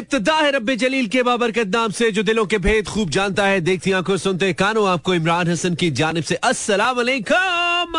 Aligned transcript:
इब्तदा 0.00 0.34
है 0.34 0.50
रब्बे 0.52 0.76
जलील 0.76 1.06
के 1.08 1.22
बाबरकत 1.22 1.68
नाम 1.68 1.90
से, 1.92 2.10
जो 2.10 2.22
दिलों 2.22 2.44
के 2.46 2.58
भेद 2.58 2.86
खूब 2.88 3.10
जानता 3.10 3.46
है। 3.46 3.60
देखती 3.60 3.92
आँखों 3.92 4.16
सुनते 4.16 4.52
कानों, 4.52 4.88
आपको 4.88 5.14
इमरान 5.14 5.48
हसन 5.48 5.74
की 5.74 5.90
जानिब 5.90 6.24
से 6.24 6.34
अस्सलाम 6.34 6.96
वालेकुम 6.96 7.98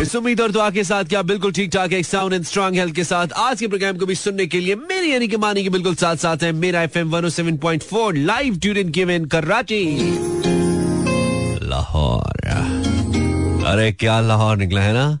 इस 0.00 0.14
उम्मीद 0.16 0.40
और 0.40 0.50
दुआ 0.50 0.68
के 0.70 0.84
साथ 0.84 1.04
क्या 1.04 1.22
बिल्कुल 1.22 1.52
ठीक 1.52 1.70
ठाक 1.72 1.92
है 1.92 2.02
साउंड 2.02 2.34
एंड 2.34 2.44
स्ट्रॉन्ग 2.44 2.76
हेल्थ 2.76 2.94
के 2.94 3.04
साथ। 3.04 3.32
आज 3.38 3.60
के 3.60 3.66
प्रोग्राम 3.68 3.96
को 3.96 4.06
भी 4.06 4.14
सुनने 4.14 4.46
के 4.46 4.60
लिए 4.60 4.74
मेरी 4.74 5.12
यानी 5.12 5.28
कि 5.28 5.36
मानी 5.36 5.62
के 5.62 5.70
बिल्कुल 5.70 5.94
साथ 5.94 6.16
साथ 6.16 6.42
है। 6.42 6.52
Mera 6.52 6.82
F 6.82 6.98
M 6.98 7.10
one 7.10 7.28
seven 7.28 7.56
point 7.56 7.82
four 7.82 8.16
live 8.16 8.58
tune 8.58 8.90
given 8.90 9.24
Karachi. 9.24 9.84
Lahore. 11.68 12.38
अरे 13.66 13.90
क्या 13.92 14.20
लाहौर 14.20 14.56
निकला 14.56 14.80
है 14.80 14.92
ना? 14.92 15.18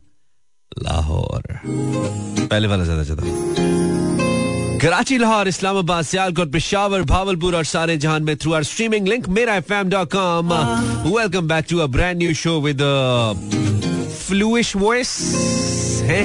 लाहौर। 0.78 1.42
पहले 1.66 2.68
वाला 2.68 2.84
ज़्यादा 2.84 3.04
था 3.04 3.14
कराची, 4.80 5.16
लाहौर, 5.18 5.48
इस्लामाबाद, 5.48 6.04
सियालकोट, 6.04 6.52
पिशावर, 6.52 7.02
भावलपुर 7.04 7.56
और 7.56 7.64
सारे 7.64 7.96
जहान 7.96 8.22
में 8.24 8.36
through 8.36 8.52
our 8.52 8.62
streaming 8.64 9.08
link 9.08 9.28
Mera 9.28 9.56
F 9.56 9.72
M 9.72 9.88
dot 9.90 10.12
com 10.12 10.52
welcome 11.06 11.48
back 11.48 11.66
to 11.70 11.78
a 11.78 11.86
brand 11.86 12.18
new 12.18 12.34
show 12.34 12.60
with 12.60 12.80
flush 14.20 14.74
voice 14.76 15.18
है? 16.04 16.24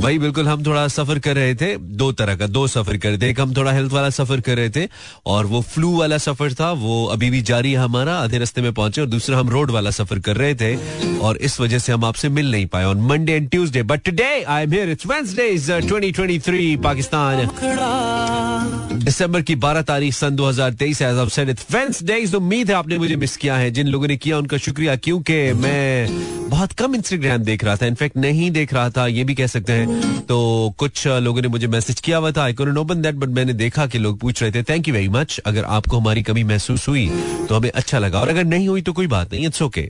भाई, 0.00 0.18
बिल्कुल 0.18 0.48
हम 0.48 0.64
थोड़ा 0.66 0.88
सफ़र 0.88 1.18
कर 1.18 1.34
रहे 1.36 1.54
थे, 1.54 1.76
दो 1.76 2.12
तरह 2.12 2.36
का, 2.36 2.46
दो 2.46 2.66
सफ़र 2.66 2.96
कर 2.96 3.08
रहे 3.08 3.18
थे। 3.18 3.28
एक 3.30 3.40
हम 3.40 3.54
थोड़ा 3.56 3.72
हेल्थ 3.72 3.92
वाला 3.92 4.10
सफ़र 4.10 4.40
कर 4.40 4.56
रहे 4.56 4.70
थे, 4.70 4.88
और 5.26 5.46
वो 5.46 5.60
फ्लू 5.60 5.98
वाला 5.98 6.18
सफ़र 6.18 6.52
था, 6.52 6.70
वो 6.72 7.04
अभी 7.04 7.30
भी 7.30 7.42
जारी 7.42 7.72
है 7.72 7.78
हमारा, 7.78 8.14
आधे 8.14 8.38
रास्ते 8.38 8.60
में 8.60 8.72
पहुँचे, 8.72 9.00
और 9.00 9.06
दूसरा 9.06 9.38
हम 9.38 9.48
रोड 9.48 9.70
वाला 9.70 9.90
सफ़र 9.90 10.18
कर 10.18 10.36
रहे 10.36 10.54
थे, 10.54 10.76
और 11.18 11.36
इस 11.36 11.60
वजह 11.60 11.78
से 11.78 11.92
हम 11.92 12.04
आपसे 12.04 12.28
मिल 12.28 12.50
नहीं 12.50 12.66
पाए। 12.66 12.84
On 12.84 13.00
Monday 13.00 13.32
and 13.32 13.50
Tuesday 13.50 13.82
but 13.82 14.02
today 14.02 14.42
I'm 14.62 14.72
here 14.72 14.90
it's 14.90 15.06
Wednesday 15.06 15.48
is 15.48 15.72
2023 15.72 16.76
Pakistan 16.84 17.46
दिसंबर 19.00 19.42
की 19.42 19.54
12 19.56 19.82
तारीख 19.82 20.14
सन 20.14 20.36
2023 20.36 21.00
as 21.02 21.16
of 21.18 21.28
said 21.28 21.48
it's 21.48 21.66
Wednesday 21.72 22.36
उम्मीद 22.36 22.70
है 22.70 22.74
आपने 22.76 22.98
मुझे 22.98 23.16
मिस 23.16 23.36
किया 23.36 23.56
है। 23.56 23.70
जिन 23.70 23.86
लोगों 23.86 24.06
ने 24.08 24.16
किया, 24.16 24.38
उनका 24.38 24.56
शुक्रिया, 24.56 24.96
क्योंकि 24.96 25.52
मैं 25.52 26.48
बहुत 26.50 26.72
कम 26.72 26.94
इंस्टाग्राम 26.94 27.42
देख 27.44 27.64
रहा 27.64 27.76
था 27.76 27.86
इनफैक्ट 27.86 28.16
नहीं 28.16 28.50
देख 28.50 28.74
रहा 28.74 28.90
था, 28.90 29.06
ये 29.06 29.24
भी 29.24 29.34
कह 29.34 29.46
सकते 29.46 29.72
हैं। 29.72 30.20
तो 30.22 30.38
कुछ 30.78 31.06
लोगों 31.06 31.42
ने 31.42 31.48
मुझे 31.48 31.66
मैसेज 31.66 32.00
किया 32.00 32.18
हुआ 32.18 32.30
था 32.30 32.42
I 32.44 32.52
can 32.52 32.78
open 32.78 33.02
that 33.02 33.14
but 33.14 33.28
मैंने 33.28 33.52
देखा 33.54 33.86
कि 33.86 33.98
लोग 33.98 34.18
पूछ 34.20 34.42
रहे 34.42 34.52
थे 34.52 34.62
थैंक 34.62 34.88
यू 34.88 34.94
वेरी 34.94 35.08
मच 35.08 35.38
अगर 35.46 35.64
आपको 35.78 35.98
हमारी 35.98 36.22
कमी 36.22 36.44
महसूस 36.44 36.88
हुई 36.88 37.08
तो 37.48 37.54
हमें 37.54 37.70
अच्छा 37.70 37.98
लगा। 37.98 38.20
और 38.20 38.28
अगर 38.28 38.44
नहीं 38.44 38.68
हुई 38.68 38.82
तो 38.82 38.92
कोई 38.92 39.06
बात 39.06 39.32
नहीं 39.32 39.46
इट्स 39.46 39.62
ओके 39.62 39.88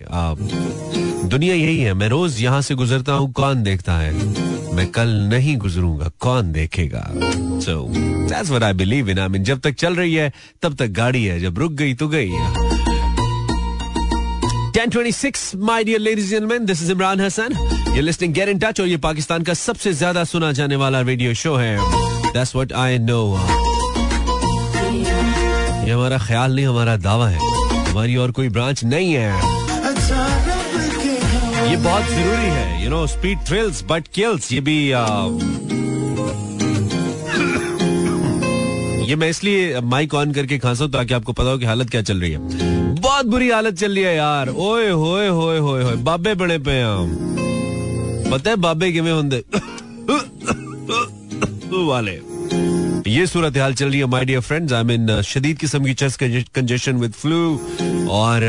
दुनिया 1.29 1.55
यही 1.55 1.79
है, 1.79 1.95
मैं 1.95 2.09
रोज 2.09 2.41
यहाँ 2.43 2.63
से 2.63 2.75
गुजरता 2.75 3.13
हूँ, 3.13 3.33
कौन 3.33 3.63
देखता 3.63 3.99
है? 3.99 4.60
मैं 4.81 4.91
कल 4.91 5.09
नहीं 5.29 5.57
गुजरूँगा, 5.61 6.11
कौन 6.21 6.53
देखेगा? 6.53 7.01
So 7.65 7.73
that's 7.95 8.49
what 8.49 8.63
I 8.63 8.73
believe 8.73 9.09
in 9.11 9.19
I 9.19 9.29
mean 9.29 9.43
जब 9.45 9.61
तक 9.61 9.75
चल 9.83 9.97
रही 9.97 10.15
है 10.15 10.33
तब 10.63 10.77
तक 10.77 10.89
गाड़ी 10.99 11.25
है 11.25 11.39
जब 11.41 11.59
रुक 11.59 11.73
गई 11.81 11.95
तो 11.95 12.09
गई 12.09 12.31
1026 14.71 15.43
my 15.69 15.77
dear 15.85 16.01
ladies 16.01 16.31
and 16.31 16.33
gentlemen, 16.33 16.67
this 16.71 16.81
is 16.81 16.91
Imran 16.95 17.23
Hassan. 17.25 17.57
You're 17.95 18.07
listening 18.09 18.33
get 18.33 18.49
in 18.49 18.61
touch, 18.65 18.81
और 18.81 18.87
ये 18.87 18.97
पाकिस्तान 18.97 19.43
का 19.43 19.55
सबसे 19.55 19.93
ज़्यादा 19.93 20.25
सुना 20.25 20.53
जाने 20.59 20.77
वाला 20.83 21.01
रेडियो 21.11 21.35
शो 21.35 21.55
है। 21.57 21.77
That's 22.35 22.55
what 22.55 22.73
I 22.73 22.91
know. 23.09 23.25
ये 25.85 25.93
हमारा 25.93 26.19
ख्याल 26.27 26.55
नहीं, 26.57 26.67
हमारा 26.67 26.97
दावा 27.09 27.29
है। 27.29 27.39
हमारी 27.91 28.17
और 28.17 28.31
कोई 28.33 28.49
ब्रांच 28.49 28.85
नहीं 28.85 29.13
है। 29.15 29.60
ये 31.61 31.77
बहुत 31.77 32.05
ज़रूरी 32.05 32.49
है 32.49 32.85
you 32.85 32.91
know 32.91 33.07
speed 33.07 33.39
thrills 33.49 33.83
but 33.91 34.09
kills 34.15 34.53
ये 34.53 34.61
भी 34.61 34.77
ये 39.09 39.17
मैं 39.17 39.29
इसलिए 39.31 39.81
माइक 39.81 40.15
ऑन 40.15 40.33
करके 40.33 40.59
खांसा 40.59 40.85
हूँ 40.85 40.93
ताकि 40.93 41.15
आपको 41.15 41.33
पता 41.33 41.51
हो 41.51 41.59
कि 41.59 41.65
हालत 41.65 41.91
क्या 41.91 42.03
चल 42.03 42.21
रही 42.21 42.31
है। 42.33 42.39
बहुत 42.95 43.27
बुरी 43.27 43.51
हालत 43.51 43.75
चल 43.75 43.95
रही 43.95 44.05
है 44.05 44.15
यार। 44.17 44.49
ओए 44.49 44.91
होए 44.91 45.29
होए 45.29 45.59
होए 45.59 45.83
होए, 45.83 45.95
बाबे 45.97 46.35
बड़े 46.35 46.59
पे 46.59 46.81
हम। 46.81 47.17
पता 48.33 48.51
है 48.51 48.57
बाबे 48.57 48.93
किमें 48.93 49.13
होंगे 49.13 49.43
वाले। 51.87 52.19
ये 53.11 53.27
सूरत 53.27 53.57
हाल 53.57 53.75
चल 53.75 53.89
रही 53.91 53.99
है 54.01 54.07
my 54.07 54.25
dear 54.25 54.41
friends 54.41 54.73
I 54.73 54.83
mean 54.85 55.21
शदीद 55.27 55.59
किस्म 55.59 55.85
की 55.85 55.95
चेस्ट 55.95 56.23
कंजेशन 56.55 56.97
विद 56.97 57.13
फ्लू 57.13 57.43
और 58.13 58.49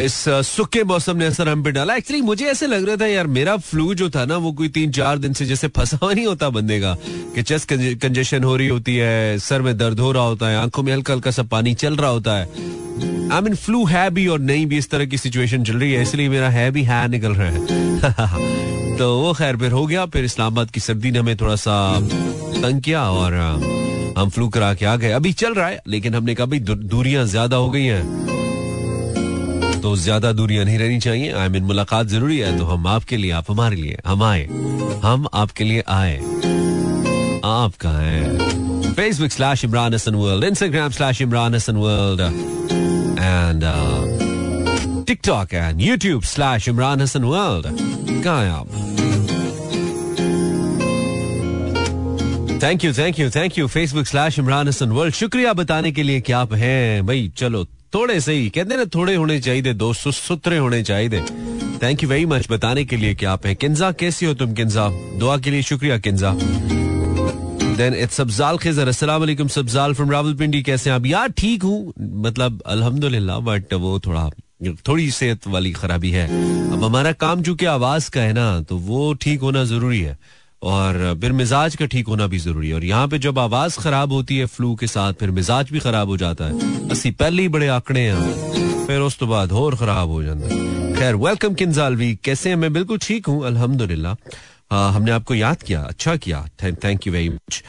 इस 0.00 0.24
सूखे 0.28 0.84
मौसम 0.84 1.16
ने 1.16 1.26
असर 1.26 1.48
हम 1.48 1.62
पे 1.62 1.70
डाला। 1.70 1.94
एक्चुअली 1.94 2.22
मुझे 2.22 2.46
ऐसे 2.46 2.66
लग 2.66 2.86
रहा 2.86 2.96
था, 2.96 3.06
यार, 3.06 3.26
मेरा 3.26 3.56
फ्लू 3.56 3.94
जो 3.94 4.10
था 4.10 4.24
ना, 4.24 4.36
वो 4.36 4.52
कोई 4.52 4.68
तीन 4.68 4.90
चार 4.92 5.18
दिन 5.18 5.32
से 5.32 5.46
जैसे 5.46 5.68
फंसा 5.68 5.98
नहीं 6.02 6.26
होता 6.26 6.48
बंदे 6.50 6.80
का, 6.80 6.96
कि 7.34 7.42
चेस्ट 7.42 7.72
कंजेशन 8.02 8.44
हो 8.44 8.56
रही 8.56 8.68
होती 8.68 8.96
है, 8.96 9.38
सर 9.38 9.62
में 9.62 9.78
दर्द 9.78 10.00
हो 10.00 10.12
रहा 10.12 10.22
होता 10.22 10.48
है, 10.48 10.56
आँखों 10.56 10.82
में 10.82 10.92
हल्का 10.92 11.14
हल्का 11.14 11.30
सा 11.30 11.42
पानी 11.42 11.74
चल 11.74 11.96
रहा 11.96 12.10
होता 12.10 12.36
है। 12.38 12.44
आई 13.32 13.40
मीन 13.40 13.54
फ्लू 13.54 13.84
है 13.84 14.10
भी 14.10 14.26
और 14.26 14.38
नहीं 14.38 14.66
भी, 14.66 14.78
इस 14.78 14.90
तरह 14.90 15.04
की 15.04 15.18
सिचुएशन 15.18 15.64
चल 15.64 15.76
रही 15.76 15.92
है, 15.92 16.02
इसलिए 16.02 16.28
मेरा 16.28 16.48
है 16.48 16.70
भी, 16.70 16.82
है 16.82 17.08
निकल 17.08 17.32
रहा 17.32 17.48
है। 17.48 18.96
तो 18.98 19.18
वो 19.18 19.32
खैर, 19.32 19.56
फिर 19.56 19.72
हो 19.72 19.86
गया, 19.86 20.06
फिर 20.06 20.24
इस्लामाबाद 20.24 20.70
की 20.70 20.80
सर्दी 20.80 21.10
ने 21.10 21.18
हमें 21.18 21.36
थोड़ा 21.36 21.56
सा 21.56 22.00
तंग 22.62 22.80
किया 22.80 23.10
और 23.10 23.34
हम 24.18 24.30
फ्लू 24.30 24.48
करा 24.48 24.74
के 24.74 24.86
आ 24.86 24.96
गए। 24.96 25.10
अभी 25.10 25.32
चल 25.32 25.54
रहा 25.54 25.68
है, 25.68 25.82
लेकिन 25.88 26.14
हमने 26.14 26.34
कहा 26.34 26.46
दूरियाँ 26.74 27.24
ज़्यादा 27.24 27.56
हो 27.56 27.70
गई 27.70 27.84
हैं। 27.84 28.41
तो 29.82 29.94
ज़्यादा 29.96 30.32
दूरियाँ 30.32 30.64
नहीं 30.64 30.78
रहनी 30.78 30.98
चाहिए। 31.00 31.32
आई 31.32 31.48
मीन 31.48 31.64
मुलाकात 31.64 32.06
ज़रूरी 32.06 32.38
है 32.38 32.56
तो 32.58 32.64
हम 32.64 32.86
आपके 32.86 33.16
लिए, 33.16 33.30
आप 33.30 33.50
हमारे 33.50 33.76
लिए, 33.76 33.98
हम 34.06 34.22
आए। 34.22 34.44
हम 35.02 35.26
आपके 35.34 35.64
लिए 35.64 35.82
आए। 35.88 36.16
आप 37.44 37.72
कहा 37.80 38.00
है? 38.00 38.92
Facebook 38.94 39.30
slash 39.30 39.64
Imran 39.64 39.94
Hasan 39.94 40.14
world 40.14 40.44
Instagram 40.44 40.90
slash 40.90 41.20
Imran 41.22 41.54
Hasan 41.54 41.76
world 41.76 42.20
and 43.18 43.64
TikTok 45.06 45.54
and 45.54 45.80
YouTube 45.80 46.22
slash 46.24 46.68
Imran 46.68 47.00
Hasan 47.00 47.24
world 47.24 47.66
कहा 48.24 48.40
है 48.42 48.50
आप? 48.50 48.66
Thank 52.62 52.84
you 52.84 52.92
thank 52.94 53.18
you 53.18 53.30
thank 53.30 53.58
you 53.58 53.66
Facebook 53.68 54.06
slash 54.06 54.38
Imran 54.38 54.68
Hasan 54.68 54.90
world 54.90 55.14
शुक्रिया 55.14 55.52
बताने 55.52 55.92
के 55.92 56.02
लिए 56.02 56.20
क्या 56.20 56.38
आप 56.38 56.52
हैं। 56.54 57.06
भाई, 57.06 57.30
चलो 57.36 57.66
थोड़े 57.94 58.20
सही 58.20 58.48
कहते 58.50 58.76
ना, 58.76 58.84
थोड़े 58.84 59.14
होने 59.14 59.38
चाहिए, 59.40 59.72
दोस्त 59.74 60.08
सुथरे 60.10 60.58
होने 60.58 60.82
चाहिए। 60.82 61.20
थैंक 61.82 62.02
यू 62.02 62.08
वेरी 62.08 62.26
मच 62.26 62.46
बताने 62.50 62.84
के 62.84 62.96
लिए 62.96 63.14
क्या 63.14 63.32
आप 63.32 63.46
हैं। 63.46 63.54
किन्जा, 63.56 63.90
कैसी 63.92 64.26
हो 64.26 64.34
तुम, 64.34 64.52
किन्जा? 64.54 64.88
दुआ 65.18 65.36
के 65.38 65.50
लिए 65.50 65.62
शुक्रिया, 65.62 65.98
किन्जा। 65.98 66.34
देन 67.76 67.94
इट्स 67.94 68.14
सब्जाल 68.14 68.58
खिजर 68.58 68.88
अस्सलाम 68.88 69.20
वालेकुम 69.20 69.48
सब्जाल 69.48 69.94
फ्रॉम 69.94 70.10
रावलपिंडी 70.10 70.62
कैसे 70.62 70.90
हैं 70.90 70.96
आप? 70.96 71.06
यार, 71.06 71.28
ठीक 71.28 71.62
हूँ। 71.62 71.92
मतलब 72.22 72.62
अल्हम्दुलिल्लाह 72.66 73.38
बट 73.40 73.74
वो 73.74 73.98
थोड़ा, 73.98 74.28
थोड़ी 74.88 75.10
सेहत 75.10 75.46
वाली 75.48 75.72
खराबी 75.72 76.10
है। 76.10 76.26
अब 76.72 76.84
हमारा 76.84 77.12
काम 77.12 77.42
चूँकि 77.42 77.66
आवाज़ 77.66 78.10
का 78.10 78.20
है 78.20 78.32
ना 78.32 78.60
तो 78.60 78.76
वो 78.78 79.12
ठीक 79.14 79.40
होना 79.40 79.64
ज़रूरी 79.64 80.00
है। 80.00 80.18
और 80.62 81.18
फिर 81.20 81.32
मिजाज 81.32 81.76
का 81.76 81.86
ठीक 81.86 82.08
होना 82.08 82.26
भी 82.26 82.38
ज़रूरी 82.38 82.68
है। 82.68 82.74
और 82.74 82.84
यहाँ 82.84 83.08
पे 83.08 83.18
जब 83.18 83.38
आवाज़ 83.38 83.78
खराब 83.80 84.12
होती 84.12 84.36
है 84.38 84.46
फ्लू 84.46 84.74
के 84.74 84.86
साथ, 84.86 85.12
फिर 85.12 85.30
मिजाज 85.30 85.70
भी 85.72 85.78
खराब 85.80 86.08
हो 86.08 86.16
जाता 86.16 86.44
है। 86.44 86.88
असी 86.90 87.10
पहले 87.12 87.42
ही 87.42 87.48
बड़े 87.48 87.68
आंकड़े 87.68 88.00
हैं। 88.00 88.86
फिर 88.86 89.00
उस 89.00 89.18
तो 89.18 89.26
बाद 89.26 89.52
और 89.54 89.76
खराब 89.76 90.08
हो 90.08 90.22
जाता 90.22 90.54
है। 90.54 90.94
खैर 90.94 91.16
वेलकम 91.16 91.54
किन्जालवी 91.54 92.14
कैसे 92.24 92.48
हैं? 92.48 92.56
मैं 92.56 92.72
बिल्कुल 92.72 92.98
ठीक 93.02 93.26
हूँ, 93.26 93.44
अल्हम्दुलिल्लाह। 93.46 94.14
हमने 94.72 95.10
आपको 95.10 95.34
याद 95.34 95.62
किया 95.62 95.80
अच्छा 95.82 96.14
किया। 96.16 96.44
Thank 96.62 97.06
you 97.06 97.12
very 97.12 97.28
much 97.28 97.62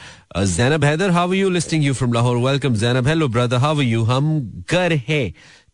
Zainab 0.48 0.84
Haider 0.84 1.10
how 1.10 1.32
you 1.32 1.50
listening 1.50 1.84
you 1.84 1.94
from 1.94 2.12
Lahore 2.12 2.36
welcome 2.44 2.74
Zainab 2.76 3.08
hello 3.08 3.28
brother 3.28 3.56
how 3.56 3.80
you 3.80 4.02
हम 4.04 4.30
कर 4.68 4.92
है। 5.08 5.22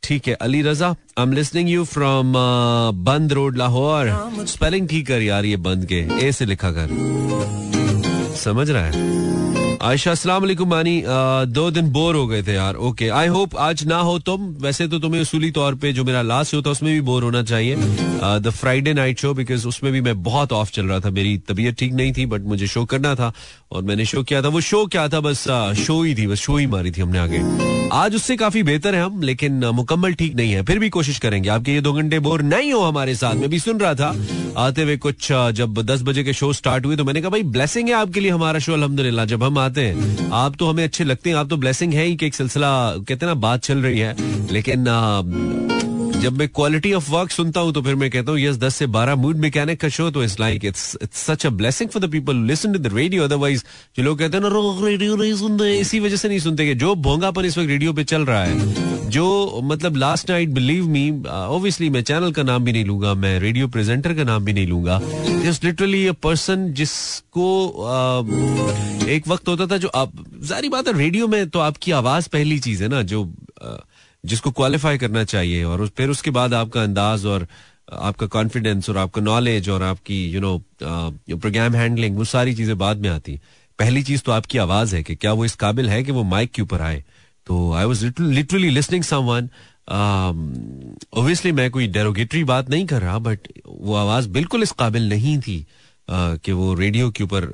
ठीक 0.02 0.28
है 0.28 0.34
Ali 0.34 0.62
Raza 0.62 0.88
I'm 1.22 1.32
listening 1.32 1.68
you 1.70 1.84
from 1.84 2.32
Bund 3.04 3.32
Road 3.32 3.56
Lahore. 3.56 4.08
Spelling 4.46 4.88
ठीक 4.88 5.06
कर 5.06 5.22
यार 5.22 5.44
ये 5.44 5.56
बंद 5.66 5.86
के 5.92 6.06
ए 6.26 6.32
से 6.32 6.46
लिखा 6.46 6.70
कर। 6.78 6.88
समझ 8.36 8.70
रहा 8.70 8.84
है? 8.84 9.68
आयशा 9.80 10.12
वालेकुम, 10.28 10.68
मानी 10.68 11.02
दो 11.48 11.70
दिन 11.70 11.88
बोर 11.92 12.16
हो 12.16 12.26
गए 12.26 12.42
थे 12.42 12.54
यार। 12.54 12.74
ओके 12.76 13.08
आई 13.10 13.26
होप 13.28 13.56
आज 13.58 13.84
ना 13.86 13.98
हो 13.98 14.18
तुम। 14.20 14.42
वैसे 14.62 14.86
तो 14.88 14.98
तुम्हें 14.98 15.20
उसूली 15.22 15.50
तौर 15.50 15.74
पे 15.74 15.92
जो 15.92 16.04
मेरा 16.04 16.22
लास्ट 16.22 16.54
होता 16.54 16.70
उसमें 16.70 16.92
भी 16.92 17.00
बोर 17.00 17.22
होना 17.24 17.42
चाहिए। 17.42 17.76
The 17.76 18.50
Friday 18.50 18.92
night 18.94 19.20
show 19.20 19.32
because 19.34 19.66
उसमें 19.68 19.92
भी 19.92 20.00
मैं 20.00 20.22
बहुत 20.22 20.52
ऑफ़ 20.52 20.70
चल 20.72 20.86
रहा 20.86 21.00
था। 21.00 21.10
मेरी 21.10 21.36
तबीयत 21.48 21.78
ठीक 21.78 21.92
नहीं 21.92 22.12
थी 22.12 22.26
बट 22.26 22.44
मुझे 22.44 22.66
शो 22.66 22.84
करना 22.84 23.14
था, 23.14 23.32
और 23.72 23.82
मैंने 23.82 24.04
शो 24.04 24.22
किया 24.22 24.42
था। 24.42 24.48
वो 24.48 24.60
शो 24.62 24.84
क्या 24.86 25.08
था? 25.08 25.20
बस 25.20 25.44
शो 25.78 26.02
ही 26.02 26.14
थी, 26.14 26.26
बस 26.26 26.40
शो 26.40 26.56
ही 26.56 26.66
मारी 26.66 26.90
थी 26.90 27.00
हमने 27.00 27.18
आगे। 27.18 27.42
आज 27.92 28.14
उससे 28.14 28.36
काफ़ी 28.36 28.62
बेहतर 28.62 28.94
है 28.94 29.02
हम, 29.02 29.22
लेकिन 29.22 29.64
मुकम्मल 29.74 30.12
ठीक 30.14 30.34
नहीं 30.36 30.52
है। 30.52 30.62
फिर 30.64 30.78
भी 30.78 30.88
कोशिश 30.90 31.18
करेंगे। 31.18 31.48
आपके 31.48 31.72
ये 31.72 31.80
दो 31.80 31.92
घंटे 31.92 32.18
बोर 32.18 32.42
नहीं 32.44 32.72
हो 32.72 32.80
हमारे 32.80 33.14
साथ। 33.14 33.34
मैं 33.34 33.48
भी 33.50 33.58
सुन 33.58 33.80
रहा 33.80 33.94
था, 33.94 34.14
आते 34.58 34.82
हुए 34.82 34.96
कुछ 34.98 35.28
जब 35.54 35.80
दस 35.82 36.02
बजे 36.02 36.22
के 36.24 36.32
शो 36.32 36.52
स्टार्ट 36.52 36.86
हुए 36.86 36.96
तो 36.96 37.04
मैंने 37.04 37.20
कहा, 37.20 37.30
भाई 37.30 37.42
ब्लेसिंग 37.44 37.88
है 37.88 37.94
आपके 37.94 38.20
लिए, 38.20 38.30
हमारा 38.30 38.58
शो 38.58 38.72
अलहमदुल्ला 38.72 39.24
जब 39.24 39.42
हम 39.44 39.58
आते 39.60 39.84
हैं। 39.84 40.30
आप 40.30 40.56
तो 40.58 40.68
हमें 40.70 40.84
अच्छे 40.84 41.04
लगते 41.04 41.30
हैं। 41.30 41.36
आप 41.36 41.48
तो 41.48 41.56
ब्लेसिंग 41.56 41.92
है 41.92 42.04
ही 42.04 42.16
कि 42.16 42.26
एक 42.26 42.34
सिलसिला, 42.34 42.96
कहते 42.96 43.26
ना, 43.26 43.34
बात 43.34 43.60
चल 43.60 43.78
रही 43.78 43.98
है। 43.98 44.16
लेकिन 44.52 44.84
जब 46.20 46.32
मैं 46.38 46.48
क्वालिटी 46.48 46.92
ऑफ़ 46.92 47.10
वर्क 47.10 47.30
सुनता 47.30 47.60
हूँ 47.60 47.72
तो 47.72 47.82
फिर 47.82 47.94
मैं 47.94 48.10
कहता 48.10 48.32
हूँ 48.32 48.40
यस 48.40 48.56
दस 48.58 48.74
से 48.76 48.86
बारह 48.86 49.14
मूड 49.16 49.36
मैकेनिक 49.36 49.80
का 49.80 49.88
शो 49.88 50.10
तो 50.10 50.24
it's 50.24 50.40
like 50.40 50.64
it's 50.64 50.96
it's 51.02 51.18
such 51.18 51.46
a 51.46 51.50
blessing 51.50 51.90
for 51.90 52.02
the 52.02 52.10
people 52.12 52.36
listen 52.36 52.72
to 52.72 52.78
the 52.78 52.92
radio 52.94 53.24
otherwise 53.24 53.64
जो 53.96 54.02
लोग 54.02 54.18
कहते 54.18 54.36
हैं 54.36 54.44
ना 54.44 54.50
रेडियो 54.86 55.16
नहीं 55.16 55.34
सुनते 55.34 55.78
इसी 55.78 56.00
वजह 56.00 56.16
से 56.16 56.28
नहीं 56.28 56.38
सुनते 56.38 56.66
कि 56.66 56.74
जो 56.74 56.94
भोंगापन 56.94 57.44
इस 57.44 57.58
वक्त 57.58 57.68
रेडियो 57.68 57.92
पे 57.92 58.04
चल 58.04 58.24
रहा 58.24 58.44
है 58.44 59.08
जो 59.10 59.60
मतलब 59.64 59.96
last 59.96 60.30
night 60.30 60.48
believe 60.48 60.88
me 60.88 61.10
obviously 61.28 61.90
मैं 61.90 62.02
चैनल 62.02 62.32
का 62.32 62.42
नाम 62.42 62.64
भी 62.64 62.72
नहीं 62.72 62.84
लूँगा 62.84 63.14
मैं 63.14 63.38
रेडियो 63.40 63.68
प्रेजेंटर 63.68 64.14
का 64.14 64.24
नाम 64.24 64.44
भी 64.44 64.52
नहीं 64.52 64.66
लूँगा। 64.66 65.00
जस्ट 65.44 65.64
लिटरली 65.64 66.06
अ 66.06 66.12
पर्सन 66.12 66.72
जिसको 66.72 67.48
uh, 67.90 69.08
एक 69.08 69.28
वक्त 69.28 69.48
होता 69.48 69.66
था 69.66 69.76
जो 69.76 69.88
आप 69.88 70.12
सारी 70.44 70.68
बात 70.68 70.88
है 70.88 70.98
रेडियो 70.98 71.28
में 71.28 71.48
तो 71.48 71.58
आपकी 71.58 71.92
आवाज़ 71.92 72.28
पहली 72.28 72.58
चीज़ 72.58 72.82
है 72.82 72.88
ना 72.88 73.02
जो 73.02 73.24
uh, 73.64 73.89
जिसको 74.24 74.50
क्वालिफाई 74.50 74.98
करना 74.98 75.24
चाहिए 75.24 75.64
और 75.64 75.86
फिर 75.96 76.10
उसके 76.10 76.30
बाद 76.30 76.54
आपका 76.54 76.82
अंदाज 76.82 77.24
और 77.26 77.46
आपका 77.92 78.26
कॉन्फिडेंस 78.26 78.88
और 78.90 78.96
आपका 78.98 79.20
नॉलेज 79.22 79.68
और 79.68 79.82
आपकी 79.82 80.24
यू 80.30 80.40
नो 80.40 80.56
प्रोग्राम 80.82 81.74
हैंडलिंग 81.74 82.16
वो 82.16 82.24
सारी 82.24 82.54
चीज़ें 82.54 82.76
बाद 82.78 82.96
में 82.96 83.08
आती। 83.10 83.38
पहली 83.78 84.02
चीज़ 84.02 84.22
तो 84.22 84.32
आपकी 84.32 84.58
आवाज़ 84.58 84.94
है 84.96 85.02
कि 85.02 85.14
क्या 85.16 85.32
वो 85.32 85.44
इस 85.44 85.54
काबिल 85.56 85.90
है 85.90 86.02
कि 86.04 86.12
वो 86.12 86.22
माइक 86.24 86.50
के 86.52 86.62
ऊपर 86.62 86.80
आए। 86.82 87.02
तो 87.46 87.72
I 87.72 87.84
was 87.84 88.04
literally 88.20 88.70
listening 88.70 89.04
someone 89.04 89.48
obviously 91.12 91.52
मैं 91.52 91.70
कोई 91.70 91.86
डेरोगेटरी 91.88 92.44
बात 92.44 92.70
नहीं 92.70 92.86
कर 92.86 93.02
रहा 93.02 93.18
बट 93.18 93.48
वो 93.68 93.94
आवाज़ 93.96 94.28
बिल्कुल 94.28 94.62
इस 94.62 94.72
काबिल 94.72 95.08
नहीं 95.08 95.38
थी 95.38 95.64
कि 96.08 96.52
वो 96.52 96.72
रेडियो 96.74 97.10
के 97.10 97.24
ऊपर 97.24 97.44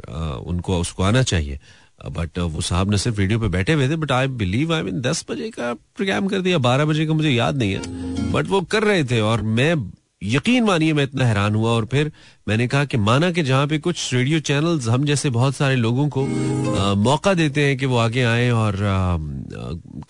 उनको, 0.47 0.79
उसको 0.81 1.03
आना 1.03 1.23
चाहिए। 1.23 1.59
बट 1.99 2.39
वो 2.39 2.61
साहब 2.61 2.91
ने 2.91 2.99
सिर्फ़ 2.99 3.19
रेडियो 3.19 3.39
पे 3.39 3.49
बैठे 3.49 3.73
हुए 3.73 3.89
थे 3.89 3.97
but 3.97 4.13
I 4.13 4.27
believe 4.27 4.75
I 4.75 4.83
mean 4.83 5.01
दस 5.01 5.25
बजे 5.31 5.51
का 5.51 5.73
प्रोग्राम 5.75 6.27
कर 6.29 6.41
दिया, 6.41 6.59
बारह 6.59 6.85
बजे 6.85 7.07
का 7.07 7.13
मुझे 7.13 7.31
याद 7.31 7.57
नहीं 7.57 7.73
है। 7.73 8.33
बट 8.33 8.47
वो 8.47 8.61
कर 8.61 8.83
रहे 8.83 9.05
थे 9.05 9.21
और 9.21 9.43
मैं 9.43 9.75
यकीन 10.23 10.65
मानिए 10.65 10.93
मैं 10.93 11.05
इतना 11.05 11.25
हैरान 11.25 11.55
हुआ 11.55 11.71
और 11.71 11.85
फिर 11.87 12.11
मैंने 12.49 12.67
कहा 12.69 12.85
कि 12.85 12.97
माना 12.97 13.31
कि 13.31 13.43
जहाँ 13.43 13.67
पे 13.67 13.79
कुछ 13.79 14.15
रेडियो 14.15 14.41
चैनल्स 14.41 14.89
हम 14.89 15.05
जैसे 15.05 15.31
बहुत 15.31 15.57
सारे 15.57 15.77
लोगों 15.77 16.09
को 16.09 16.25
आ, 16.25 16.95
मौका 16.95 17.35
देते 17.35 17.65
हैं 17.65 17.77
कि 17.79 17.87
वो 17.87 17.97
आगे 17.97 18.23
आए 18.23 18.49
और 18.51 18.83
आ, 18.85 19.17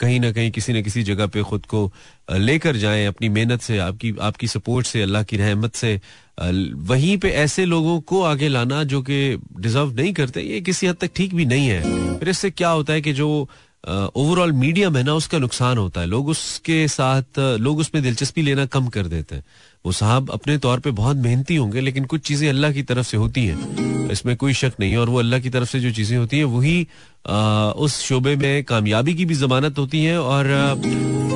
कहीं 0.01 0.21
ना 0.21 0.31
कहीं 0.33 0.51
किसी 0.51 0.73
न 0.73 0.83
किसी 0.83 1.03
जगह 1.03 1.27
पे 1.27 1.43
खुद 1.43 1.67
को 1.67 1.93
लेकर 2.31 2.77
जाएँ 2.77 3.07
अपनी 3.07 3.29
मेहनत 3.29 3.61
से 3.61 3.79
आपकी 3.79 4.15
आपकी 4.21 4.47
सपोर्ट 4.47 4.87
से 4.87 5.03
अल्लाह 5.03 5.23
की 5.23 5.37
रहमत 5.37 5.75
से। 5.75 5.95
आ, 6.41 6.51
वहीं 6.87 7.19
पे 7.19 7.31
ऐसे 7.45 7.65
लोगों 7.65 8.01
को 8.01 8.23
आगे 8.23 8.49
लाना 8.49 8.83
जो 8.85 9.03
कि 9.03 9.39
डिजर्व 9.59 9.95
नहीं 9.97 10.13
करते 10.13 10.43
ये 10.43 10.61
किसी 10.61 10.87
हद 10.87 10.97
तक 11.01 11.11
ठीक 11.17 11.35
भी 11.35 11.47
नहीं 11.47 11.69
है। 11.69 12.19
फिर 12.19 12.29
इससे 12.29 12.51
क्या 12.51 12.69
होता 12.71 12.93
है 12.93 13.01
कि 13.01 13.13
जो 13.13 13.49
ओवरऑल 13.89 14.53
मीडियम 14.53 14.97
है 14.97 15.03
ना 15.03 15.13
उसका 15.15 15.39
नुकसान 15.39 15.79
होता 15.79 16.01
है। 16.01 16.07
लोग 16.07 16.29
उसके 16.29 16.87
साथ 16.89 17.39
लोग 17.39 17.79
उसमें 17.79 18.03
दिलचस्पी 18.03 18.43
लेना 18.43 18.65
कम 18.67 18.87
कर 18.89 19.07
देते 19.07 19.35
हैं। 19.35 19.45
वो 19.87 19.93
साहब 19.93 20.31
अपने 20.33 20.57
तौर 20.59 20.81
पे 20.81 20.91
बहुत 20.93 21.17
मेहनती 21.17 21.57
होंगे, 21.57 21.81
लेकिन 21.81 22.05
कुछ 22.05 22.21
चीज़ें 22.27 22.49
अल्लाह 22.49 22.73
की 22.73 22.83
तरफ़ 22.85 23.07
से 23.07 23.17
होती 23.17 23.45
हैं। 23.47 24.09
इसमें 24.11 24.35
कोई 24.37 24.53
शक 24.55 24.73
नहीं 24.81 24.91
है 24.93 24.99
और 24.99 25.09
वो 25.09 25.19
अल्लाह 25.19 25.41
की 25.41 25.51
तरफ़ 25.51 25.69
से 25.71 25.81
जो 25.81 25.91
चीज़ें 25.93 26.17
होती 26.19 26.39
हैं, 26.39 26.45
वही 26.47 26.87
उस 27.79 28.01
शोबे 28.03 28.35
में 28.37 28.65
कामयाबी 28.65 29.15
की 29.15 29.25
भी 29.25 29.35
जमानत 29.37 29.79
होती 29.79 30.03
है, 30.05 30.19
और 30.21 30.51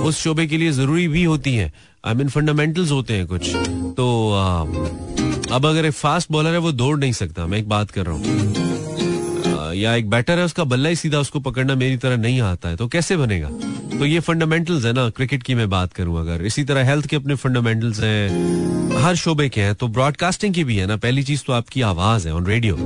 उस 0.04 0.18
शोबे 0.18 0.46
के 0.46 0.58
लिए 0.58 0.70
ज़रूरी 0.72 1.06
भी 1.08 1.24
होती 1.24 1.54
है। 1.54 1.72
आई 2.04 2.14
मीन 2.14 2.28
फंडामेंटल्स 2.28 2.90
होते 2.90 3.14
हैं 3.14 3.26
कुछ। 3.26 3.54
तो 3.96 4.06
अब 5.52 5.66
अगर 5.66 5.86
एक 5.86 5.92
फास्ट 5.94 6.32
बॉलर 6.32 6.52
है, 6.52 6.58
वो 6.58 6.72
दौड़ 6.72 6.98
नहीं 6.98 7.12
सकता, 7.12 7.46
मैं 7.46 7.58
एक 7.58 7.68
बात 7.68 7.90
कर 7.90 8.06
रहा 8.06 8.14
हूँ। 8.14 8.69
या 9.72 9.94
एक 9.94 10.10
बैटर 10.10 10.38
है, 10.38 10.44
उसका 10.44 10.64
बल्ला 10.64 10.88
ही 10.88 10.96
सीधा 10.96 11.18
उसको 11.18 11.40
पकड़ना 11.40 11.74
मेरी 11.74 11.96
तरह 11.96 12.16
नहीं 12.18 12.40
आता 12.42 12.68
है 12.68 12.76
तो 12.76 12.88
कैसे 12.88 13.16
बनेगा? 13.16 13.48
तो 13.98 14.06
ये 14.06 14.20
फंडामेंटल्स 14.20 14.84
है 14.84 14.92
ना 14.92 15.08
क्रिकेट 15.10 15.42
की 15.42 15.54
मैं 15.54 15.68
बात 15.70 15.92
करूँ 15.92 16.18
अगर। 16.20 16.44
इसी 16.46 16.64
तरह 16.64 16.84
हेल्थ 16.84 17.06
के 17.06 17.16
अपने 17.16 17.34
फंडामेंटल्स 17.36 18.00
हैं, 18.00 18.98
हर 18.98 19.14
शोबे 19.16 19.48
के 19.48 19.60
हैं 19.60 19.74
तो 19.74 19.88
ब्रॉडकास्टिंग 19.90 20.54
की 20.54 20.64
भी 20.64 20.76
है 20.76 20.86
ना, 20.86 20.96
पहली 20.98 21.22
चीज़ 21.22 21.42
तो 21.46 21.52
आपकी 21.52 21.80
आवाज़ 21.84 22.28
है 22.28 22.34
ऑन 22.34 22.46
रेडियो 22.46 22.76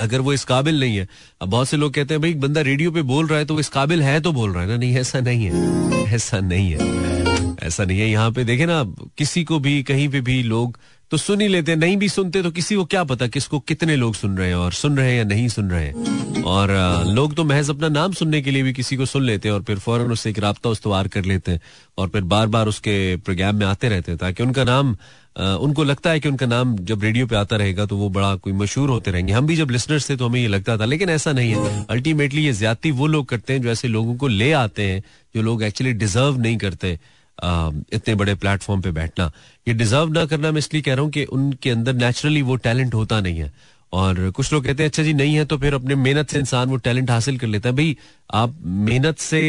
अगर 0.00 0.20
वो 0.20 0.32
इस 0.32 0.44
काबिल 0.44 0.80
नहीं 0.80 0.96
है, 0.96 1.06
अब 1.42 1.48
बहुत 1.48 1.68
से 1.68 1.76
लोग 1.76 1.92
कहते 1.94 2.14
हैं, 2.14 2.20
भाई, 2.22 2.34
बंदा 2.36 2.60
रेडियो 2.60 2.90
पे 2.90 3.02
बोल 3.04 3.26
रहा 3.26 3.38
है 3.38 3.44
तो 3.44 3.54
वो 3.54 3.60
इस 3.60 3.68
काबिल 3.68 4.02
है 4.02 4.20
तो 4.20 4.32
बोल 4.32 4.52
रहा 4.52 4.62
है 4.62 4.68
ना? 4.68 4.76
नहीं, 4.76 4.96
ऐसा 4.96 5.20
नहीं 5.20 5.44
है, 5.44 6.14
ऐसा 6.14 6.40
नहीं 6.40 6.70
है, 6.70 7.56
ऐसा 7.62 7.84
नहीं 7.84 7.98
है। 8.00 8.08
यहाँ 8.08 8.30
पे 8.30 8.44
देखे 8.44 8.66
ना, 8.66 8.82
किसी 9.18 9.44
को 9.44 9.58
भी, 9.58 9.82
कहीं 9.82 10.08
पे 10.08 10.20
भी 10.20 10.42
लोग 10.44 10.78
तो 11.10 11.16
सुन 11.16 11.40
ही 11.40 11.46
लेते 11.48 11.74
नहीं 11.76 11.96
भी 11.96 12.08
सुनते 12.08 12.42
तो 12.42 12.50
किसी 12.50 12.74
को 12.74 12.84
क्या 12.84 13.02
पता 13.04 13.26
किसको 13.28 13.58
कितने 13.60 13.96
लोग 13.96 14.14
सुन 14.14 14.36
रहे 14.38 14.48
हैं 14.48 14.54
और 14.56 14.72
सुन 14.72 14.96
रहे 14.96 15.10
हैं 15.10 15.16
या 15.18 15.24
नहीं 15.24 15.48
सुन 15.48 15.70
रहे 15.70 15.84
हैं। 15.84 16.42
और 16.44 16.70
लोग 17.06 17.34
तो 17.34 17.44
महज 17.44 17.70
अपना 17.70 17.88
नाम 17.88 18.12
सुनने 18.12 18.40
के 18.42 18.50
लिए 18.50 18.62
भी 18.62 18.72
किसी 18.72 18.96
को 18.96 19.06
सुन 19.06 19.22
लेते 19.22 19.48
हैं 19.48 19.54
और 19.54 19.62
फिर 19.62 19.78
फ़ौरन 19.78 20.12
उससे 20.12 20.30
एक 20.30 20.38
रबता 20.38 20.70
उस्तवार 20.70 21.08
कर 21.08 21.24
लेते 21.24 21.52
हैं 21.52 21.60
और 21.98 22.08
फिर 22.08 22.22
बार 22.24 22.46
बार 22.46 22.68
उसके 22.68 22.94
प्रोग्राम 23.18 23.56
में 23.56 23.66
आते 23.66 23.88
रहते 23.88 24.12
हैं 24.12 24.18
ताकि 24.18 24.42
उनका 24.42 24.64
नाम 24.64 24.96
उनको 25.36 25.84
लगता 25.84 26.10
है 26.10 26.20
कि 26.20 26.28
उनका 26.28 26.46
नाम 26.46 26.76
जब 26.86 27.02
रेडियो 27.02 27.26
पे 27.26 27.36
आता 27.36 27.56
रहेगा 27.56 27.86
तो 27.86 27.96
वो 27.96 28.08
बड़ा 28.10 28.34
कोई 28.36 28.52
मशहूर 28.54 28.90
होते 28.90 29.10
रहेंगे। 29.10 29.32
हम 29.32 29.46
भी 29.46 29.56
जब 29.56 29.70
लिसनर्स 29.70 30.08
थे 30.10 30.16
तो 30.16 30.28
हमें 30.28 30.40
ये 30.40 30.48
लगता 30.48 30.76
था, 30.78 30.84
लेकिन 30.84 31.10
ऐसा 31.10 31.32
नहीं 31.32 31.54
है। 31.54 31.84
अल्टीमेटली 31.90 32.44
ये 32.44 32.52
ज़्यादा 32.52 32.92
वो 32.94 33.06
लोग 33.06 33.28
करते 33.28 33.52
हैं 33.52 33.62
जो 33.62 33.68
ऐसे 33.68 33.88
लोगों 33.88 34.16
को 34.16 34.28
ले 34.28 34.52
आते 34.54 34.82
हैं 34.82 35.02
जो 35.34 35.42
लोग 35.42 35.62
एक्चुअली 35.62 35.92
डिजर्व 35.94 36.38
नहीं 36.38 36.56
करते। 36.58 36.98
इतने 37.42 38.14
बड़े 38.14 38.34
प्लेटफॉर्म 38.34 38.80
पे 38.80 38.90
बैठना। 38.90 39.30
ये 39.68 39.74
डिजर्व 39.74 40.08
ना 40.08 40.24
करना, 40.26 40.50
मैं 40.50 40.58
इसलिए 40.58 40.82
कह 40.82 40.94
रहा 40.94 41.02
हूँ 41.02 41.10
कि 41.10 41.24
उनके 41.24 41.70
अंदर 41.70 41.92
नेचुरली 41.94 42.42
वो 42.42 42.56
टैलेंट 42.56 42.94
होता 42.94 43.20
नहीं 43.20 43.38
है। 43.38 43.52
और 43.92 44.30
कुछ 44.30 44.52
लोग 44.52 44.64
कहते 44.64 44.82
हैं 44.82 44.90
अच्छा 44.90 45.02
जी, 45.02 45.12
नहीं 45.14 45.34
है 45.34 45.44
तो 45.44 45.56
फिर 45.58 45.74
अपने 45.74 45.94
मेहनत 45.94 46.30
से 46.30 46.38
इंसान 46.38 46.68
वो 46.68 46.76
टैलेंट 46.76 47.10
हासिल 47.10 47.38
कर 47.38 47.46
लेता 47.46 47.68
है। 47.68 47.74
भाई, 47.76 47.96
आप 48.34 48.54
मेहनत 48.64 49.18
से 49.18 49.40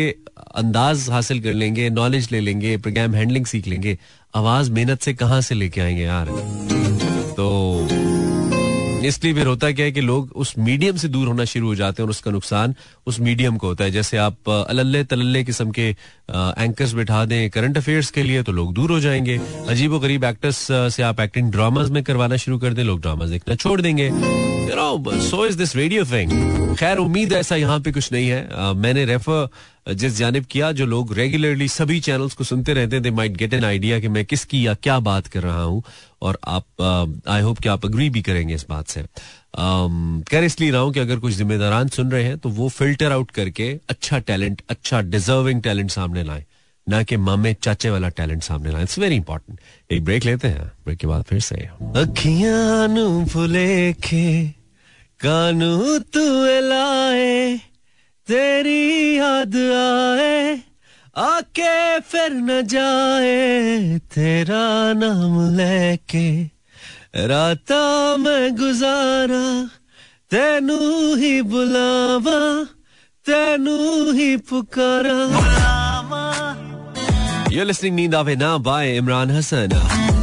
अंदाज 0.56 1.10
हासिल 1.10 1.42
कर 1.42 1.54
लेंगे 1.54 1.90
नॉलेज 1.90 2.32
ले 2.32 2.40
लेंगे 2.40 2.78
प्रोग्राम 2.78 3.16
हैंडलिंग 3.16 3.46
सीख 3.46 3.68
लेंगे। 3.68 3.98
आवाज़ 4.36 4.72
मेहनत 4.72 5.02
से 5.02 5.14
कहाँ 5.14 5.42
से 5.42 5.56
लेके 5.56 5.82
आएँगे 5.82 6.04
यार? 6.04 6.26
तो 7.38 7.50
इसलिए 9.06 9.34
फिर 9.34 9.48
होता 9.48 9.72
क्या 9.72 9.86
है 9.86 9.92
कि 9.92 10.02
लोग 10.02 10.32
उस 10.36 10.54
मीडियम 10.58 10.96
से 10.96 11.08
दूर 11.08 11.28
होना 11.28 11.46
शुरू 11.46 11.68
हो 11.68 11.76
जाते 11.76 12.02
हैं 12.02 12.06
और 12.06 12.10
उसका 12.10 12.32
नुकसान 12.32 12.76
उस 13.08 13.20
मीडियम 13.20 13.58
को 13.58 13.68
होता 13.68 13.84
है। 13.84 13.92
जैसे 13.92 14.18
आप 14.18 14.50
अलल्ले 14.50 15.04
तलल्ले 15.04 15.44
किस्म 15.44 15.72
के 15.72 15.90
एंकर्स 16.30 16.94
बिठा 16.94 17.24
दें 17.26 17.50
करंट 17.50 17.78
अफेयर्स 17.78 18.12
के 18.12 18.24
लिए 18.24 18.44
तो 18.44 18.52
लोग 18.52 18.74
दूर 18.74 18.92
हो 18.92 19.00
जाएँगे। 19.00 19.40
अजीब 19.70 19.98
गरीब 19.98 20.24
एक्टर्स 20.24 20.68
से 20.72 21.04
आप 21.04 21.20
एक्टिंग 21.20 21.52
ड्रामाज 21.52 21.90
में 21.90 22.04
करवाना 22.04 22.38
शुरू 22.38 22.58
कर 22.60 22.74
दें, 22.74 22.84
लोग 22.84 23.02
ड्रामाज 23.02 23.30
देखना 23.30 23.56
छोड़ 23.56 23.82
देंगे। 23.82 24.10
So 24.72 25.46
is 25.46 25.58
this 25.58 25.76
radio 25.76 26.06
thing 26.06 26.76
खैर, 26.78 26.98
उम्मीद 26.98 27.34
ऐसा 27.34 27.56
यहाँ 27.56 27.80
पे 27.80 27.92
कुछ 27.92 28.12
नहीं 28.12 28.28
है। 28.30 28.74
मैंने 28.76 29.06
रेफर 29.06 29.48
जिस 29.92 30.18
जानब 30.18 30.46
किया, 30.46 30.72
जो 30.72 30.86
लोग 30.86 31.14
रेगुलरली 31.14 31.68
सभी 31.68 32.00
चैनल्स 32.00 32.34
को 32.34 32.44
सुनते 32.44 32.74
रहते 32.74 32.96
हैं 32.96 33.04
they 33.04 33.12
might 33.12 33.38
get 33.38 33.54
an 33.54 33.66
idea 33.66 34.00
कि 34.00 34.08
मैं 34.08 34.24
किसकी 34.26 34.66
या 34.66 34.74
क्या 34.74 35.00
बात 35.02 35.28
कर 35.28 35.44
रहा 35.44 35.62
हूँ, 35.62 35.84
और 36.22 36.38
आप 36.48 37.24
आई 37.28 37.42
होप 37.42 37.60
कि 37.60 37.70
आप 37.70 37.86
अग्री 37.86 38.10
भी 38.10 38.22
करेंगे 38.22 38.56
इस 38.56 38.66
बात 38.70 38.88
से। 38.88 39.04
कह 39.56 40.46
इसलिए 40.46 40.72
रहा 40.72 40.82
हूँ 40.82 40.94
कि 40.94 41.00
अगर 41.00 41.20
कुछ 41.20 41.34
जिम्मेदारान 41.34 41.88
सुन 41.90 42.12
रहे 42.12 42.24
हैं 42.24 42.38
तो 42.38 42.50
वो 42.52 42.70
फ़िल्टर 42.70 43.12
आउट 43.12 43.32
करके 43.32 43.70
अच्छा 43.90 44.20
टैलेंट 44.22 44.62
अच्छा 44.70 45.02
डिजर्विंग 45.02 45.62
टैलेंट 45.62 45.92
सामने 45.92 46.24
लाए। 46.24 46.46
ना 46.88 47.02
कि 47.04 47.18
मामे 47.18 47.54
चाचे 47.54 47.90
वाला 47.90 48.10
टैलेंट 48.12 48.44
सामने 48.44 48.72
लाए। 48.72 48.84
इट्स 48.84 48.98
वेरी 49.00 49.16
इंपॉर्टेंट 49.16 49.60
एक 49.92 50.04
ब्रेक 50.06 50.26
लेते 50.26 50.48
हैं। 50.48 50.72
ब्रेक 50.86 50.98
के 51.00 51.08
बाद 51.08 51.24
फिर 51.24 51.40
से। 51.40 51.56
अखियाँ 51.98 53.26
फुले 53.26 53.94
के 54.06 54.61
कानू 55.24 55.98
तू 56.14 56.24
लाए 56.68 57.58
तेरी 58.28 58.82
याद 59.18 59.56
आए 59.56 60.40
आके 61.26 61.76
फिर 62.12 62.34
न 62.34 62.62
जाए 62.74 64.00
तेरा 64.16 64.66
नाम 65.02 65.36
लेके 65.58 66.28
राता 67.32 67.82
मैं 68.24 68.56
गुजारा 68.58 69.44
तेनू 70.32 70.80
ही 71.22 71.34
बुलावा 71.54 72.40
तेनू 73.26 73.78
ही 74.20 74.30
पुकारा 74.50 75.20
You're 77.54 77.66
listening 77.66 77.96
Neend 77.98 78.14
Aave 78.14 78.38
Na 78.42 78.58
by 78.58 78.84
Imran 79.00 79.30
Hassan. 79.38 80.21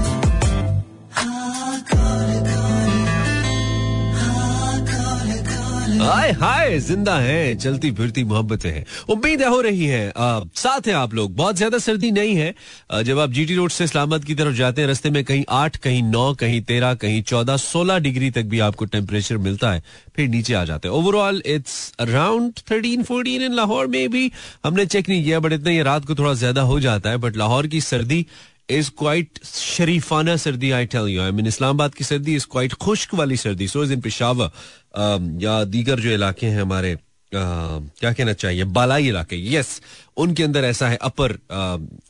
हाय 6.08 6.30
हाय 6.32 6.78
ज़िंदा 6.80 7.16
है 7.18 7.54
चलती 7.54 7.90
फिरती 7.92 8.22
मोहब्बतें 8.24 8.70
हैं। 8.70 8.84
उम्मीद 9.10 9.42
हो 9.44 9.60
रही 9.60 9.86
है। 9.86 10.08
आ, 10.10 10.40
साथ 10.56 10.86
हैं 10.88 10.94
आप 10.94 11.14
लोग। 11.14 11.34
बहुत 11.36 11.56
ज़्यादा 11.56 11.78
सर्दी 11.78 12.10
नहीं 12.10 12.34
है। 12.36 12.54
आ, 12.90 13.02
जब 13.02 13.18
आप 13.18 13.30
जीटी 13.30 13.54
रोड 13.54 13.70
से 13.70 13.84
इस्लामाबाद 13.84 14.24
की 14.24 14.34
तरफ़ 14.34 14.54
जाते 14.56 14.82
हैं 14.82 14.88
रस्ते 14.88 15.10
में 15.10 15.22
कहीं 15.24 15.44
आठ 15.48 15.76
कहीं 15.76 16.02
नौ 16.02 16.32
कहीं 16.34 16.60
तेरह 16.62 16.94
कहीं 16.94 17.22
चौदह 17.22 17.56
सोलह 17.56 17.98
डिग्री 17.98 18.30
तक 18.30 18.44
भी 18.44 18.58
आपको 18.60 18.84
टेम्परेचर 18.86 19.36
मिलता 19.38 19.72
है 19.72 19.82
फिर 20.16 20.28
नीचे 20.28 20.54
आ 20.54 20.64
जाते 20.64 20.88
हैं। 20.88 20.94
Overall 20.94 21.42
it's 21.46 21.92
around 22.00 22.52
thirteen 22.70 23.02
fourteen 23.02 23.42
in 23.42 23.54
Lahore 23.54 23.86
में 23.86 24.08
भी 24.10 24.30
हमने 24.64 24.86
चेक 24.86 25.08
नहीं 25.08 25.22
किया 25.24 25.40
बट 25.40 25.52
इतना 25.52 25.70
ये 25.70 25.82
रात 25.82 26.04
को 26.04 26.14
थोड़ा 26.14 26.32
ज़्यादा 26.34 26.62
हो 26.62 26.80
जाता 26.80 27.10
है 27.10 27.16
बट 27.18 27.36
लाहौर 27.36 27.66
की 27.66 27.80
सर्दी 27.82 28.24
इज़ 28.70 28.90
क्वाइट 28.98 29.44
शरीफाना 29.44 30.36
सर्दी 30.36 30.70
I 30.70 30.86
tell 30.94 31.08
you 31.08 31.22
I 31.22 31.30
mean 31.32 31.46
Islamabad 31.46 31.94
की 31.94 32.04
सर्दी 32.04 32.34
इज़ 32.36 32.46
क्वाइट 32.50 32.72
खुश्क 32.84 33.14
वाली 33.14 33.36
सर्दी 33.36 33.68
सो 33.68 33.84
इज़ 33.84 33.92
इन 33.92 34.00
पिशावर 34.00 34.50
या 35.42 35.62
दीगर 35.64 36.00
जो 36.00 36.10
इलाके 36.10 36.46
हैं 36.46 36.60
हमारे 36.62 36.96
क्या 37.32 38.12
कहना 38.12 38.32
चाहिए 38.32 38.64
बालाई 38.76 39.08
इलाके 39.08 39.36
यस 39.54 39.80
उनके 40.16 40.42
अंदर 40.42 40.64
ऐसा 40.64 40.88
है 40.88 40.96
अपर 41.02 41.38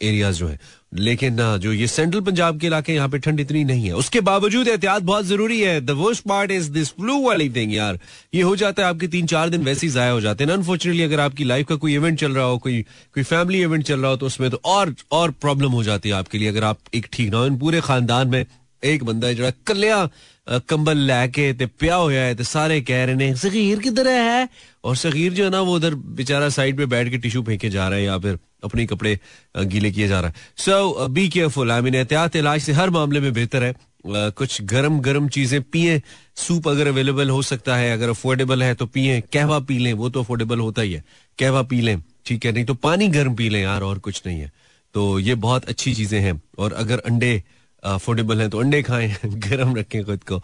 एरियाज़ 0.02 0.38
जो 0.38 0.48
है 0.48 0.58
लेकिन 0.92 1.36
जो 1.58 1.72
ये 1.72 1.86
सेंट्रल 1.86 2.20
पंजाब 2.20 2.58
के 2.60 2.66
इलाके 2.66 2.94
यहाँ 2.94 3.08
पे 3.08 3.18
ठंड 3.18 3.40
इतनी 3.40 3.64
नहीं 3.64 3.86
है। 3.86 3.94
उसके 3.94 4.20
बावजूद 4.20 4.68
एहतियात 4.68 5.02
बहुत 5.02 5.24
ज़रूरी 5.26 5.60
है। 5.60 5.80
The 5.80 5.90
worst 5.98 6.22
part 6.28 6.50
is 6.50 6.70
this 6.72 6.90
flu 6.90 7.20
वाली 7.22 7.48
थिंग 7.50 7.74
यार। 7.74 7.98
ये 8.34 8.42
हो 8.42 8.54
जाता 8.56 8.82
है, 8.82 8.88
आपके 8.88 9.08
तीन 9.08 9.26
चार 9.26 9.48
दिन 9.48 9.62
वैसे 9.64 9.86
ही 9.86 9.92
जाया 9.92 10.10
हो 10.10 10.20
जाते 10.20 10.44
हैं 10.44 10.52
अनफॉर्चुनेटली 10.52 11.02
अगर 11.02 11.20
आपकी 11.20 11.44
लाइफ 11.44 11.66
का 11.66 11.76
कोई 11.76 11.94
इवेंट 11.94 12.18
चल 12.20 12.32
रहा 12.32 12.44
हो, 12.44 12.58
कोई 12.58 12.80
कोई 13.14 13.22
फैमिली 13.24 13.62
इवेंट 13.62 13.84
चल 13.84 14.00
रहा 14.00 14.10
हो 14.10 14.16
तो 14.16 14.26
उसमें 14.26 14.50
तो 14.50 14.60
और 14.66 14.94
और 15.12 15.30
प्रॉब्लम 15.40 15.72
हो 15.72 15.82
जाती 15.84 16.08
है 16.08 16.14
आपके 16.14 16.38
लिए। 16.38 16.48
अगर 16.48 16.64
आप 16.64 16.78
एक 16.94 17.08
ठीक 17.12 17.30
ना 17.30 17.38
हो 17.38 17.50
पूरे 17.58 17.80
खानदान 17.80 18.28
में 18.28 18.44
एक 18.82 19.04
बंदा 19.04 19.26
है, 19.26 19.34
जरा 19.34 20.08
कंबल 20.48 20.98
लैके 20.98 21.52
ते 21.52 21.66
पिया 21.68 21.94
होया 21.96 22.22
है 22.22 22.34
ते 22.34 22.44
सारे 22.44 22.80
कह 22.80 23.04
रहे 23.04 23.14
ने 23.14 23.34
सगीर 23.36 23.78
किधर 23.78 24.08
है? 24.08 24.48
और 24.84 24.96
सगीर 24.96 25.32
जो 25.32 25.44
है 25.44 25.50
ना 25.50 25.60
वो 25.60 25.74
उधर 25.76 25.94
बेचारा 25.94 26.48
साइड 26.48 26.76
पे 26.76 26.86
बैठ 26.86 27.10
के 27.10 27.18
टिश्यू 27.18 27.42
फेंके 27.42 27.70
जा 27.70 27.88
रहा 27.88 27.98
है 27.98 28.04
या 28.04 28.18
फिर 28.18 28.38
अपने 28.64 28.86
कपड़े 28.86 29.18
गीले 29.56 29.90
किए 29.90 30.08
जा 30.08 30.20
रहा 30.20 30.30
है। 30.30 30.34
So 30.56 31.08
be 31.08 31.28
careful 31.28 31.72
I 31.72 31.80
mean 31.80 31.94
एहतियात 31.94 32.36
इलाज 32.36 32.60
से 32.60 32.72
हर 32.72 32.90
मामले 32.90 33.20
में 33.20 33.32
बेहतर 33.32 33.64
है। 33.64 33.74
Uh, 33.98 34.30
कुछ 34.32 34.60
गरम 34.62 34.98
गरम 35.00 35.26
चीज़ें 35.28 35.60
पिए। 35.62 36.00
सूप 36.36 36.68
अगर 36.68 36.86
अवेलेबल 36.88 37.30
हो 37.30 37.40
सकता 37.42 37.76
है 37.76 37.92
अगर 37.92 38.08
अफोर्डेबल 38.08 38.62
है 38.62 38.74
तो 38.74 38.86
पिए। 38.86 39.20
कहवा 39.32 39.58
पी 39.60 39.78
लें 39.78 39.92
वो 39.92 40.08
तो 40.08 40.20
अफोर्डेबल 40.20 40.60
होता 40.60 40.82
ही 40.82 40.92
है। 40.92 41.02
कहवा 41.38 41.62
पी 41.62 41.80
लें 41.80 42.00
ठीक 42.26 42.46
है? 42.46 42.52
नहीं 42.52 42.64
तो 42.64 42.74
पानी 42.74 43.08
गर्म 43.08 43.34
पी 43.34 43.48
लें 43.48 43.60
यार 43.62 43.82
और 43.82 43.98
कुछ 43.98 44.22
नहीं 44.26 44.40
है। 44.40 44.50
तो 44.94 45.18
ये 45.18 45.34
बहुत 45.36 45.64
अच्छी 45.64 45.94
चीज़ें 45.94 46.20
हैं। 46.20 46.40
और 46.58 46.72
अगर 46.72 46.98
अंडे 46.98 47.42
अफोर्डेबल 47.84 48.40
हैं 48.40 48.50
तो 48.50 48.58
अंडे 48.58 48.82
खाएँ, 48.82 49.16
गर्म 49.26 49.76
रखें 49.76 50.04
खुद 50.04 50.20
को। 50.24 50.36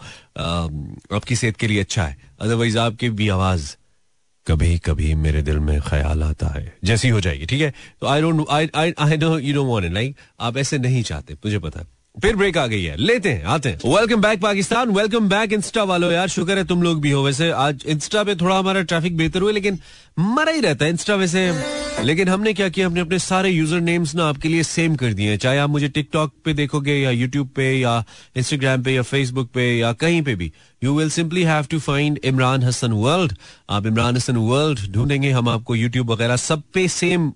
आपकी 1.17 1.37
सेहत 1.37 1.57
के 1.57 1.67
लिए 1.67 1.81
अच्छा 1.81 2.05
है। 2.05 2.17
अदरवाइज़ 2.41 2.79
आपकी 2.79 3.09
भी 3.09 3.29
आवाज़ 3.29 3.77
कभी 4.47 4.79
कभी 4.79 5.15
मेरे 5.15 5.43
दिल 5.43 5.59
में 5.59 5.81
ख्याल 5.81 6.23
आता 6.23 6.47
है। 6.47 6.77
जैसी 6.85 7.09
हो 7.09 7.21
जाएगी, 7.21 7.47
ठीक 7.47 7.61
है? 7.61 7.75
तो 8.01 8.07
I 8.07 8.21
don't 8.21 8.47
I 8.51 8.69
I 8.75 8.95
I 8.99 9.17
know 9.17 9.39
you 9.39 9.55
don't 9.55 9.69
want 9.69 9.85
it 9.85 9.93
like 9.93 10.17
आप 10.41 10.57
ऐसे 10.57 10.79
नहीं 10.79 11.03
चाहते, 11.03 11.35
मुझे 11.35 11.59
पता 11.59 11.81
फिर 12.23 12.37
ब्रेक 12.37 12.59
आ 12.59 12.67
गई 12.67 12.85
है, 12.85 12.97
लेते 12.97 13.29
हैं, 13.29 13.45
आते 13.45 13.69
हैं। 13.69 13.97
Welcome 13.97 14.21
back 14.21 14.41
Pakistan 14.41 14.91
welcome 14.91 15.29
back 15.29 15.53
insta 15.53 15.83
वालों। 15.83 16.13
यार, 16.13 16.29
शुक्र 16.29 16.59
है 16.59 16.65
तुम 16.65 16.83
लोग 16.83 17.01
भी 17.01 17.11
हो। 17.11 17.23
वैसे 17.23 17.51
आज 17.51 17.85
इंस्टा 17.87 18.25
पे 18.25 18.35
थोड़ा 18.35 18.59
हमारा 18.59 18.83
ट्रैफ़िक 18.83 19.17
बेहतर 19.17 19.43
हुआ, 19.43 19.53
लेकिन 19.53 19.79
मरा 20.17 20.53
ही 20.53 20.61
रहता 20.61 20.85
है 20.85 20.91
इंस्टा 20.91 21.15
वैसे। 21.15 21.51
लेकिन 22.03 22.29
हमने 22.29 22.53
क्या 22.55 22.69
किया? 22.69 22.87
हमने 22.87 23.01
अपने 23.01 23.19
सारे 23.19 23.51
यूज़र 23.51 23.81
नेम्स 23.81 24.15
ना 24.15 24.25
आपके 24.29 24.49
लिए 24.49 24.63
सेम 24.63 24.95
कर 24.97 25.13
दिए 25.15 25.31
हैं। 25.31 25.39
चाहे 25.39 25.59
आप 25.59 25.71
मुझे 25.71 25.89
टिकटॉक 25.89 26.33
पे 26.45 26.53
देखोगे 26.55 26.95
या 26.95 27.11
यूट्यूब 27.11 27.49
पे 27.57 27.71
या 27.73 28.05
इंस्टाग्राम 28.37 28.83
पे 28.83 28.95
या 28.95 29.03
फेसबुक 29.03 29.51
पे 29.55 29.67
या 29.79 29.93
कहीं 29.95 30.23
पे 30.23 30.35
भी 30.35 30.53
you 30.83 30.97
will 30.97 31.11
simply 31.11 31.43
have 31.43 31.67
to 31.71 31.79
find 31.81 32.19
Imran 32.25 32.63
Hasan 32.63 32.93
world 32.93 33.33
आप 33.71 33.87
इमरान 33.87 34.17
हसन 34.17 34.37
वर्ल्ड 34.37 34.81
ढूंढेंगे, 34.93 35.31
हम 35.31 35.49
आपको 35.49 35.75
यूट्यूब 35.75 36.11
वगैरह 36.11 36.37
सब 36.37 36.63
पे 36.75 36.87
सेम 36.91 37.33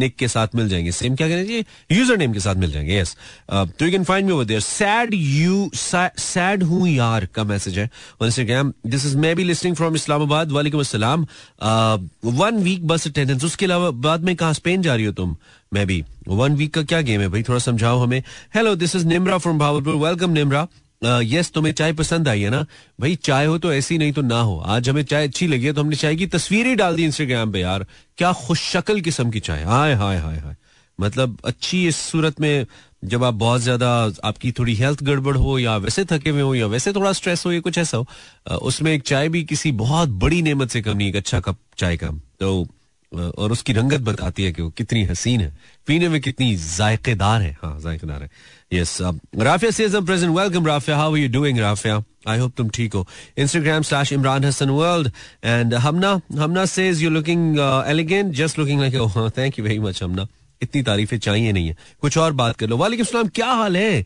निक 0.00 0.14
के 0.18 0.28
साथ 0.28 0.54
मिल 0.54 0.68
जाएँगे। 0.68 0.92
सेम 0.92 1.14
क्या 1.16 1.28
चाहिए 1.28 1.64
यूज़र 1.92 2.16
नेम 2.18 2.32
के 2.32 2.40
साथ 2.40 2.54
मिल 2.56 2.72
जाएँगे 2.72 2.98
यस 2.98 3.16
तो 3.50 3.84
you 3.84 3.90
can 3.90 4.04
find 4.04 4.30
me 4.30 4.44
there 4.44 4.60
sad 4.60 5.14
you 5.14 5.70
sad 5.74 6.62
हूँ 6.62 6.88
यार 6.88 7.26
का 7.34 7.44
मैसेज 7.44 7.78
है 7.78 7.90
Instagram 8.22 8.72
this 8.86 9.06
is 9.06 9.16
may 9.16 9.34
be 9.34 9.44
listening 9.44 9.76
from 9.76 9.94
Islamabad 9.94 10.52
वालेकुम 10.52 10.80
अस्सलाम। 10.80 11.26
वन 11.60 12.56
वीक 12.56 12.86
बस 12.86 13.06
अटेंडेंस 13.06 13.44
उसके 13.44 13.66
अलावा 13.66 13.90
बाद 13.90 14.24
में 14.24 14.34
कहा 14.36 14.52
स्पेन 14.52 14.82
जा 14.82 14.94
रही 14.94 15.04
हो 15.04 15.12
तुम? 15.12 15.36
मैं 15.72 15.86
भी। 15.86 16.02
वन 16.28 16.56
वीक 16.56 16.74
का 16.74 16.82
क्या 16.82 17.00
गेम 17.00 17.20
है 17.20 17.28
भाई? 17.28 17.42
थोड़ा 17.42 17.58
समझाओ 17.58 17.98
हमें। 17.98 18.22
Hello 18.54 18.74
this 18.76 18.96
is 18.96 19.06
Nimra 19.06 19.38
from 19.38 19.58
Bahawalpur 19.58 19.94
welcome 19.96 20.30
Nimra 20.30 20.66
yes 21.04 21.50
तुम्हें 21.50 21.72
चाय 21.72 21.92
पसंद 21.92 22.28
आई 22.28 22.40
है 22.40 22.50
ना? 22.50 22.64
भाई, 23.00 23.14
चाय 23.16 23.46
हो 23.46 23.58
तो 23.58 23.72
ऐसी 23.72 23.98
नहीं 23.98 24.12
तो 24.12 24.22
ना 24.22 24.40
हो। 24.40 24.58
आज 24.58 24.88
हमें 24.88 25.02
चाय 25.02 25.26
अच्छी 25.28 25.46
लगी 25.46 25.66
है 25.66 25.72
तो 25.72 25.80
हमने 25.80 25.96
चाय 25.96 26.16
की 26.16 26.26
तस्वीर 26.26 26.66
ही 26.66 26.74
डाल 26.74 26.96
दी 26.96 27.04
इंस्टाग्राम 27.04 27.52
पे, 27.52 27.60
यार। 27.60 27.86
क्या 28.18 28.32
खुश 28.32 28.62
शक्ल 28.70 29.00
किस्म 29.00 29.30
की 29.30 29.40
चाय। 29.40 29.62
हाय 29.64 29.94
हाय 29.94 30.18
हाय 30.18 30.38
हाय। 30.38 30.56
मतलब 31.00 31.38
अच्छी 31.44 31.86
इस 31.88 31.96
सूरत 31.96 32.40
में 32.40 32.66
जब 33.04 33.24
आप 33.24 33.34
बहुत 33.34 33.60
ज़्यादा 33.60 33.90
आपकी 34.24 34.50
थोड़ी 34.52 34.74
हेल्थ 34.74 35.02
गड़बड़ 35.02 35.36
हो 35.36 35.58
या 35.58 35.76
वैसे 35.76 36.04
थके 36.04 36.30
हुए 36.30 36.42
हो 36.42 36.54
या 36.54 36.66
वैसे 36.66 36.92
थोड़ा 36.92 37.12
स्ट्रेस 37.12 37.44
हो 37.46 37.52
या 37.52 37.60
कुछ 37.60 37.78
ऐसा 37.78 37.96
हो 37.98 38.56
उसमें 38.66 38.92
एक 38.92 39.02
चाय 39.02 39.28
भी 39.28 39.42
किसी 39.44 39.72
बहुत 39.82 40.08
बड़ी 40.24 40.40
नेमत 40.42 40.70
से 40.70 40.82
कम 40.82 40.96
नहीं 40.96 41.08
एक 41.08 41.16
अच्छा 41.16 41.40
कप 41.40 41.56
चाय 41.78 41.96
का। 41.96 42.08
तो 42.40 42.66
और 43.12 43.52
उसकी 43.52 43.72
रंगत 43.72 44.00
बताती 44.00 44.44
है 44.44 44.52
कि 44.52 44.62
वो 44.62 44.70
कितनी 44.78 45.02
हसीन 45.04 45.40
है। 45.40 45.56
पीने 45.86 46.08
में 46.08 46.20
कितनी 46.20 46.54
जायकेदार 46.56 47.42
है। 47.42 47.56
हाँ 47.62 47.78
जायकेदार 47.80 48.22
है। 48.22 48.30
Yes 48.72 48.98
Rafia 49.02 49.70
says 49.70 49.94
am 49.94 50.06
present 50.06 50.36
welcome 50.36 50.66
Rafia. 50.66 50.96
How 50.96 51.16
you 51.16 51.28
doing 51.28 51.58
Rafia? 51.58 52.02
I 52.28 52.38
hope 52.38 52.52
तुम 52.56 52.68
ठीक 52.70 52.94
हो। 52.94 53.06
Instagram 53.38 53.82
slash 53.82 54.12
Imran 54.12 54.44
Hasan 54.44 54.70
world 54.70 55.10
and 55.44 55.74
Hamna 55.76 56.10
Hamna 56.38 56.64
says 56.66 57.02
you 57.02 57.10
looking 57.10 57.58
elegant 57.88 58.34
just 58.34 58.58
looking 58.58 58.80
like 58.80 59.32
thank 59.38 59.58
you 59.58 59.64
very 59.64 59.78
much 59.78 60.02
Hamna 60.02 60.26
इतनी 60.62 60.82
तारीफें 60.82 61.18
चाहिए 61.18 61.52
नहीं 61.52 61.68
है। 61.68 61.76
कुछ 62.00 62.18
और 62.18 62.32
बात 62.32 62.56
कर 62.56 62.68
लो। 62.68 62.76
वालेकुम 62.76 63.06
सलाम, 63.06 63.28
क्या 63.30 63.46
हाल 63.52 63.76
है? 63.76 64.04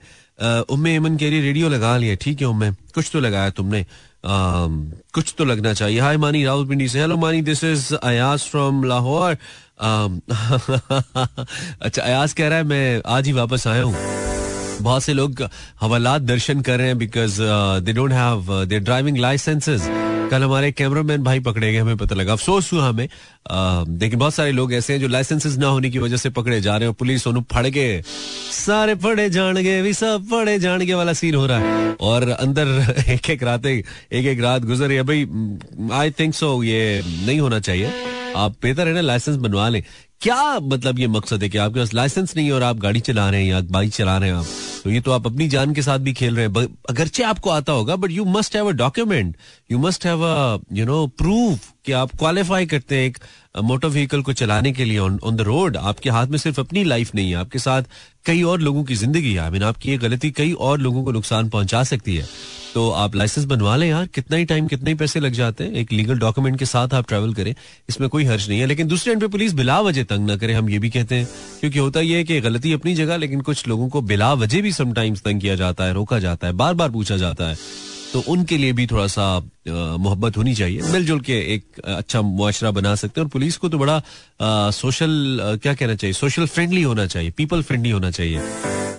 उम्मे 0.71 0.95
एमन 0.95 1.17
के 1.17 1.31
लिए 1.31 1.41
रेडियो 1.43 1.69
लगा 1.69 1.97
लिया। 1.97 2.15
ठीक 2.21 2.41
है 2.41 2.47
उम्मे, 2.47 2.71
कुछ 2.95 3.11
तो 3.13 3.21
लगाया 3.21 3.51
तुमने। 3.51 3.85
कुछ 4.25 5.35
तो 5.39 5.45
लगना 5.45 5.73
चाहिए। 5.75 6.01
हाय 6.01 6.17
मानी 6.17 6.45
राहुल 6.45 6.67
पिंडी 6.69 6.89
से। 6.89 7.01
Hello 7.01 7.17
Mani 7.17 7.43
this 7.43 7.65
is 7.65 7.95
Ayas 7.95 8.47
from 8.51 8.85
Lahore 8.85 9.37
अच्छा 11.81 12.03
अयास 12.03 12.33
कह 12.35 12.49
रहा 12.49 12.59
है, 12.59 12.65
मैं 12.65 13.03
आज 13.07 13.27
ही 13.27 13.33
वापस 13.33 13.67
आया 13.67 13.83
हूँ। 13.83 13.97
बहुत 14.81 15.03
से 15.03 15.13
लोग 15.13 15.43
हवालात 15.81 16.23
दर्शन 16.23 16.61
कर 16.61 16.79
रहे 16.79 16.87
हैं 16.87 16.99
because 16.99 17.41
they 17.85 17.93
don't 17.93 18.13
have 18.13 18.65
there 18.65 18.83
driving 18.83 19.17
licenses 19.17 19.83
कल 20.31 20.43
हमारे 20.43 20.73
कैमरामैन 20.73 21.23
भाई 21.23 21.41
पकड़े 21.41 21.73
गए, 21.73 21.79
हमें 21.79 21.97
पता 21.97 22.15
लगा। 22.15 22.33
अफसोस 22.33 22.73
हुआ 22.73 22.89
हमें। 22.89 23.09
लेकिन 23.99 24.19
बहुत 24.19 24.35
सारे 24.35 24.53
लोग 24.53 24.73
ऐसे 24.73 24.93
हैं 24.93 25.01
जो 25.01 25.09
लाइसेंसेस 25.09 25.57
ना 25.57 25.67
होने 25.67 25.91
की 25.91 25.99
वजह 25.99 26.17
से 26.17 26.31
पकड़े 26.31 26.61
जा 26.61 26.77
रहे 26.77 26.89
हैं 26.89 26.95
पुलिस 26.99 27.27
उन्हें 27.27 27.45
फड़ 27.53 27.67
गए 27.67 28.03
सारे 28.53 28.95
पड़े 28.95 29.29
गए 29.31 29.83
भी 29.83 29.93
सब 29.93 30.27
फड़े 30.31 30.59
जान 30.59 30.81
गए 30.81 30.95
वाला 30.95 31.13
सीन 31.13 31.35
हो 31.35 31.47
रहा 31.47 31.59
है। 31.59 31.97
और 32.01 32.29
अंदर 32.29 32.95
एक 33.09 33.31
एक 33.31 33.43
रात 33.43 33.67
एक 33.67 33.85
एक 34.13 34.41
रात 34.41 34.63
गुजर 34.63 34.87
रही 34.87 34.97
है। 34.97 35.03
भाई 35.03 35.27
आई 35.93 36.11
थिंक 36.11 36.35
सो 36.35 36.63
ये 36.63 37.03
नहीं 37.27 37.41
होना 37.41 37.61
चाहिए। 37.61 37.93
आप 38.37 38.55
बेहतर 38.63 38.89
है 38.89 38.95
ना 38.95 39.01
लाइसेंस 39.01 39.37
बनवा 39.37 39.69
लें। 39.69 39.83
क्या 40.23 40.61
मतलब 40.61 40.99
ये 40.99 41.07
मकसद 41.07 41.43
है 41.43 41.49
कि 41.49 41.59
आपके 41.59 41.81
पास 41.81 41.95
लाइसेंस 41.95 42.37
नहीं 42.37 42.47
है 42.47 42.53
और 42.53 42.63
आप 42.63 42.77
गाड़ी 42.77 43.01
चला 43.01 43.31
रहे 43.31 43.43
हैं 43.43 43.51
या 43.51 43.61
बाइक 43.61 43.93
चला 43.93 44.19
रहे 44.19 44.29
हैं 44.29 44.37
आप? 44.37 44.47
तो 44.85 44.91
ये 44.91 45.01
तो 45.01 45.13
आप 45.13 45.27
अपनी 45.27 45.49
जान 45.49 45.75
के 45.75 45.83
साथ 45.83 45.99
भी 45.99 46.13
खेल 46.13 46.37
रहे 46.37 46.47
हैं। 46.47 46.77
अगरचे 46.91 47.23
आपको 47.23 47.51
आता 47.51 47.73
होगा 47.73 47.97
but 47.97 48.11
you 48.11 48.25
must 48.25 48.57
have 48.57 48.69
a 48.69 48.73
document 48.73 49.37
you 49.73 49.79
must 49.79 50.07
have 50.07 50.23
a 50.25 50.59
you 50.73 50.87
know 50.87 51.07
proof 51.07 51.73
कि 51.85 51.93
आप 51.93 52.17
क्वालिफाई 52.17 52.67
करते 52.67 52.97
हैं 52.97 53.07
एक 53.07 53.19
मोटर 53.55 53.89
व्हीकल 53.89 54.23
को 54.23 54.33
चलाने 54.33 54.73
के 54.73 54.85
लिए 54.85 54.99
ऑन 54.99 55.37
द 55.37 55.41
रोड 55.41 55.77
आपके 55.77 56.11
हाथ 56.11 56.27
में 56.27 56.39
सिर्फ़ 56.39 56.61
अपनी 56.61 56.85
लाइफ 56.85 57.15
नहीं 57.15 57.31
है, 57.31 57.37
आपके 57.37 57.59
साथ 57.59 57.83
कई 58.27 58.43
और 58.43 58.61
लोगों 58.61 58.85
की 58.85 58.95
ज़िंदगी 58.95 59.33
है। 59.35 59.51
मीन 59.51 59.63
आपकी 59.63 59.91
ये 59.91 59.97
गलती 59.99 60.31
कई 60.31 60.53
और 60.53 60.79
लोगों 60.79 61.03
को 61.05 61.13
नुकसान 61.13 61.49
पहुँचा 61.49 61.83
सकती 61.85 62.17
है। 62.17 62.27
तो 62.75 62.89
आप 62.91 63.17
लाइसेंस 63.17 63.45
बनवा 63.45 63.77
लें 63.77 63.89
यार, 63.89 64.07
कितना 64.07 64.37
ही 64.37 64.45
टाइम 64.45 64.67
कितने 64.67 64.91
ही 64.91 64.97
पैसे 64.97 65.21
लग 65.21 65.33
जाते 65.33 65.65
हैं, 65.65 65.73
एक 65.73 65.93
लीगल 65.93 66.19
डॉक्यूमेंट 66.19 66.59
के 66.59 66.65
साथ 66.65 66.95
आप 66.95 67.09
ट्रैवल 67.09 67.35
करें, 67.35 67.55
इसमें 67.89 68.09
कोई 68.11 68.25
हर्ज 68.25 68.49
नहीं 68.49 68.61
है। 68.61 68.67
लेकिन 68.67 68.89
दूसरे 68.89 69.13
एंड 69.13 69.21
पे 69.21 69.29
पुलिस 69.29 69.53
बिला 69.53 69.81
वजह 69.81 70.05
तंग 70.05 70.27
ना 70.27 70.37
करे, 70.37 70.53
हम 70.53 70.71
ये 70.71 70.79
भी 70.79 70.91
कहते 70.91 71.15
हैं। 71.15 71.29
क्योंकि 71.61 71.79
होता 71.79 72.01
यह 72.01 72.17
है 72.17 72.25
कि 72.25 72.41
गलती 72.41 72.73
अपनी 72.73 72.95
जगह, 72.95 73.17
लेकिन 73.17 73.41
कुछ 73.41 73.69
लोगों 73.69 73.89
को 73.89 74.01
बिला 74.03 74.33
वजह 74.35 74.63
भी 74.63 74.73
समटाइम्स 74.73 75.23
तंग 75.23 75.41
किया 75.41 75.55
जाता 75.55 75.85
है, 75.85 75.93
रोका 75.93 76.19
जाता 76.19 76.47
है 76.47 76.53
बार 76.53 76.75
बार 76.75 76.91
पूछा 76.91 77.17
जाता 77.17 77.45
है। 77.45 77.57
तो 78.13 78.21
उनके 78.29 78.57
लिए 78.59 78.73
भी 78.73 78.87
थोड़ा 78.87 79.07
सा 79.07 79.27
मोहब्बत 79.69 80.37
होनी 80.37 80.55
चाहिए। 80.55 80.83
मिलजुल 80.83 81.21
के 81.21 81.39
एक 81.55 81.81
अच्छा 81.81 82.23
मुआशरा 82.23 82.71
बना 82.71 82.95
सकते 82.95 83.21
हैं। 83.21 83.25
और 83.27 83.31
पुलिस 83.31 83.57
को 83.57 83.69
तो 83.69 83.79
बड़ा 83.79 83.97
आ, 83.97 84.71
सोशल 84.71 85.41
आ, 85.43 85.57
क्या 85.57 85.75
कहना 85.75 85.95
चाहिए? 85.95 86.15
सोशल 86.15 86.47
फ्रेंडली 86.47 86.83
होना 86.83 87.07
चाहिए 87.07 87.31
पीपल 87.31 87.63
फ्रेंडली 87.63 87.91
होना 87.91 88.11
चाहिए। 88.11 88.41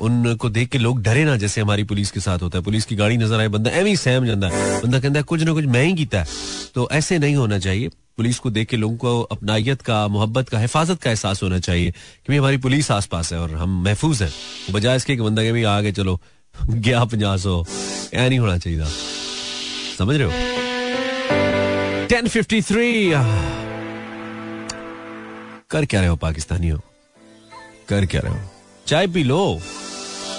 उनको 0.01 0.49
देख 0.49 0.69
के 0.69 0.77
लोग 0.77 1.01
डरे 1.03 1.23
ना 1.25 1.35
जैसे 1.37 1.61
हमारी 1.61 1.83
पुलिस 1.83 2.11
के 2.11 2.19
साथ 2.19 2.39
होता 2.41 2.57
है। 2.57 2.63
पुलिस 2.63 2.85
की 2.85 2.95
गाड़ी 2.95 3.17
नज़र 3.17 3.39
आए 3.39 3.47
बंदा 3.47 3.71
एवं 3.71 3.95
सहम 3.95 4.25
जाता 4.25 4.47
है। 4.47 4.81
बंदा 4.81 4.99
कहता 4.99 5.19
है 5.19 5.23
कुछ 5.23 5.41
ना 5.41 5.53
कुछ 5.53 5.65
मैं 5.65 5.83
ही 5.85 5.93
किया 5.95 6.21
है। 6.21 6.27
तो 6.75 6.89
ऐसे 6.91 7.19
नहीं 7.19 7.35
होना 7.35 7.59
चाहिए। 7.59 7.89
पुलिस 8.17 8.39
को 8.39 8.49
देख 8.51 8.67
के 8.69 8.77
लोगों 8.77 8.97
को 8.97 9.21
अपनाइत 9.21 9.81
का 9.81 10.07
मोहब्बत 10.07 10.49
का 10.49 10.59
हिफाजत 10.59 11.01
का 11.01 11.09
एहसास 11.09 11.43
होना 11.43 11.59
चाहिए 11.59 11.91
कि 12.27 12.37
हमारी 12.37 12.57
पुलिस 12.57 12.91
आस 12.91 13.05
पास 13.05 13.33
है 13.33 13.39
और 13.39 13.53
हम 13.55 13.83
महफूज 13.83 14.21
हैं। 14.23 14.31
बजाय 14.71 14.95
इसके 14.95 15.15
बंदा 15.15 15.43
के 15.43 15.51
भी 15.51 15.63
आगे 15.63 15.91
चलो। 15.91 16.19
गया 16.61 17.03
पंजा 17.03 17.35
सौ। 17.37 17.65
ऐ 18.13 18.29
नहीं 18.29 18.39
होना 18.39 18.57
चाहिए 18.57 18.85
समझ 19.97 20.15
रहे 20.15 20.27
हो? 20.27 20.31
टेन 22.07 22.27
फिफ्टी 22.27 22.61
थ्री 22.61 23.11
कर 25.69 25.85
क्या 25.85 25.99
रहे 25.99 26.09
हो 26.09 26.15
पाकिस्तानियों? 26.15 26.79
कर 27.89 28.05
क्या 28.05 28.21
रहे 28.23 28.33
हो? 28.33 28.39
चाय 28.87 29.07
पी 29.07 29.23
लो। 29.23 29.59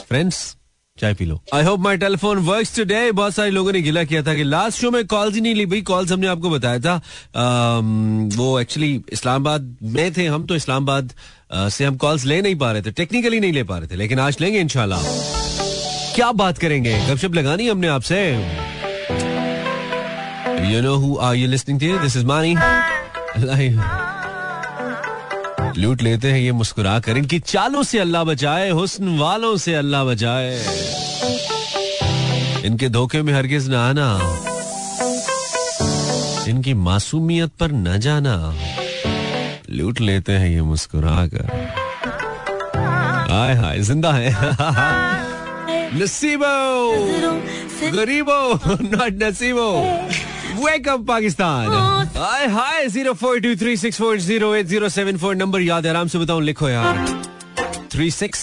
फ्रेंड्स 0.08 0.56
चाय 1.00 1.14
पी 1.14 1.24
लो। 1.24 1.40
I 1.54 1.62
hope 1.62 1.80
my 1.80 1.96
telephone 1.96 2.38
work 2.38 2.68
today 2.76 3.12
बहुत 3.12 3.34
सारे 3.34 3.50
लोगों 3.50 3.72
ने 3.72 3.80
गिला 3.82 4.04
किया 4.04 4.22
था 4.22 4.34
कि 4.34 4.42
लास्ट 4.44 4.80
शो 4.80 4.90
में 4.90 5.06
कॉल्स 5.06 5.34
ही 5.34 5.40
नहीं 5.40 5.54
ली 5.54 5.66
भाई। 5.66 5.80
कॉल्स 5.82 6.12
हमने 6.12 6.26
आपको 6.26 6.50
बताया 6.50 6.78
था। 6.80 6.94
आ, 6.94 7.80
वो 8.36 8.60
एक्चुअली 8.60 9.00
इस्लामाबाद 9.12 9.76
में 9.82 10.12
थे। 10.16 10.26
हम 10.26 10.46
तो 10.46 10.56
इस्लामाबाद 10.56 11.12
से 11.70 11.84
हम 11.84 11.96
कॉल्स 11.96 12.24
ले 12.24 12.40
नहीं 12.42 12.56
पा 12.56 12.72
रहे 12.72 12.82
थे। 12.82 12.90
टेक्निकली 12.90 13.40
नहीं 13.40 13.52
ले 13.52 13.64
पा 13.64 13.78
रहे 13.78 13.88
थे। 13.88 13.96
लेकिन 13.96 14.18
आज 14.18 14.36
लेंगे 14.40 14.60
इनशाला 14.60 15.00
क्या 16.14 16.32
बात 16.32 16.58
करेंगे? 16.58 17.06
गपशप 17.10 17.34
लगानी 17.34 17.68
हमने 17.68 17.88
आपसे। 17.88 18.46
You 20.64 20.82
know 20.82 21.04
who 21.04 21.20
are 21.20 21.34
you 21.34 21.54
listening 21.54 21.82
to? 21.82 22.04
This 22.04 22.16
is 22.16 22.24
Mani. 22.30 22.56
Live. 23.44 23.82
लूट 25.78 26.02
लेते 26.02 26.32
हैं, 26.32 26.38
ये 26.38 26.52
मुस्कुरा 26.52 27.00
कर। 27.00 27.16
इनकी 27.16 27.38
चालों 27.38 27.82
से 27.82 27.98
अल्लाह 27.98 28.24
बचाए, 28.24 28.70
हुस्न 28.70 29.18
वालों 29.18 29.56
से 29.56 29.74
अल्लाह 29.74 30.04
बचाए। 30.04 30.64
इनके 32.64 32.88
धोखे 32.88 33.22
में 33.22 33.32
हरगिज 33.32 33.68
ना 33.68 33.88
आना। 33.90 34.20
इनकी 36.48 36.74
मासूमियत 36.74 37.50
पर 37.60 37.72
न 37.72 37.98
जाना। 37.98 38.54
लूट 39.70 40.00
लेते 40.00 40.32
हैं, 40.32 40.48
ये 40.48 40.62
मुस्कुरा 40.62 41.26
कर। 41.26 41.68
हाय 43.30 43.54
हाय 43.54 43.80
ज़िंदा 43.80 44.12
है। 44.12 45.23
नसीबो 45.96 46.54
गरीबो 47.96 48.38
not 48.82 49.22
नसीबो 49.22 49.66
welcome 50.62 51.04
Pakistan 51.06 51.68
hi 52.16 52.46
hi 52.54 52.86
zero 52.88 53.12
four 53.20 53.38
two 53.40 53.54
three 53.60 53.76
six 53.76 53.98
four 53.98 54.18
zero 54.20 54.54
eight 54.54 54.66
zero 54.66 54.88
seven 54.96 55.16
four 55.18 55.34
number 55.36 55.60
याद 55.60 55.86
है 55.86 55.90
आराम 55.90 56.08
से 56.08 56.18
बताऊँ 56.18 56.42
लिखो 56.42 56.68
यार 56.68 56.98
three 57.92 58.10
six 58.10 58.40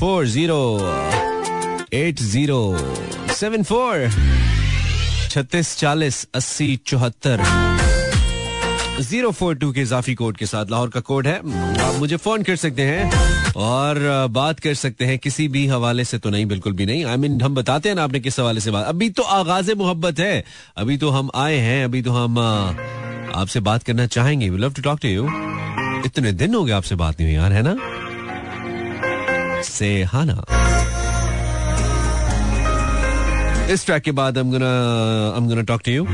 four 0.00 0.26
zero 0.36 0.60
eight 1.94 2.20
zero 2.32 2.62
seven 3.40 3.62
four 3.72 4.08
छत्तीस 5.30 5.76
चालीस 5.78 6.26
अस्सी 6.34 6.76
चौहत्तर 6.86 7.42
ज़ीरो 9.00 9.30
फोर 9.30 9.54
टू 9.54 9.70
के 9.72 9.80
इजाफी 9.80 10.14
कोड 10.14 10.36
के 10.36 10.46
साथ 10.46 10.70
लाहौर 10.70 10.88
का 10.90 11.00
कोड 11.00 11.26
है। 11.26 11.36
आप 11.84 11.94
मुझे 11.98 12.16
फ़ोन 12.16 12.42
कर 12.42 12.56
सकते 12.56 12.82
हैं 12.82 13.52
और 13.56 13.98
बात 14.30 14.60
कर 14.60 14.74
सकते 14.74 15.04
हैं 15.04 15.18
किसी 15.18 15.46
भी 15.48 15.66
हवाले 15.66 16.04
से 16.04 16.18
तो 16.18 16.30
नहीं 16.30 16.46
बिल्कुल 16.46 16.72
भी 16.72 16.86
नहीं। 16.86 17.04
आई 17.04 17.14
I 17.14 17.18
मीन 17.18 17.32
mean, 17.32 17.44
हम 17.44 17.54
बताते 17.54 17.88
हैं 17.88 17.96
ना 17.96 18.04
आपने 18.04 18.20
किस 18.20 18.38
हवाले 18.40 18.60
से 18.60 18.70
बात। 18.70 18.86
अभी 18.86 19.08
तो 19.10 19.22
आगाज़ 19.22 19.72
मोहब्बत 19.72 20.20
है। 20.20 20.44
अभी 20.76 20.96
तो 20.98 21.10
हम 21.10 21.30
आए 21.34 21.56
हैं 21.56 21.84
अभी 21.84 22.02
तो 22.02 22.12
हम 22.12 22.38
आपसे 22.38 23.60
बात 23.60 23.82
करना 23.82 24.06
चाहेंगे। 24.06 24.50
We 24.50 24.58
love 24.58 24.72
to 24.72 24.82
talk 24.82 25.00
to 25.02 25.08
you 25.08 25.24
इतने 26.06 26.32
दिन 26.32 26.54
हो 26.54 26.64
गए 26.64 26.72
आपसे 26.72 26.94
बात 26.94 27.20
नहीं 27.20 27.28
हुई 27.28 27.36
यार 27.36 27.52
है 27.52 27.62
ना? 27.64 27.76
से 29.64 30.02
हाना 30.12 30.44
इस 33.72 33.84
ट्रैक 33.86 34.02
के 34.02 34.12
बाद 34.12 34.38
I'm 34.38 34.50
gonna 34.52 34.72
I'm 35.36 35.48
gonna 35.50 35.66
talk 35.68 35.82
to 35.88 35.92
you 35.96 36.06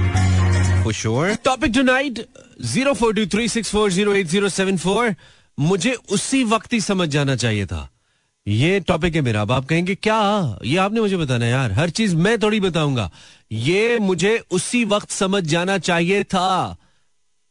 for 0.90 1.06
sure. 1.06 1.46
Topic 1.46 1.76
tonight 1.76 2.20
0423640807 2.66 5.14
मुझे 5.60 5.92
उसी 5.92 6.44
वक्त 6.44 6.72
ही 6.72 6.80
समझ 6.80 7.08
जाना 7.08 7.36
चाहिए 7.36 7.66
था। 7.66 7.90
ये 8.48 8.80
टॉपिक 8.80 9.14
है 9.14 9.20
मेरा। 9.20 9.42
अब 9.42 9.52
आप 9.52 9.64
कहेंगे, 9.64 9.94
क्या? 9.94 10.58
ये 10.64 10.76
आपने 10.76 11.00
मुझे 11.00 11.16
बताना 11.16 11.46
यार। 11.46 11.72
हर 11.72 11.90
चीज़ 11.90 12.16
मैं 12.16 12.38
थोड़ी 12.38 12.60
बताऊँगा। 12.60 13.10
ये 13.52 13.98
मुझे 13.98 14.42
उसी 14.50 14.84
वक्त 14.84 15.10
समझ 15.10 15.44
जाना 15.44 15.78
चाहिए 15.78 16.24
था। 16.24 16.76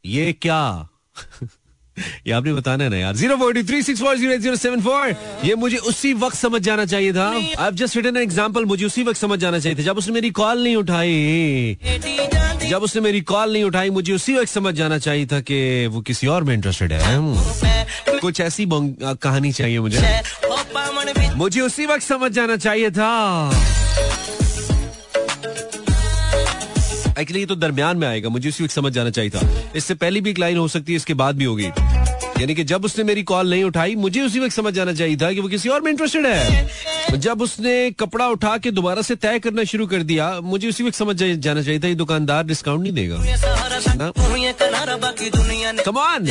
ये 0.06 0.34
क्या? 0.34 0.90
ये 2.28 2.34
आपने 2.34 2.54
बताना 2.54 2.84
है 2.84 2.90
ना 2.90 2.98
यार। 2.98 3.16
Zero 3.16 3.38
forty 3.38 3.64
three 3.64 3.82
six 3.84 4.02
four 4.02 4.18
zero 4.18 4.38
zero 4.38 4.56
seven 4.56 4.82
four. 4.82 5.16
ये 5.46 5.56
मुझे 5.56 5.78
उसी 5.90 6.14
वक्त 6.16 6.36
समझ 6.38 6.62
जाना 6.62 6.86
चाहिए 6.86 7.14
था। 7.14 7.30
आई 7.60 7.72
जस्ट 7.74 7.96
रिटन 7.98 8.18
एग्ज़ाम्पल 8.18 8.66
मुझे 8.66 8.86
उसी 8.86 9.04
वक्त 9.04 9.20
समझ 9.20 9.40
जाना 9.40 9.60
चाहिए 9.60 9.78
था। 9.78 9.84
जब 9.84 9.98
उसने 9.98 10.14
मेरी 10.14 10.30
कॉल 10.32 10.64
नहीं 10.64 10.76
उठाई। 10.76 11.78
जब 12.70 12.84
उसने 12.84 13.02
मेरी 13.02 13.22
कॉल 13.24 13.54
नहीं 13.54 13.64
उठाई 13.64 13.90
मुझे 13.90 14.14
उसी 14.14 14.34
वक्त 14.36 14.50
समझ 14.50 14.74
जाना 14.76 14.98
चाहिए 15.00 15.26
था 15.26 15.40
कि 15.42 15.88
वो 15.88 16.02
किसी 16.02 16.28
और 16.28 16.44
में 16.44 16.54
इंटरेस्टेड 16.54 16.94
है। 16.94 18.20
कुछ 18.20 18.42
ऐसी 18.42 18.68
कहानी 18.70 19.52
चाहिए 19.52 19.80
मुझे। 19.80 20.22
मुझे 21.36 21.62
उसी 21.62 21.86
वक्त 21.86 22.04
समझ 22.04 22.32
जाना 22.32 22.58
चाहिए 22.58 22.90
था। 22.92 23.52
एक्चुअली 27.20 27.40
ये 27.40 27.46
तो 27.46 27.56
दरमियान 27.56 27.98
में 27.98 28.08
आएगा। 28.08 28.30
मुझे 28.30 28.50
उसी 28.50 28.64
वक्त 28.64 28.74
समझ 28.74 28.92
जाना 28.94 29.10
चाहिए 29.10 29.30
था। 29.32 29.42
इससे 29.76 29.94
पहले 29.96 30.22
भी 30.22 30.30
एक 30.30 30.40
लाइन 30.40 30.58
हो 30.58 30.68
सकती 30.68 30.92
है 30.92 30.96
इसके 30.96 31.14
बाद 31.14 31.36
भी 31.36 31.46
होगी। 31.46 31.70
यानी 32.40 32.56
कि 32.56 32.64
जब 32.64 32.86
उसने 32.86 33.04
मेरी 33.04 33.24
कॉल 33.24 33.50
नहीं 33.50 33.64
उठाई, 33.64 33.96
मुझे 33.96 34.22
उसी 34.22 34.40
वक्त 34.40 34.56
समझ 34.56 34.74
जाना 34.74 34.94
चाहिए 34.94 35.18
था 35.18 35.32
कि 35.34 35.40
वो 35.40 35.48
किसी 35.50 35.70
और 35.70 35.82
में 35.82 35.92
इंटरेस्टेड 35.92 36.26
है। 36.26 37.20
जब 37.20 37.42
उसने 37.42 37.92
कपड़ा 37.92 38.28
उठा 38.28 38.58
के 38.58 38.72
दोबारा 38.72 39.02
से 39.02 39.16
तय 39.16 39.40
करना 39.40 39.64
शुरू 39.64 39.88
कर 39.88 40.04
दिया, 40.04 40.30
मुझे 40.42 40.68
उसी 40.70 40.84
वक्त 40.84 40.96
समझ 40.96 41.16
जाना 41.16 41.62
चाहिए 41.62 41.80
था 41.80 41.94
दुकानदार 41.96 42.44
डिस्काउंट 42.44 42.84
नहीं 42.84 42.94
देगा। 42.94 44.12
कमान 45.84 46.26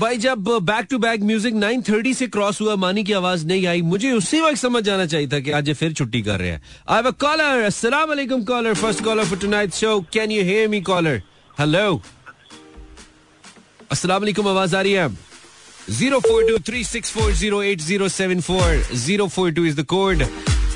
भाई, 0.00 0.16
जब 0.18 0.48
बैक 0.62 0.86
टू 0.90 0.98
बैक 0.98 1.22
म्यूज़िक 1.22 1.54
9:30 1.54 2.14
से 2.14 2.26
क्रॉस 2.26 2.60
हुआ, 2.60 2.74
मानी 2.76 3.04
की 3.04 3.12
आवाज़ 3.12 3.46
नहीं 3.46 3.66
आई, 3.66 3.82
मुझे 3.84 4.12
उसी 4.12 4.40
वक्त 4.40 4.56
समझ 4.56 4.82
जाना 4.84 5.06
चाहिए 5.06 5.28
था 5.28 5.40
कि 5.40 5.50
आज 5.50 5.72
फिर 5.74 5.92
छुट्टी 5.92 6.22
कर 6.22 6.38
रहे 6.38 6.50
हैं। 6.50 6.62
आई 6.88 7.02
हैव 7.02 7.10
कॉलर 7.20 7.62
अस्सलाम 7.64 8.08
वालेकुम 8.08 8.42
caller 8.44 8.74
first 8.74 9.04
caller 9.04 9.24
for 9.24 9.38
tonight 9.38 9.74
show 9.74 10.00
can 10.12 10.30
you 10.30 10.42
hear 10.44 10.68
me 10.68 10.80
caller 10.82 11.22
hello 11.58 12.00
अस्सलाम 13.94 14.20
वालेकुम 14.20 14.48
आवाज़ 14.48 14.74
आ 14.76 14.80
रही 14.82 14.92
है? 14.92 15.08
Zero 15.90 16.18
four 16.20 16.44
two 16.44 16.58
three 16.66 16.82
six 16.84 17.10
four 17.12 17.32
zero 17.32 17.62
eight 17.62 17.80
zero 17.80 18.08
seven 18.08 18.40
four 18.40 18.94
zero 19.02 19.26
four 19.34 19.50
two 19.54 19.64
is 19.64 19.76
the 19.80 19.84
code 19.92 20.24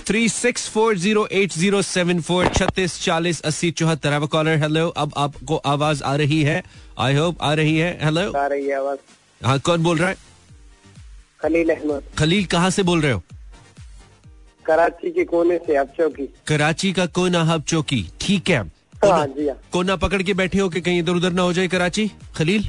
three 0.06 0.28
six 0.28 0.68
four 0.70 0.98
zero 0.98 1.26
eight 1.40 1.52
zero 1.52 1.80
seven 1.82 2.20
four 2.28 2.48
छत्तीस 2.58 2.98
चालीस 3.02 3.40
अस्सी 3.50 3.70
चौहत्तर। 3.80 4.12
अब 4.12 4.26
कॉलर 4.28 4.62
हेलो 4.62 4.86
अब 5.04 5.12
आपको 5.24 5.56
आवाज़ 5.72 6.02
आ 6.02 6.14
रही 6.22 6.42
है। 6.42 6.62
आई 6.98 7.14
होप 7.16 7.42
आ 7.42 7.52
रही 7.54 7.76
है। 7.78 7.90
हेलो 8.04 8.30
आ 8.32 8.46
रही 8.46 8.66
है 8.66 8.76
आवाज़। 8.76 9.44
हाँ 9.46 9.58
कौन 9.60 9.82
बोल 9.82 9.98
रहा 9.98 10.08
है? 10.08 10.16
खलील 11.42 11.74
अहमद। 11.76 12.14
खलील 12.18 12.44
कहाँ 12.54 12.70
से 12.70 12.82
बोल 12.82 13.00
रहे 13.00 13.12
हो? 13.12 13.22
कराची 14.64 15.10
के 15.10 15.24
कोने 15.24 15.58
से 15.66 15.76
अब 15.76 15.92
चौकी। 15.98 16.28
कराची 16.46 16.92
का 16.92 17.06
कोना 17.18 17.42
हब 17.52 17.62
चौकी। 17.68 18.02
ठीक 18.20 18.50
है। 18.50 18.62
हाँ 19.04 19.26
जी 19.28 19.48
हाँ। 19.48 19.60
कोना 19.72 19.96
पकड़ 19.98 20.22
के 20.22 20.34
बैठे 20.34 20.58
हो 20.58 20.68
कि 20.68 20.80
कहीं 20.80 20.98
इधर 20.98 21.14
उधर 21.16 21.32
ना 21.32 21.42
हो 21.42 21.52
जाए 21.52 21.68
कराची? 21.68 22.10
खलील? 22.36 22.68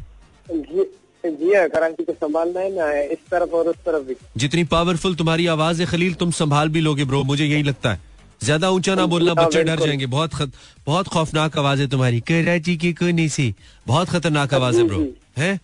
जी 0.52 1.54
हाँ 1.54 1.68
कराची 1.70 2.04
को 2.04 2.14
संभालना 2.14 2.60
है 2.60 2.70
ना 2.76 2.92
इस 3.04 3.18
तरफ़ 3.32 3.50
और 3.50 3.68
उस 3.68 3.76
तरफ़ 3.86 4.04
भी। 4.04 4.16
जितनी 4.38 4.64
पावरफुल 4.64 5.16
तुम्हारी 5.16 5.48
आवाज़ 5.48 5.82
है 5.82 5.88
खलील 5.88 6.14
तुम 6.14 6.32
संभाल 6.32 6.70
भी 6.70 6.82
लोगे 6.82 7.06
ब्रो 7.06 7.24
मुझे 7.24 7.46
यही 7.46 7.64
लगता 7.64 7.92
है। 7.92 8.00
ज़्यादा 8.44 8.70
ऊँचा 8.70 8.96
ना 8.96 9.06
बोलना 9.06 9.34
हाँ, 9.38 9.46
बच्चे 9.46 9.64
डर 9.64 9.80
जाएँगे। 9.80 10.06
बहुत 10.06 10.34
खत, 10.34 10.52
बहुत 10.86 11.08
खौफनाक 11.08 11.58
आवाज़ 11.58 11.82
है 11.82 11.88
तुम्हारी। 11.88 12.20
कराची 12.22 12.76
की 12.78 12.94
कोने 12.94 13.28
से? 13.30 13.54
बहुत 13.88 14.10
खतरनाक 14.10 14.54
आवाज़ 14.54 14.78
है 14.78 14.84
ब्रो 14.84 15.06
है? 15.38 15.60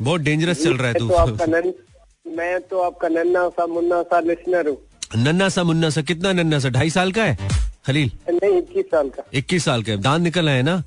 बहुत 0.00 0.20
डेंजरस 0.20 0.62
चल 0.64 0.76
रहा 0.76 0.88
है 0.88 0.94
तो। 0.94 1.08
आपका 1.14 1.60
तू 1.60 1.72
मैं 2.36 2.60
तो 2.60 2.80
आपका 2.80 3.08
नन्ना 3.08 3.48
सा 3.48 3.66
मुन्ना 3.66 4.02
सा 4.02 4.20
लिसनर 4.20 4.68
हूँ। 4.68 4.76
नन्ना 5.16 5.48
सा 5.48 5.64
मुन्ना 5.64 5.90
सा 5.90 6.02
कितना 6.02 6.32
नन्ना 6.32 6.58
सा? 6.58 6.68
ढाई 6.68 6.90
साल 6.90 7.12
का 7.12 7.24
है? 7.24 7.48
खलील? 7.86 8.10
नहीं 8.30 8.58
इक्कीस 8.58 8.84
साल 8.84 9.08
का। 9.08 9.22
इक्कीस 9.34 9.64
साल 9.64 9.82
का 9.82 9.96
दांत 9.96 10.22
निकल 10.22 10.48
आए 10.48 10.62
ना? 10.62 10.82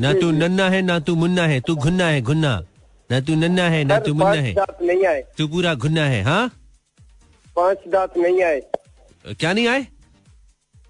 ना 0.00 0.12
तू 0.12 0.30
नन्ना 0.40 0.68
है 0.70 0.80
ना 0.82 0.98
तू 1.06 1.14
मुन्ना 1.14 1.46
है 1.46 1.60
तू 1.66 1.74
घुन्ना 1.76 2.06
है 2.08 2.20
घुन्ना। 2.22 2.52
ना 3.10 3.20
तू 3.20 3.34
नन्ना 3.34 3.68
है 3.68 3.82
ना 3.84 3.98
तू 4.00 4.14
मुन्ना 4.14 4.40
है। 4.40 4.54
नहीं 4.82 5.04
आए। 5.06 5.22
तू 5.38 5.46
पूरा 5.48 5.74
घुन्ना 5.74 6.04
है 6.04 6.22
हाँ? 6.22 6.48
पाँच 7.56 7.78
दांत 7.88 8.16
नहीं 8.18 8.42
आए। 8.42 8.60
क्या 9.40 9.52
नहीं 9.52 9.66
आए? 9.68 9.86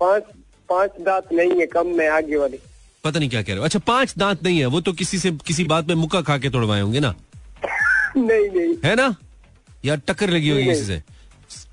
पाँच 0.00 0.22
पाँच 0.68 0.90
दांत 1.00 1.32
नहीं 1.32 1.60
है 1.60 1.66
कम 1.66 1.86
में 1.96 2.08
आगे 2.08 2.36
वाली। 2.36 2.58
पता 3.04 3.18
नहीं 3.18 3.28
क्या 3.30 3.42
कह 3.42 3.48
रहे 3.48 3.58
हो। 3.58 3.64
अच्छा 3.64 3.78
पाँच 3.86 4.14
दांत 4.18 4.42
नहीं 4.42 4.58
है 4.58 4.66
वो 4.66 4.80
तो 4.80 4.92
किसी 4.92 5.18
से 5.18 5.30
किसी 5.46 5.64
बात 5.64 5.88
में 5.88 5.94
मुक्का 5.94 6.20
खा 6.22 6.38
के 6.38 6.50
तोड़वाए 6.50 6.80
होंगे 6.80 7.00
ना। 7.00 7.14
नहीं 8.16 8.48
नहीं। 8.50 8.74
है 8.84 8.94
ना? 8.96 9.14
यार 9.84 10.00
टक्कर 10.08 10.30
लगी 10.30 10.48
होगी। 10.48 10.64
किसी 10.64 10.84
से। 10.84 11.02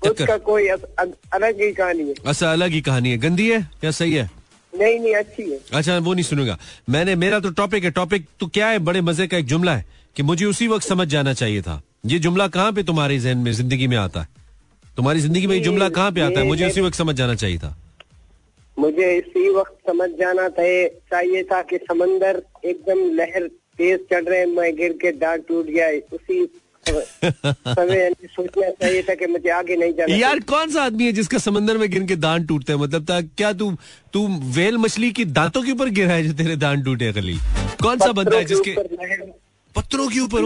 टक्कर। 0.04 0.38
कोई 0.38 0.66
अलग 0.68 1.60
ही 1.62 1.72
कहानी 1.72 2.08
है। 2.08 2.14
अच्छा 2.26 2.52
अलग 2.52 2.70
ही 2.70 2.80
कहानी 2.80 3.10
है। 3.10 3.16
गंदी 3.18 3.50
है 3.50 3.68
या 3.84 3.90
सही 3.90 4.12
है? 4.14 4.30
नहीं 4.74 4.98
नहीं 5.00 5.14
अच्छी 5.14 5.42
है। 5.42 5.58
अच्छा 5.72 5.98
वो 5.98 6.14
नहीं 6.14 6.24
सुनूँगा। 6.24 6.58
मैंने 6.90 7.14
मेरा 7.16 7.40
तो 7.40 7.50
टॉपिक 7.52 7.84
है 7.84 7.90
टॉपिक 7.92 8.26
तो 8.40 8.46
क्या 8.48 8.68
है? 8.68 8.78
बड़े 8.80 9.00
मज़े 9.00 9.26
का 9.26 9.36
एक 9.36 9.46
जुमला 9.46 9.76
है 9.76 9.84
कि 10.16 10.22
मुझे 10.22 10.44
उसी 10.46 10.68
वक्त 10.68 10.86
समझ 10.88 11.06
जाना 11.08 11.32
चाहिए 11.34 11.62
था। 11.62 11.80
ये 12.06 12.18
जुमला 12.18 12.48
कहाँ 12.48 12.72
पे 12.72 12.82
तुम्हारे 12.82 13.18
जहन 13.18 13.38
में 13.38 13.52
ज़िंदगी 13.52 13.86
में 13.86 13.96
आता 13.96 14.20
है? 14.20 14.28
तुम्हारी 14.96 15.20
ज़िंदगी 15.20 15.46
में 15.46 15.54
ये 15.54 15.60
जुमला 15.62 15.88
कहाँ 15.90 16.12
पे 16.12 16.20
आता 16.20 16.40
है? 16.40 16.46
मुझे 16.46 16.66
उसी 16.66 16.80
वक्त 16.80 16.96
समझ 16.96 17.14
जाना 17.16 17.34
चाहिए 17.34 17.58
था। 17.58 17.76
मुझे 18.76 19.16
इसी 19.16 19.48
वक्त 19.50 19.88
समझ 19.88 20.08
जाना 20.20 20.48
था 20.48 20.64
चाहिए 21.10 21.42
था 21.42 21.60
कि 21.62 21.76
समंदर 21.78 22.42
एकदम 22.64 22.98
लहर 23.16 23.46
तेज 23.78 24.00
चढ़ 24.12 24.24
रहे 24.24 24.44
मैं 24.46 24.74
गिर 24.76 24.92
के 25.02 25.12
दांत 25.12 25.44
टूट 25.48 25.66
गया 25.66 25.88
उसी 26.12 26.44
सोचना 26.88 28.68
चाहिए 28.70 29.02
था 29.02 29.14
कि 29.14 29.26
मुझे 29.26 29.50
आगे 29.50 29.76
नहीं 29.76 29.92
जाना 29.94 30.14
यार 30.16 30.40
कौन 30.52 30.70
सा 30.70 30.82
आदमी 30.82 31.04
है 31.06 31.12
जिसका 31.12 31.38
समंदर 31.38 31.78
में 31.78 31.88
गिर 31.90 32.04
के 32.04 32.16
दांत 32.16 32.46
टूटते 32.48 32.72
हैं? 32.72 32.80
मतलब 32.80 33.06
था 33.10 33.20
क्या 33.20 33.52
तू 33.52 33.70
तू 34.12 34.26
वेल 34.56 34.78
मछली 34.78 35.10
की 35.12 35.24
दांतों 35.38 35.62
के 35.62 35.72
ऊपर 35.72 35.88
गिरा 35.98 36.14
है 36.14 36.22
जो 36.26 36.32
तेरे 36.42 36.56
दांत 36.56 36.84
टूटे 36.84 37.12
खली 37.12 37.38
कौन 37.82 37.98
सा 37.98 38.12
बंदा 38.12 38.36
है 38.36 38.44
जिसके 38.44 38.74
पत्थरों 39.74 40.08
के 40.08 40.20
ऊपर? 40.20 40.38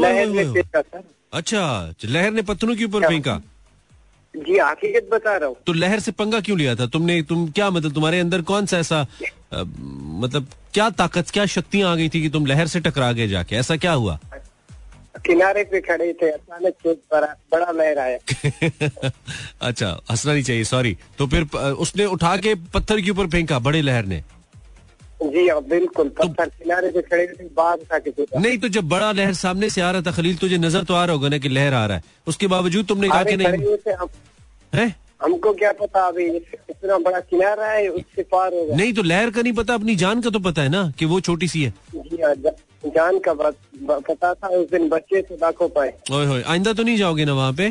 सर 0.64 1.02
अच्छा 1.32 1.94
लहर 2.04 2.30
ने 2.32 2.42
पत्थरों 2.42 2.76
के 2.76 2.84
ऊपर 2.84 3.08
फेंका? 3.08 3.40
जी 4.34 4.58
हकीकत 4.58 5.08
बता 5.12 5.36
रहा 5.36 5.48
हूँ। 5.48 5.56
तो 5.66 5.72
लहर 5.72 6.00
से 6.00 6.12
पंगा 6.12 6.40
क्यों 6.40 6.58
लिया 6.58 6.74
था? 6.76 6.86
तुमने 6.86 7.20
तुम 7.28 7.46
क्या 7.50 7.68
मतलब 7.70 7.92
तुम्हारे 7.94 8.20
अंदर 8.20 8.42
कौन 8.50 8.66
सा 8.66 8.78
ऐसा 8.78 9.00
अ, 9.52 9.62
मतलब 10.22 10.46
क्या 10.74 10.88
ताकत 10.90 11.30
क्या 11.30 11.44
शक्तियाँ 11.46 11.90
आ 11.92 11.94
गई 11.96 12.08
थी 12.08 12.20
कि 12.22 12.28
तुम 12.30 12.46
लहर 12.46 12.66
से 12.66 12.80
टकरा 12.80 13.10
गए 13.12 13.28
जाके? 13.28 13.56
ऐसा 13.56 13.76
क्या 13.76 13.92
हुआ? 13.92 14.18
किनारे 15.16 15.62
पे 15.64 15.80
खड़े 15.80 16.12
थे 16.22 16.30
अचानक 16.30 16.74
से 16.82 16.92
बड़ा 17.12 17.34
बड़ा 17.52 17.70
लहर 17.72 17.98
आया। 17.98 18.18
अच्छा 19.68 19.88
हंसना 20.10 20.32
नहीं 20.32 20.42
चाहिए 20.42 20.64
सॉरी 20.64 20.96
तो 21.18 21.26
फिर 21.26 21.42
उसने 21.84 22.04
उठा 22.16 22.36
के 22.36 22.54
पत्थर 22.74 23.00
के 23.00 23.10
ऊपर 23.10 23.26
फेंका 23.30 23.58
बड़े 23.58 23.80
लहर 23.82 24.04
ने? 24.06 24.22
जी 25.22 25.46
हाँ 25.48 25.60
बिल्कुल 25.68 26.08
पत्थर 26.18 26.48
किनारे 26.48 26.90
पे 26.90 27.02
खड़े 27.02 27.26
थे 27.28 27.48
बाहर 27.56 27.78
था 27.92 27.98
किसी 27.98 28.24
का 28.24 28.40
नहीं 28.40 28.58
तो 28.58 28.68
जब 28.76 28.88
बड़ा 28.88 29.10
लहर 29.12 29.34
सामने 29.34 29.70
से 29.70 29.80
आ 29.80 29.90
रहा 29.90 30.02
था 30.02 30.12
खलील 30.12 30.36
तुझे 30.36 30.58
नज़र 30.58 30.84
तो 30.84 30.94
आ 30.94 31.04
रहा 31.04 31.14
होगा 31.16 31.28
ना 31.28 31.38
कि 31.38 31.48
लहर 31.48 31.74
आ 31.74 31.84
रहा 31.86 31.96
है। 31.96 32.02
उसके 32.26 32.46
बावजूद 32.46 32.86
तुमने 32.86 33.08
कहा 33.08 33.22
कि 33.24 33.36
नहीं? 33.36 33.76
है? 34.72 34.94
हमको 35.22 35.52
क्या 35.52 35.72
पता 35.72 36.06
अभी 36.08 36.24
इतना 36.24 36.98
बड़ा 36.98 37.20
किनारा 37.20 37.70
है 37.70 37.88
उससे 37.88 38.22
पार 38.22 38.54
होगा। 38.54 38.76
नहीं 38.76 38.92
तो 38.94 39.02
लहर 39.02 39.30
का 39.30 39.42
नहीं 39.42 39.52
पता 39.52 39.74
अपनी 39.74 39.96
जान 39.96 40.20
का 40.20 40.30
तो 40.30 40.38
पता 40.40 40.62
है 40.62 40.68
ना 40.68 40.90
कि 40.98 41.04
वो 41.04 41.20
छोटी 41.20 41.48
सी 41.48 41.62
है। 41.62 41.72
जी 41.96 42.22
हाँ 42.22 42.34
जान 42.86 43.18
का 43.18 43.34
बात। 43.34 43.56
पता 43.90 44.32
था 44.34 44.48
उस 44.48 44.70
दिन 44.70 44.88
बच्चे 44.88 45.22
थे 45.22 45.34
लाखों 45.42 45.68
पाए। 45.76 45.92
ओए 46.12 46.26
होए 46.26 46.42
आइंदा 46.54 46.72
तो 46.72 46.82
नहीं 46.82 46.96
जाओगे 46.96 47.24
ना 47.24 47.34
वहाँ 47.34 47.52
पे? 47.60 47.68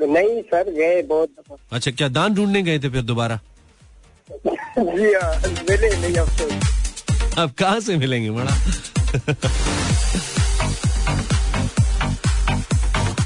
नहीं 0.00 0.40
सर 0.42 0.70
गए 0.72 1.02
बहुत 1.02 1.30
अच्छा 1.72 1.90
क्या 1.90 2.08
दान 2.16 2.34
ढूँढने 2.34 2.62
गए 2.62 2.78
थे 2.78 2.88
फिर 2.90 3.02
दोबारा? 3.02 3.38
जी 4.78 5.12
हाँ 5.12 5.34
मिले 5.70 5.96
नहीं 6.00 6.14
अफसोस 6.14 7.34
अब 7.38 7.50
कहाँ 7.58 7.80
से 7.80 7.96
मिलेंगे 7.96 8.30
बड़ा? 8.30 8.56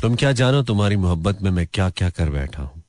तुम 0.02 0.14
क्या 0.16 0.32
जानो 0.32 0.62
तुम्हारी 0.62 0.96
मोहब्बत 0.96 1.42
में 1.42 1.50
मैं 1.50 1.66
क्या 1.74 1.88
क्या 2.00 2.10
कर 2.18 2.30
बैठा 2.30 2.62
हूँ? 2.62 2.82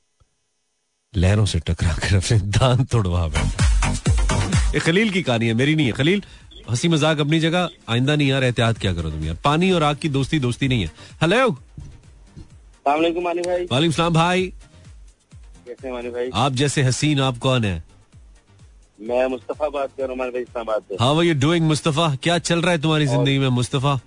लहरों 1.14 1.46
से 1.46 1.60
टकरा 1.60 1.94
कर 1.94 2.16
अपने 2.16 2.38
दांत 2.58 2.90
तोड़वा 2.92 3.28
बैठा। 3.28 3.68
ये 4.74 4.80
खलील 4.80 5.10
की 5.12 5.22
कहानी 5.24 5.48
है 5.48 5.54
मेरी 5.54 5.76
नहीं 5.76 5.86
है। 5.86 5.92
खलील 5.94 6.24
हँसी 6.70 6.88
मज़ाक 6.88 7.20
अपनी 7.20 7.40
जगह 7.40 7.70
आइंदा 7.90 8.16
नहीं 8.16 8.28
यार 8.28 8.44
एहतियात 8.44 8.78
क्या 8.78 8.94
करो 8.94 9.10
तुम 9.12 9.24
यार। 9.26 9.38
पानी 9.44 9.72
और 9.72 9.84
आग 9.84 9.98
की 10.02 10.10
दोस्ती 10.10 10.40
दोस्ती 10.40 10.68
नहीं 10.68 10.82
है। 10.82 10.92
हेलो? 11.22 11.50
भाई। 12.86 13.66
वालेकुम 13.72 13.92
सलाम 13.92 14.14
भाई। 14.14 14.46
कैसे 15.68 15.92
मानी 15.92 16.10
भाई? 16.10 16.30
आप 16.34 16.54
जैसे 16.54 16.82
हसीन 16.84 17.20
आप 17.22 17.38
कौन 17.40 17.66
है? 17.66 17.84
मैं 19.00 19.26
मुस्तफ़ा 19.28 19.70
बात 19.70 19.90
कर 19.98 20.08
रहा 20.08 20.26
हूँ 20.26 20.32
इस्लामाबाद 20.38 20.82
से। 20.90 20.96
How 21.02 21.18
are 21.18 21.26
you 21.26 21.34
doing 21.42 21.68
Mustafa? 21.68 22.16
क्या 22.24 22.38
चल 22.40 22.62
रहा 22.62 22.72
है 22.72 22.82
तुम्हारी 22.82 23.06
ज़िंदगी 23.08 23.38
में 23.40 23.50
मुस्तफ़ा? 23.50 24.00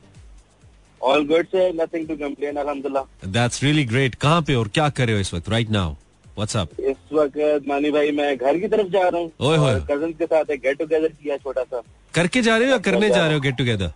ऑल 1.01 1.27
गुड 1.29 1.47
से 1.47 1.71
नथिंग 1.73 2.07
टू 2.09 2.17
कंप्लेन 2.17 2.57
अल्हम्दुलिल्लाह 2.57 3.29
दैट्स 3.33 3.63
रियली 3.63 3.85
ग्रेट 3.85 4.15
कहाँ 4.15 4.43
पे 4.43 4.55
और 4.55 4.69
क्या 4.75 4.89
कर 4.91 5.07
रहे 5.07 5.15
हो 5.15 5.21
इस 5.21 5.35
वक्त 5.35 5.49
राइट 5.49 5.71
नाउ 5.71 5.95
व्हाट्सअप 6.37 6.81
इस 6.81 6.97
वक्त 7.13 7.69
मानी 7.69 7.91
भाई 7.91 8.11
मैं 8.13 8.37
घर 8.37 8.59
की 8.59 8.69
तरफ़ 8.69 8.89
जा 8.89 9.09
रहा 9.09 9.21
हूँ। 9.21 9.31
कज़न 9.91 10.13
के 10.13 10.27
साथ 10.27 10.51
एक 10.51 10.61
गेट 10.61 10.79
टुगेदर 10.79 11.09
किया 11.09 11.37
छोटा 11.37 11.63
सा 11.63 11.83
करके 12.15 12.43
जा 12.43 12.57
रहे 12.57 12.67
हो 12.67 12.73
या 12.73 12.79
करने 12.87 13.11
जा 13.11 13.25
रहे 13.27 13.35
हो। 13.35 13.41
गेट 13.41 13.57
टुगेदर 13.57 13.93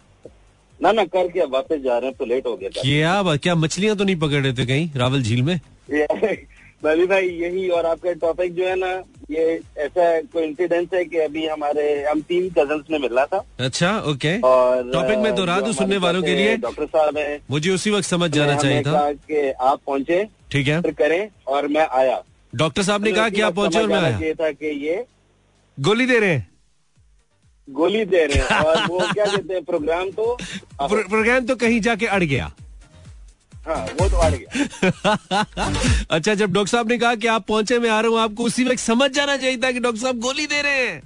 ना 0.81 0.93
ना 0.93 1.05
करके 1.07 1.45
वापस 1.47 1.81
जा 1.85 1.99
रहे 1.99 2.09
हैं 2.09 2.17
तो 2.19 2.25
लेट 2.25 2.47
हो 2.47 2.57
गया 2.57 2.69
क्या 2.75 3.37
क्या 3.37 3.55
मछलियाँ 3.55 3.97
तो 3.97 4.05
नहीं 4.05 4.17
पकड़ 4.17 4.43
रहे 4.43 4.53
थे 4.53 4.67
कहीं 4.67 4.89
रावल 4.97 5.23
झील 5.23 5.43
में? 5.43 5.61
मानी 6.85 7.05
भाई 7.07 7.29
यही 7.29 7.69
और 7.69 7.87
आपका 7.87 8.13
टॉपिक 8.23 8.55
जो 8.55 8.67
है 8.67 8.75
ना 8.79 8.91
ये 9.31 9.45
ऐसा 9.79 10.05
कोई 10.33 10.43
इंसिडेंस 10.45 10.89
है 10.95 11.05
कि 11.05 11.19
अभी 11.19 11.47
हमारे 11.47 11.85
हम 12.05 12.21
तीन 12.29 12.49
कज़न 12.51 12.83
ने 12.91 12.99
मिला 12.99 13.25
था। 13.27 13.43
अच्छा 13.61 13.91
ओके 14.11 14.39
और 14.41 14.91
टॉपिक 14.93 15.19
में 15.19 15.35
दोहरा 15.35 15.59
जो 15.59 15.65
दूँ 15.67 15.73
सुनने 15.73 15.97
वालों 16.05 16.23
के 16.23 16.35
लिए 16.35 16.57
डॉक्टर 16.57 16.87
साहब 16.87 17.19
है 17.19 17.39
मुझे 17.51 17.71
उसी 17.71 17.91
वक्त 17.91 18.09
समझ 18.09 18.31
जाना 18.31 18.57
चाहिए 18.57 18.83
था। 18.83 19.11
कि 19.13 19.51
आप 19.51 19.81
पहुँचे 19.87 20.25
ठीक 20.53 20.69
है। 20.69 20.81
करें 20.93 21.29
और 21.47 21.67
मैं 21.69 21.87
आया। 21.89 22.23
डॉक्टर 22.53 22.83
साहब 22.83 23.05
ने 23.05 23.13
कहा 23.13 23.29
कि 23.29 23.41
आप 23.41 23.55
पहुँचे 23.55 23.79
और 23.79 23.89
मैं 23.89 23.97
आया। 23.97 24.19
ये 24.19 24.33
था 24.35 24.51
कि 24.53 24.67
ये 24.87 25.05
गोली 25.79 26.07
दे 26.07 26.19
रहे 26.19 26.31
हैं। 26.31 26.47
गोली 27.69 28.05
दे 28.05 28.25
रहे 28.27 28.43
हैं 28.45 28.65
और 28.65 28.87
वो 28.87 28.99
क्या 29.15 29.27
कहते 29.27 29.55
हैं 29.55 29.65
प्रोग्राम 29.65 30.11
तो 30.11 30.37
प्रोग्राम 30.83 31.47
तो 31.47 31.57
कहीं 31.57 31.81
जाके 31.81 32.07
अड़ 32.07 32.23
गया। 32.25 32.51
हाँ 33.69 33.85
वो 34.01 34.09
तो 34.09 34.17
अड़ 34.17 34.35
गया। 34.35 35.45
अच्छा 36.11 36.35
जब 36.35 36.53
डॉक्टर 36.53 36.71
साहब 36.71 36.89
ने 36.89 36.99
कहा 36.99 37.15
कि 37.15 37.27
आप 37.37 37.47
पहुँचे 37.49 37.79
मैं 37.79 37.91
आ 37.91 38.01
रहा 38.01 38.11
हूँ 38.11 38.19
आपको 38.21 38.45
उसी 38.45 38.65
वक्त 38.65 38.79
समझ 38.81 39.11
जाना 39.13 39.37
चाहिए 39.37 39.57
था 39.65 39.71
कि 39.73 39.81
डॉक्टर 39.81 40.01
साहब 40.03 40.19
गोली 40.21 40.47
दे 40.47 40.61
रहे 40.63 40.87
हैं। 40.87 41.01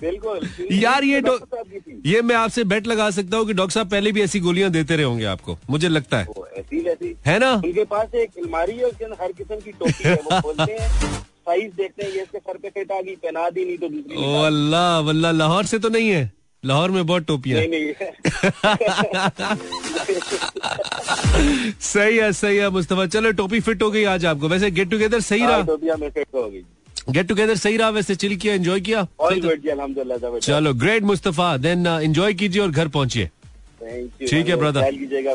बिल्कुल 0.00 0.48
यार 0.72 1.04
ये 1.04 1.20
डॉ- 1.20 1.38
डॉक्टर 1.38 1.56
साहब 1.56 2.06
ये 2.06 2.20
मैं 2.22 2.36
आपसे 2.36 2.64
बेट 2.72 2.86
लगा 2.86 3.08
सकता 3.18 3.36
हूँ 3.36 3.46
कि 3.46 3.52
डॉक्टर 3.52 3.74
साहब 3.74 3.90
पहले 3.90 4.12
भी 4.12 4.22
ऐसी 4.22 4.40
गोलियाँ 4.46 4.70
देते 4.70 4.96
रहे 4.96 5.04
होंगे 5.06 5.24
आपको 5.32 5.56
मुझे 5.70 5.88
लगता 5.88 6.18
है। 6.18 6.26
ऐसी 6.58 7.14
है 7.26 7.38
ना? 7.38 7.50
उनके 7.52 7.84
पास 7.92 8.14
एक 8.14 8.38
अलमारी 8.42 8.76
है 8.78 8.84
उसके 8.84 9.04
अंदर 9.04 9.22
हर 9.22 9.32
किस्म 9.32 9.56
की 9.64 9.72
टोपी 9.72 10.08
है 10.08 10.14
वो 10.14 10.40
खोलते 10.40 10.72
हैं 10.72 10.88
साइज़ 11.46 11.72
देखते 11.76 12.04
हैं 12.04 12.10
ये 12.12 12.22
इसके 12.22 12.38
सर 12.38 12.56
पे 12.62 12.68
फिट 12.70 12.92
आ 12.92 13.00
गई 13.00 13.14
पहना 13.22 13.48
दी 13.50 13.64
नहीं 13.64 13.78
तो 13.78 13.88
दूसरी 13.88 14.24
ओ 14.26 14.42
अल्लाह 14.46 14.98
वल्लाह 15.08 15.32
लाहौर 15.32 15.64
से 15.66 15.78
तो 15.78 15.88
नहीं 15.88 16.08
है। 16.10 16.30
लाहौर 16.64 16.90
में 16.90 17.06
बहुत 17.06 17.26
टोपियाँ। 17.26 17.60
सही 21.80 22.16
है 22.16 22.32
सही 22.32 22.56
है 22.56 22.68
मुस्तफ़ा। 22.70 23.06
चलो 23.06 23.30
टोपी 23.32 23.60
फिट 23.60 23.82
हो 23.82 23.90
गई 23.90 24.04
आज 24.12 24.24
आपको। 24.26 24.48
वैसे 24.48 24.70
गेट 24.70 24.90
टुगेदर 24.90 25.20
सही 25.20 25.40
हाँ, 25.40 25.50
रहा? 25.50 25.62
टोपियाँ 25.66 25.96
में 26.00 26.10
फिट 26.10 26.26
हो 26.34 26.48
गई। 26.50 26.62
गेट 27.10 27.28
टुगेदर 27.28 27.56
सही 27.56 27.76
रहा 27.76 27.88
वैसे? 27.90 28.14
चिल 28.14 28.36
किया 28.36 28.54
एंजॉय 28.54 28.80
किया? 28.80 29.00
अल्हम्दुलिल्लाह 29.00 30.16
ज़बरदस्त 30.18 30.46
चलो 30.46 30.74
ग्रेट 30.74 31.02
मुस्तफ़ा। 31.02 31.56
देन 31.56 31.86
एंजॉय 31.86 32.34
कीजिए 32.34 32.62
और 32.62 32.70
घर 32.70 32.88
पहुंचिए। 32.88 33.26
थैंक 33.26 34.10
यू 34.22 34.28
ठीक 34.28 34.48
है 34.48 34.56
brother. 34.56 34.80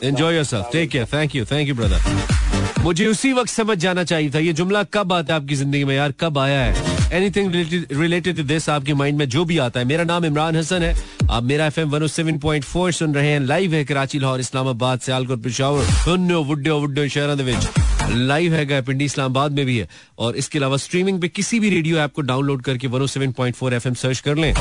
Enjoy 0.03 0.35
yourself 0.35 0.69
take 0.71 0.89
care 0.89 1.05
thank 1.13 1.35
you 1.35 1.45
thank 1.45 1.67
you 1.69 1.75
brother 1.75 2.81
मुझे 2.83 3.05
उसी 3.07 3.33
वक्त 3.33 3.49
समझ 3.49 3.77
जाना 3.77 4.03
चाहिए 4.03 4.29
था 4.35 4.39
ये 4.39 4.53
जुमला 4.53 4.83
कब 4.93 5.13
आता 5.13 5.33
है 5.33 5.39
आपकी 5.41 5.55
ज़िंदगी 5.55 5.83
में? 5.85 5.95
यार 5.95 6.11
कब 6.19 6.37
आया 6.37 6.59
है? 6.61 6.96
एनीथिंग 7.13 7.53
रिलेटेड 7.91 8.37
टू 8.37 8.43
दिस 8.43 8.69
आपके 8.69 8.93
माइंड 8.93 9.17
में 9.17 9.29
जो 9.29 9.45
भी 9.45 9.57
आता 9.57 9.79
है। 9.79 9.85
मेरा 9.85 10.03
नाम 10.03 10.25
इमरान 10.25 10.55
हसन 10.55 10.83
है। 10.83 10.95
आप 11.31 11.43
मेरा 11.43 11.65
F 11.65 11.79
M 11.79 11.89
one 11.89 12.07
seven 12.07 12.39
point 12.39 12.63
four 12.63 12.91
सुन 12.91 13.15
रहे 13.15 13.29
हैं। 13.29 13.39
लाइव 13.39 13.73
है 13.73 13.83
कराची 13.85 14.19
लाहौर 14.19 14.39
इस्लामाबाद 14.39 14.99
सियालकोट 14.99 15.43
पिशावर 15.43 15.85
हुन्नो 15.85 16.43
वुड्डो 16.43 16.79
वुड्डो 16.79 17.07
शहरों 17.07 18.17
लाइव 18.17 18.53
है 18.53 18.81
पिंडी 18.81 19.05
इस्लामाबाद 19.05 19.51
में 19.51 19.65
भी 19.65 19.77
है। 19.77 19.89
और 20.19 20.35
इसके 20.35 20.57
अलावा 20.57 20.77
स्ट्रीमिंग 20.77 21.21
पे 21.21 21.27
किसी 21.27 21.59
भी 21.59 21.69
रेडियो 21.69 21.97
ऐप 21.97 22.13
को 22.13 22.21
डाउनलोड 22.21 22.63
करके 22.63 22.87
107.4 22.87 23.73
एफएम 23.73 23.93
सर्च 23.93 24.19
कर 24.19 24.35
लें। 24.35 24.53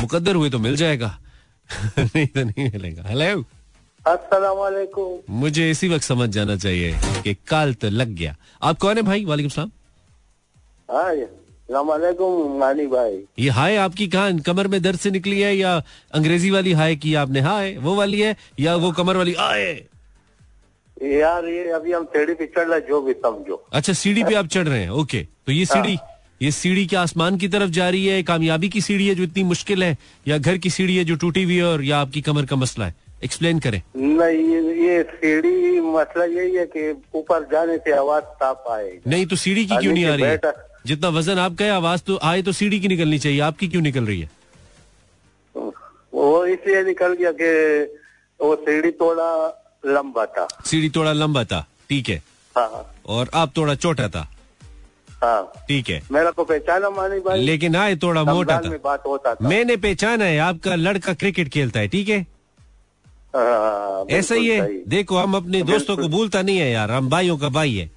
मुकद्दर 0.00 0.34
हुए 0.34 0.50
तो 0.50 0.58
मिल 0.58 0.76
जाएगा। 0.76 1.18
नहीं 1.98 2.26
तो 2.26 2.44
नहीं 2.44 2.64
मिलेगा। 2.64 3.02
हेलो 3.02 3.44
अस्सलाम 4.06 5.18
मुझे 5.30 5.70
इसी 5.70 5.88
वक्त 5.88 6.04
समझ 6.04 6.28
जाना 6.30 6.56
चाहिए 6.56 6.94
कि 7.24 7.34
काल 7.48 7.74
तो 7.74 7.90
लग 7.90 8.08
गया। 8.08 8.36
आप 8.62 8.78
कौन 8.78 8.96
है 8.96 9.02
भाई? 9.02 9.24
वालेकुम 9.24 9.50
सलाम। 9.50 9.70
हाँ, 10.90 11.14
मानी 11.70 12.86
भाई 12.86 13.18
ये 13.38 13.50
हाय 13.50 13.76
आपकी 13.76 14.06
कहाँ 14.08 14.38
कमर 14.38 14.66
में 14.68 14.80
दर्द 14.82 14.98
से 14.98 15.10
निकली 15.10 15.40
है 15.40 15.54
या 15.56 15.76
अंग्रेज़ी 16.14 16.50
वाली 16.50 16.72
हाय 16.72 16.96
की 16.96 17.14
आपने 17.14 17.40
हाय 17.40 17.76
वो 17.80 17.94
वाली 17.94 18.20
है 18.20 18.36
या 18.60 18.74
वो 18.76 18.90
कमर 18.92 19.16
वाली 19.16 19.34
आए? 19.34 19.72
यार 21.02 21.44
ये 21.44 21.70
अभी 21.70 21.92
हम 21.92 22.04
सीढ़ी 22.04 22.34
पे 22.34 22.46
चढ़ 22.46 22.68
रहे 22.68 22.80
जो 22.80 23.00
भी 23.02 23.12
समझो 23.12 23.62
अच्छा 23.72 23.92
सीढ़ी 23.92 24.24
पे 24.24 24.34
आप 24.34 24.46
चढ़ 24.46 24.68
रहे 24.68 24.80
हैं 24.80 24.90
ओके। 24.90 25.22
तो 25.46 25.52
ये 25.52 25.64
सीढ़ी 25.66 25.98
ये 26.42 26.50
सीढ़ी 26.50 26.86
क्या 26.86 27.00
आसमान 27.02 27.36
की 27.38 27.48
तरफ़ 27.48 27.70
जा 27.70 27.88
रही 27.88 28.06
है 28.06 28.22
कामयाबी 28.22 28.68
की 28.68 28.80
सीढ़ी 28.80 29.06
है 29.08 29.14
जो 29.14 29.22
इतनी 29.22 29.42
मुश्किल 29.44 29.82
है 29.84 29.96
या 30.28 30.38
घर 30.38 30.58
की 30.58 30.70
सीढ़ी 30.70 30.96
है 30.96 31.04
जो 31.04 31.16
टूटी 31.16 31.42
हुई 31.42 31.56
है 31.56 31.64
और 31.64 31.82
या 31.84 31.98
आपकी 31.98 32.20
कमर 32.20 32.46
का 32.46 32.56
मसला 32.56 32.86
है? 32.86 32.94
एक्सप्लेन 33.24 33.58
करें। 33.58 33.80
नहीं 33.96 34.84
ये 34.86 35.02
सीढ़ी 35.02 35.80
मसला 35.80 36.24
यही 36.24 36.54
है 36.56 36.66
कि 36.66 36.90
ऊपर 37.14 37.48
जाने 37.52 37.76
से 37.78 37.92
आवाज़ 37.96 38.24
साफ़ 38.42 38.70
आएगी। 38.72 39.10
नहीं 39.10 39.26
तो 39.26 39.36
सीढ़ी 39.36 39.66
की 39.66 39.76
क्यों 39.76 39.92
नहीं 39.92 40.04
आ 40.04 40.14
रही 40.14 40.24
है? 40.24 40.52
जितना 40.86 41.08
वज़न 41.08 41.38
आपका 41.38 41.64
है 41.64 41.70
आवाज़ 41.70 42.02
तो 42.06 42.18
आए 42.22 42.42
तो 42.42 42.52
सीढ़ी 42.52 42.80
की 42.80 42.88
निकलनी 42.88 43.18
चाहिए। 43.18 43.40
आपकी 43.40 43.68
क्यों 43.68 43.82
निकल 43.82 44.06
रही 44.06 44.20
है? 44.20 44.30
वो 46.14 46.44
इसलिए 46.46 46.82
निकल 46.84 47.12
गया 47.12 47.32
कि 47.32 47.48
वो 48.40 48.54
सीढ़ी 48.56 48.90
थोड़ा 48.92 49.28
लंबा 49.86 50.24
था। 50.26 50.46
सीढ़ी 50.66 50.90
थोड़ा 50.90 51.12
लंबा 51.12 51.44
था 51.44 51.66
ठीक 51.88 52.08
है। 52.08 52.22
हाँ 52.56 52.94
और 53.06 53.30
आप 53.34 53.56
थोड़ा 53.56 53.74
छोटा 53.74 54.08
था। 54.08 54.22
ठीक 54.22 55.24
हाँ। 55.24 55.64
ठीक 55.68 55.88
है। 55.90 56.00
मेरा 56.12 56.30
को 56.30 56.44
पहचाना 56.44 56.90
मानी 56.90 57.18
भाई। 57.20 57.40
लेकिन 57.40 57.76
आए 57.76 57.96
थोड़ा 57.96 58.24
मोटा 58.24 58.60
था। 58.60 58.76
बात 58.84 59.02
होता 59.06 59.34
था। 59.34 59.48
मैंने 59.48 59.76
पहचाना 59.76 60.24
है 60.24 60.38
आपका 60.38 60.74
लड़का 60.74 61.14
क्रिकेट 61.14 61.48
खेलता 61.48 61.80
है 61.80 61.88
ठीक 61.88 62.08
है? 62.08 62.20
हाँ, 63.36 64.04
ऐसा 64.10 64.34
ही 64.34 64.48
है। 64.48 64.88
देखो 64.88 65.16
हम 65.18 65.36
अपने 65.36 65.62
दोस्तों 65.62 65.96
को 65.96 66.08
भूलता 66.08 66.42
नहीं 66.42 66.58
है 66.58 66.70
यार 66.70 66.90
हम 66.90 67.08
भाइयों 67.10 67.38
का 67.38 67.48
भाई 67.48 67.74
है। 67.74 67.90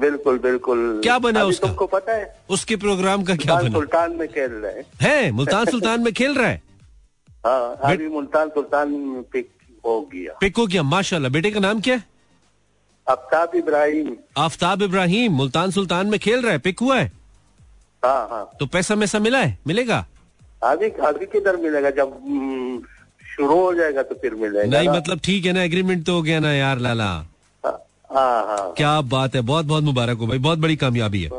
बिल्कुल 0.00 0.38
बिल्कुल। 0.38 1.00
क्या 1.02 1.18
बना 1.18 1.42
उसका? 1.44 1.66
तुमको 1.66 1.86
पता 1.86 2.12
है? 2.12 2.36
उसके 2.50 2.76
प्रोग्राम 2.76 3.22
का 3.24 3.34
क्या 3.36 3.54
बना? 3.54 3.70
सुल्तान 3.70 4.12
में 4.12 4.28
खेल 4.28 4.50
रहे 4.50 4.72
हैं। 4.72 4.84
है 5.02 5.30
मुल्तान 5.30 5.64
सुल्तान 5.66 6.00
में 6.00 6.12
खेल 6.12 6.34
रहा 6.34 6.48
है? 6.48 6.62
हाँ 7.46 7.76
अभी 7.84 8.08
मुल्तान 8.08 8.48
सुल्तान 8.48 8.94
पिक 9.32 9.48
हो 9.84 10.00
गया। 10.14 10.36
पिक 10.40 10.56
हो 10.56 10.66
गया 10.66 10.82
माशाल्लाह। 10.82 11.30
बेटे 11.30 11.50
का 11.50 11.60
नाम 11.60 11.80
क्या 11.80 11.94
है? 11.94 12.04
आफ्ताब 13.06 13.54
इब्राहिम। 13.54 14.16
आफ्ताब 14.38 14.82
इब्राहिम 14.82 15.32
मुल्तान 15.32 15.70
सुल्तान 15.70 16.06
में 16.06 16.18
खेल 16.20 16.42
रहा 16.42 16.52
है 16.52 16.58
पिक 16.58 16.80
हुआ 16.80 16.96
है? 16.98 17.12
हाँ 18.04 18.26
हाँ। 18.30 18.50
तो 18.60 18.66
पैसा 18.66 18.94
मैसा 18.94 19.18
मिला 19.18 19.38
है? 19.38 19.58
मिलेगा? 19.66 20.06
अभी 20.62 20.88
अभी 21.08 21.26
किधर 21.26 21.56
मिलेगा? 21.56 21.90
जब 21.90 22.12
हम्म, 22.26 22.78
शुरू 23.36 23.54
हो 23.60 23.74
जाएगा 23.74 24.02
तो 24.02 24.14
फिर 24.14 24.34
मिलेगा 24.34 24.78
नहीं 24.78 24.88
मतलब 24.88 25.20
ठीक 25.24 25.44
है 25.46 25.52
ना 25.52 25.62
एग्रीमेंट 25.62 26.04
तो 26.06 26.14
हो 26.14 26.22
गया 26.22 26.38
ना 26.40 26.52
यार 26.52 26.78
लाला। 26.78 27.10
क्या 28.16 29.00
बात 29.10 29.34
है 29.34 29.40
बहुत 29.42 29.66
बहुत 29.66 29.84
मुबारक 29.84 30.18
हो 30.18 30.26
भाई 30.26 30.38
बहुत 30.38 30.58
बड़ी 30.58 30.76
कामयाबी 30.76 31.22
है। 31.22 31.30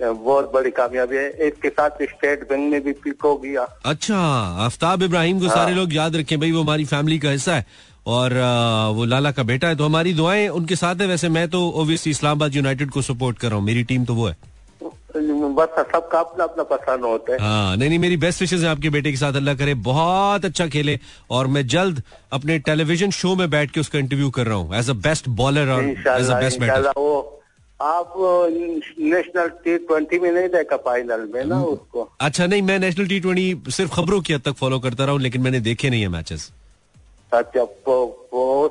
बहुत 0.00 0.52
बड़ी 0.52 0.70
कामयाबी 0.70 1.16
है 1.16 1.28
इसके 1.46 1.68
साथ 1.68 2.02
स्टेट 2.02 2.48
बैंक 2.48 2.70
में 2.72 2.80
भी 2.84 2.92
पिक 2.92 3.22
हो 3.24 3.36
गया 3.36 3.66
अच्छा 3.86 4.16
आफ्ताब 4.64 5.02
इब्राहिम 5.02 5.40
को 5.40 5.48
सारे 5.48 5.74
लोग 5.74 5.94
याद 5.94 6.16
रखें 6.16 6.38
भाई 6.40 6.52
वो 6.52 6.62
हमारी 6.62 6.84
फैमिली 6.84 7.18
का 7.18 7.30
हिस्सा 7.30 7.54
है 7.54 7.66
और 8.06 8.36
आ, 8.36 8.88
वो 8.88 9.04
लाला 9.04 9.30
का 9.32 9.42
बेटा 9.42 9.68
है 9.68 9.76
तो 9.76 9.84
हमारी 9.84 10.12
दुआएँ 10.14 10.48
उनके 10.50 10.76
साथ 10.76 11.00
है। 11.00 11.06
वैसे 11.06 11.28
मैं 11.28 11.48
तो 11.48 11.68
ओबियसली 11.82 12.10
इस्लामाबाद 12.10 12.56
यूनाइटेड 12.56 12.90
को 12.90 13.02
सपोर्ट 13.02 13.38
कर 13.38 13.48
रहा 13.48 13.58
हूँ 13.58 13.64
मेरी 13.66 13.82
टीम 13.84 14.04
तो 14.04 14.14
वो 14.14 14.26
है। 14.28 14.36
बस 15.16 15.68
सबका 15.92 16.18
अपना 16.20 16.44
अपना 16.44 16.62
पसंद 16.70 17.04
होता 17.04 17.32
है। 17.32 17.38
हाँ 17.40 17.76
नहीं 17.76 17.88
नहीं 17.88 17.98
मेरी 17.98 18.16
बेस्ट 18.24 18.40
विशेष 18.40 18.60
है 18.62 18.68
आपके 18.68 18.90
बेटे 18.90 19.10
के 19.10 19.16
साथ 19.16 19.34
अल्लाह 19.36 19.54
करे 19.54 19.74
बहुत 19.88 20.44
अच्छा 20.44 20.66
खेले 20.68 20.98
और 21.30 21.46
मैं 21.56 21.66
जल्द 21.74 22.02
अपने 22.32 22.58
टेलीविज़न 22.68 23.10
शो 23.18 23.34
में 23.36 23.48
बैठ 23.50 23.70
के 23.70 23.80
उसका 23.80 23.98
इंटरव्यू 23.98 24.30
कर 24.38 24.46
रहा 24.46 24.56
हूँ 24.56 24.76
एज 24.78 24.90
अ 24.90 24.92
बेस्ट 25.06 25.28
बॉलर 25.42 25.70
और 25.76 25.84
एज 25.84 26.30
अ 26.30 26.40
बेस्ट 26.40 26.60
बैटर 26.60 26.92
वो 26.98 27.14
आप 27.80 28.12
नेशनल 28.98 29.48
टी 29.64 29.76
ट्वेंटी 29.86 30.18
में 30.18 30.30
नहीं 30.32 30.48
देखा 30.48 30.76
फाइनल 30.84 31.28
में 31.34 31.44
ना 31.44 31.60
उसको? 31.62 32.08
अच्छा 32.20 32.46
नहीं 32.46 32.62
मैं 32.62 32.78
नेशनल 32.78 33.06
टी 33.08 33.20
ट्वेंटी 33.20 33.72
सिर्फ़ 33.72 33.94
खबरों 33.94 34.20
की 34.20 34.32
हद 34.34 34.40
तक 34.44 34.54
फॉलो 34.60 34.78
करता 34.80 35.04
रहा 35.04 35.12
हूँ 35.12 35.20
लेकिन 35.22 35.42
मैंने 35.42 35.60
देखे 35.60 35.90
नहीं 35.90 36.02
है 36.02 36.08
मैचेस 36.08 36.50
अच्छा 37.32 37.62
वो 37.62 38.23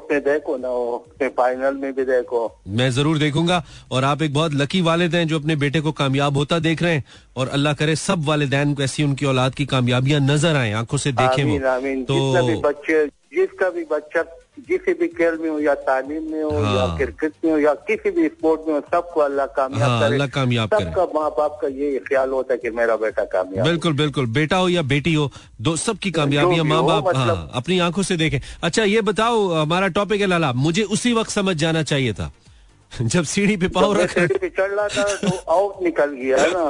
उसमें 0.04 0.20
देखो 0.24 0.58
ना 0.58 0.70
उसमें 0.70 1.30
फाइनल 1.30 1.74
में 1.74 1.94
भी 1.94 2.04
देखो। 2.06 2.42
मैं 2.68 2.90
ज़रूर 2.92 3.18
देखूँगा। 3.18 3.64
और 3.92 4.04
आप 4.04 4.22
एक 4.22 4.34
बहुत 4.34 4.54
लकी 4.54 4.82
वालिद 4.82 5.16
हैं 5.16 5.28
जो 5.28 5.40
अपने 5.40 5.56
बेटे 5.56 5.82
को 5.82 5.92
कामयाब 5.94 6.38
होता 6.38 6.60
देख 6.60 6.82
रहे 6.84 6.94
हैं। 6.94 7.04
और 7.38 7.48
अल्लाह 7.50 7.74
करे 7.74 7.96
सब 7.96 8.26
वाले 8.26 8.48
को 8.76 8.84
ऐसी 8.84 9.04
उनकी 9.04 9.26
औलाद 9.26 9.56
की 9.56 9.66
कामयाबियाँ 9.66 10.20
नज़र 10.22 10.56
आए 10.56 10.72
आँखों 10.74 10.98
से 10.98 11.12
देखे 11.14 11.42
आमीन 11.42 11.66
आमीन। 11.68 12.04
तो 12.04 12.16
जितना 12.16 12.42
भी 12.48 12.56
बच्चे 12.62 13.06
जिसका 13.36 13.70
भी 13.70 13.84
बच्चा 13.92 14.22
किसी 14.58 14.94
भी 15.00 15.08
खेल 15.18 15.38
में 15.42 15.50
हो 15.50 15.60
या 15.60 15.74
तालीम 15.88 16.24
में 16.32 16.42
हो 16.44 16.50
हाँ। 16.64 16.76
या 16.76 16.86
क्रिकेट 16.98 17.34
में 17.46 17.52
हो 17.52 17.58
या 17.60 17.74
किसी 17.88 18.10
भी 18.18 18.28
स्पोर्ट 18.28 18.62
में 18.68 18.74
हो 18.74 18.80
सबको 18.94 19.20
अल्लाह 19.22 19.46
कामयाब 19.58 19.90
हाँ, 19.90 20.00
करे। 20.02 20.10
अल्लाह 20.14 20.28
कामयाब 20.36 20.70
करे। 20.70 20.86
सबका 20.86 21.04
माँ 21.20 21.30
बाप 21.38 21.58
का 21.62 21.68
ये 21.80 22.00
ख्याल 22.08 22.30
होता 22.30 22.54
है 22.54 22.58
कि 22.64 22.70
मेरा 22.78 22.96
बेटा 23.04 23.24
कामयाब 23.34 23.66
बिल्कुल 23.68 23.94
बिल्कुल। 24.02 24.26
बेटा 24.38 24.58
हो 24.58 24.68
या 24.70 24.82
बेटी 24.94 25.14
हो 25.14 25.30
दो 25.62 25.76
सबकी 25.86 26.12
कामयाबियाँ 26.20 26.58
जो 26.58 26.64
भी 26.64 26.70
माँ 26.70 26.84
बाप 26.86 27.08
मतलब- 27.08 27.38
हाँ, 27.38 27.50
अपनी 27.56 27.80
आँखों 27.88 28.04
से 28.04 28.18
देखें। 28.18 28.40
अच्छा 28.64 28.84
ये 28.84 29.02
बताओ 29.10 29.48
हमारा 29.54 29.88
टॉपिक 29.98 30.22
है 30.22 30.28
लाला 30.28 30.52
मुझे 30.68 30.84
उसी 30.98 31.14
वक्त 31.14 31.30
समझ 31.32 31.56
जाना 31.66 31.84
चाहिए 31.84 32.14
था 32.22 32.32
जब 33.14 33.24
सीढ़ी 33.26 33.56
पे 33.58 33.68
पाँव 33.76 33.94
रखा 33.98 34.22
सीढ़ी 34.26 34.38
पे 34.38 34.50
चढ़ 34.50 34.72
रहा 34.72 34.88
था 34.88 35.04
तो 35.22 35.38
आउट 35.54 35.82
निकल 35.84 36.12
गया 36.14 36.38
है 36.38 36.50
ना? 36.54 36.66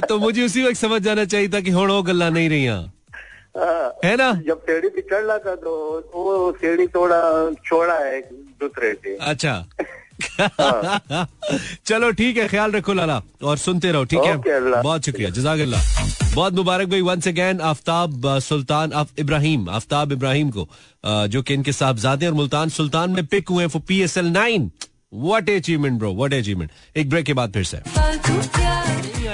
तो 0.08 0.18
मुझे 0.18 0.44
उसी 0.44 0.62
वक्त 0.62 0.76
समझ 0.76 1.00
जाना 1.02 1.24
चाहिए 1.24 1.48
था 1.54 1.60
कि 1.60 1.70
होड़ 1.70 1.90
हो 1.90 2.02
गल्ला 2.02 2.28
नहीं 2.30 2.48
रही 2.50 2.66
हाँ। 3.58 3.92
है 4.04 4.16
ना? 4.16 4.32
जब 4.46 4.60
सीढ़ी 4.68 4.88
पे 4.88 5.00
चढ़ 5.10 5.24
रहा 5.24 5.38
था 5.38 5.54
तो 5.62 5.70
वो 6.14 6.52
सीढ़ी 6.60 6.86
थोड़ा 6.96 7.20
छोड़ा 7.66 7.94
है 8.04 8.20
दूसरे 8.60 8.92
से। 9.04 9.16
अच्छा। 9.30 9.64
चलो 11.86 12.10
ठीक 12.18 12.36
है 12.36 12.46
ख्याल 12.48 12.72
रखो 12.72 12.92
लाला 12.92 13.20
और 13.42 13.58
सुनते 13.58 13.90
रहो 13.92 14.04
ठीक 14.12 14.20
है? 14.24 14.36
बहुत 14.82 15.04
शुक्रिया 15.06 15.30
जजाकल्ला 15.30 15.78
बहुत 16.34 16.52
मुबारक 16.54 16.88
भाई 16.88 17.00
वंस 17.02 17.28
अगेन 17.28 17.60
आफ्ताब 17.70 18.26
सुल्तान 18.48 18.90
अफ 19.02 19.18
इब्राहिम 19.18 19.68
आफ्ताब 19.78 20.12
इब्राहिम 20.12 20.50
को 20.56 20.68
जो 21.34 21.42
कि 21.42 21.54
इनके 21.54 21.72
साहबजादे 21.72 22.26
और 22.26 22.32
मुल्तान 22.40 22.68
सुल्तान 22.78 23.10
में 23.10 23.24
पिक 23.26 23.48
हुए 23.48 23.66
for 23.66 23.82
P 23.88 24.00
S 24.02 24.16
L 24.18 24.26
nine 24.32 24.70
what 25.14 25.50
achievement 25.50 25.98
bro 25.98 26.12
what 26.14 26.34
achievement 26.34 26.70
एक 26.96 27.10
ब्रेक 27.10 27.26
के 27.26 27.32
बाद 27.32 27.52
फिर 27.52 27.64
से। 27.64 27.78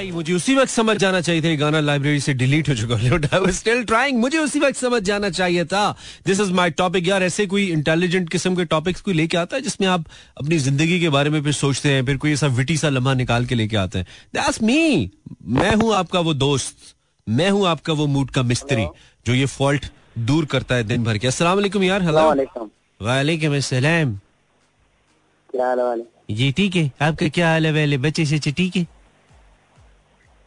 आई 0.05 0.11
मुझे 0.13 0.33
उसी 0.35 0.55
वक्त 0.55 0.71
समझ 0.71 0.97
जाना 0.99 1.21
चाहिए 1.21 1.43
था 1.43 1.55
गाना 1.57 1.81
लाइब्रेरी 1.81 2.21
से 2.21 2.33
डिलीट 2.35 2.69
हो 2.69 2.75
चुका 2.77 2.97
है। 2.97 3.53
स्टिल 3.53 3.83
ट्राइंग 3.85 4.19
मुझे 4.21 4.39
उसी 4.39 4.61
वक्त 4.61 4.77
समझ 4.77 5.03
जाना 5.03 5.31
चाहिए 5.31 5.65
था। 5.65 5.85
दिस 6.27 6.41
इज़ 6.41 6.53
माय 6.53 6.71
टॉपिक 6.73 7.09
यार 7.09 7.23
ऐसे 7.23 7.47
कोई 7.47 7.67
इंटेलिजेंट 7.73 8.29
किस्म 8.31 8.55
के 8.57 8.65
टॉपिक्स 8.75 9.01
कोई 9.01 9.15
लेके 9.15 9.37
आता 9.39 9.57
है 9.57 9.63
जिसमें 9.63 9.89
आप 9.89 10.05
अपनी 10.39 10.59
ज़िंदगी 10.59 11.01
के 11.01 11.09
बारे 11.09 11.31
में 11.31 11.43
फिर 11.43 11.53
सोचते 11.53 11.93
हैं 11.93 12.05
फिर 12.07 12.17
कोई 12.17 12.33
ऐसा 12.33 12.47
विटी 12.59 12.77
सा 12.77 12.89
लम्हा 12.89 13.15
निकाल 13.15 13.47
के 13.47 13.55
लेके 13.55 13.77
आते 13.77 13.99
हैं। 13.99 14.07
दैट्स 14.35 14.63
मी 14.63 15.11
मैं 15.59 15.75
हूँ 15.75 15.95
आपका 15.95 16.21
वो 16.21 16.35
दोस्त 16.37 16.95
मैं 17.27 17.51
हूँ 17.51 17.67
आपका 17.69 17.93
वो 17.93 18.07
मूड 18.07 18.31
का 18.31 18.43
मिस्त्री 18.45 18.87
जो 19.27 19.35
ये 19.35 19.47
फॉल्ट 19.49 19.87
दूर 20.31 20.45
करता 20.47 20.75
है 20.75 20.85
दिन 20.85 21.05
भर 21.05 21.19
के। 21.19 21.27
अस्सलाम 21.27 21.55
वालेकुम 21.57 21.83
यार 21.83 22.03
हेलो 22.03 22.27
वालेकुम। 23.01 23.57
अस्सलाम। 23.57 24.19
क्या 25.51 25.67
हाल 25.69 26.03
जी 26.31 26.51
ठीक 26.53 26.77
है? 26.77 26.91
आपका 27.03 27.29
क्या 27.29 27.49
हाल 27.49 27.67
है 27.67 27.73
वेले? 27.73 27.97
बच्चे 27.99 28.25
से 28.27 28.39
ठीक 28.51 28.77
है? 28.77 28.87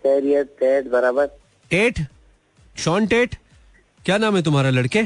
खैरियत 0.08 0.48
सेहत 0.60 0.88
बराबर। 0.88 1.26
टेट 1.72 2.00
शॉन 2.78 3.08
टेट 3.08 3.36
क्या 4.06 4.18
नाम 4.18 4.36
है 4.36 4.42
तुम्हारा 4.42 4.70
लड़के? 4.70 5.02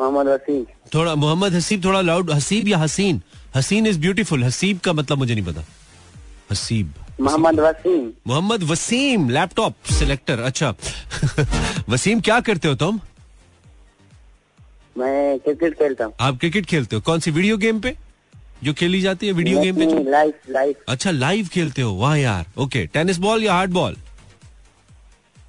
मोहम्मद 0.00 0.26
वसीम 0.26 0.64
थोड़ा 0.94 1.14
मोहम्मद 1.14 1.54
हसीब 1.54 1.84
थोड़ा 1.84 2.00
लाउड 2.00 2.30
हसीब 2.30 2.68
या 2.68 2.78
हसीन? 2.78 3.22
हसीन 3.56 3.86
इज़ 3.86 3.98
ब्यूटीफुल 4.00 4.44
हसीब 4.44 4.78
का 4.78 4.92
मतलब 4.92 5.18
मुझे 5.18 5.34
नहीं 5.34 5.44
पता। 5.44 5.64
हसीब। 6.52 6.94
मोहम्मद 7.20 7.60
वसीम। 7.60 8.12
मोहम्मद 8.26 8.62
वसीम 8.62 9.28
लैपटॉप 9.30 9.74
सिलेक्टर 9.98 10.40
अच्छा। 10.40 10.74
वसीम 11.88 12.20
क्या 12.20 12.40
करते 12.40 12.68
हो 12.68 12.74
तुम? 12.74 13.00
मैं 14.98 15.38
क्रिकेट 15.38 15.74
खेलता 15.74 16.04
हूँ। 16.04 16.14
आप 16.20 16.38
क्रिकेट 16.38 16.66
खेलते 16.66 16.96
हो। 16.96 17.02
कौन 17.02 17.20
सी 17.20 17.30
वीडियो 17.30 17.56
गेम 17.56 17.80
पे? 17.80 17.96
जो 18.64 18.72
खेली 18.72 19.00
जाती 19.00 19.26
है 19.26 19.32
वीडियो 19.32 19.60
गेम 19.60 19.76
पे 19.76 19.86
जो 19.86 20.02
लाइफ 20.10 20.50
लाइफ 20.50 20.84
अच्छा 20.88 21.10
लाइव 21.10 21.48
खेलते 21.52 21.82
हो? 21.82 21.94
वाह 21.94 22.16
यार 22.16 22.46
ओके 22.62 22.86
टेनिस 22.94 23.18
बॉल 23.18 23.44
या 23.44 23.54
hard 23.54 23.70
ball 23.72 23.96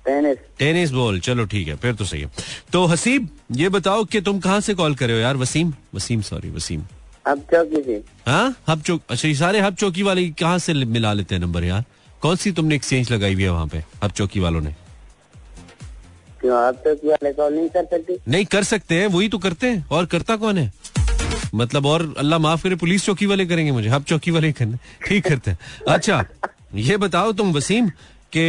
tennis 0.06 0.38
tennis 0.60 0.92
ball 0.92 1.20
चलो 1.20 1.46
ठीक 1.46 1.68
है 1.68 1.76
फिर 1.76 1.94
तो 1.96 2.06
सही 2.06 2.22
है। 2.22 2.30
तो 2.74 2.86
हसीब 2.86 3.28
ये 3.56 3.70
बताओ 3.70 4.04
कि 4.06 4.22
तुम 4.22 4.40
कहाँ 4.40 4.60
से 4.62 4.74
कॉल 4.74 4.96
करे 4.96 5.14
हो 5.14 5.20
यार? 5.20 5.36
वसीम? 5.38 5.74
वसीम 5.96 6.22
सॉरी 6.22 6.50
वसीम। 6.50 6.84
अब 7.26 7.40
चौकी 7.52 7.82
से। 7.84 8.04
हाँ? 8.28 8.56
हब 8.68 8.82
चौक 8.82 9.02
अच्छा 9.10 9.28
ये 9.28 9.36
सारे 9.36 9.60
हब 9.62 9.76
चौकी 9.76 10.04
वाले 10.04 10.28
कहाँ 10.40 10.58
से 10.60 10.74
मिला 10.74 11.14
लेते 11.14 11.36
हैं 11.36 11.42
नंबर 11.42 11.64
यार? 11.64 11.84
कौन 12.22 12.36
सी 12.36 12.52
तुमने 12.52 12.76
एक्सचेंज 12.76 13.12
लगाई 13.12 13.34
हुई 13.34 13.44
है 13.44 13.50
वहाँ 13.50 13.68
पे 13.68 13.84
हब 14.04 14.12
चौकी 14.12 14.40
वालों 14.40 14.62
ने? 14.62 14.76
क्यों 16.42 16.58
अब 16.58 16.76
चौकी 16.86 17.08
वाले 17.08 17.34
कॉल 17.34 17.54
नहीं 17.54 17.70
कर 17.70 17.86
सकती? 17.86 18.18
नहीं 18.28 18.46
कर 18.46 18.64
सकते 18.64 18.96
हैं 18.96 19.08
वही 19.08 19.30
तो 19.30 19.38
करते 19.40 19.68
हैं। 19.68 19.86
और 19.88 20.06
करता 20.06 20.36
कौन 20.38 20.58
है? 20.58 20.72
मतलब 21.58 21.86
और 21.86 22.14
अल्लाह 22.18 22.40
माफ़ 22.40 22.64
करे 22.64 22.76
पुलिस 22.76 23.06
चौकी 23.06 23.26
वाले 23.26 23.46
करेंगे 23.46 23.72
मुझे। 23.72 23.90
हब 23.90 24.04
चौकी 24.04 24.32
वाले 24.32 24.52
करने। 24.52 24.78
ठीक 25.08 25.28
करते 25.28 25.52
हैं। 25.52 25.58
अच्छा 25.88 26.24
ये 26.76 26.98
बताओ 26.98 27.32
तुम 27.34 27.54
वसीम 27.54 27.90
कि 28.34 28.46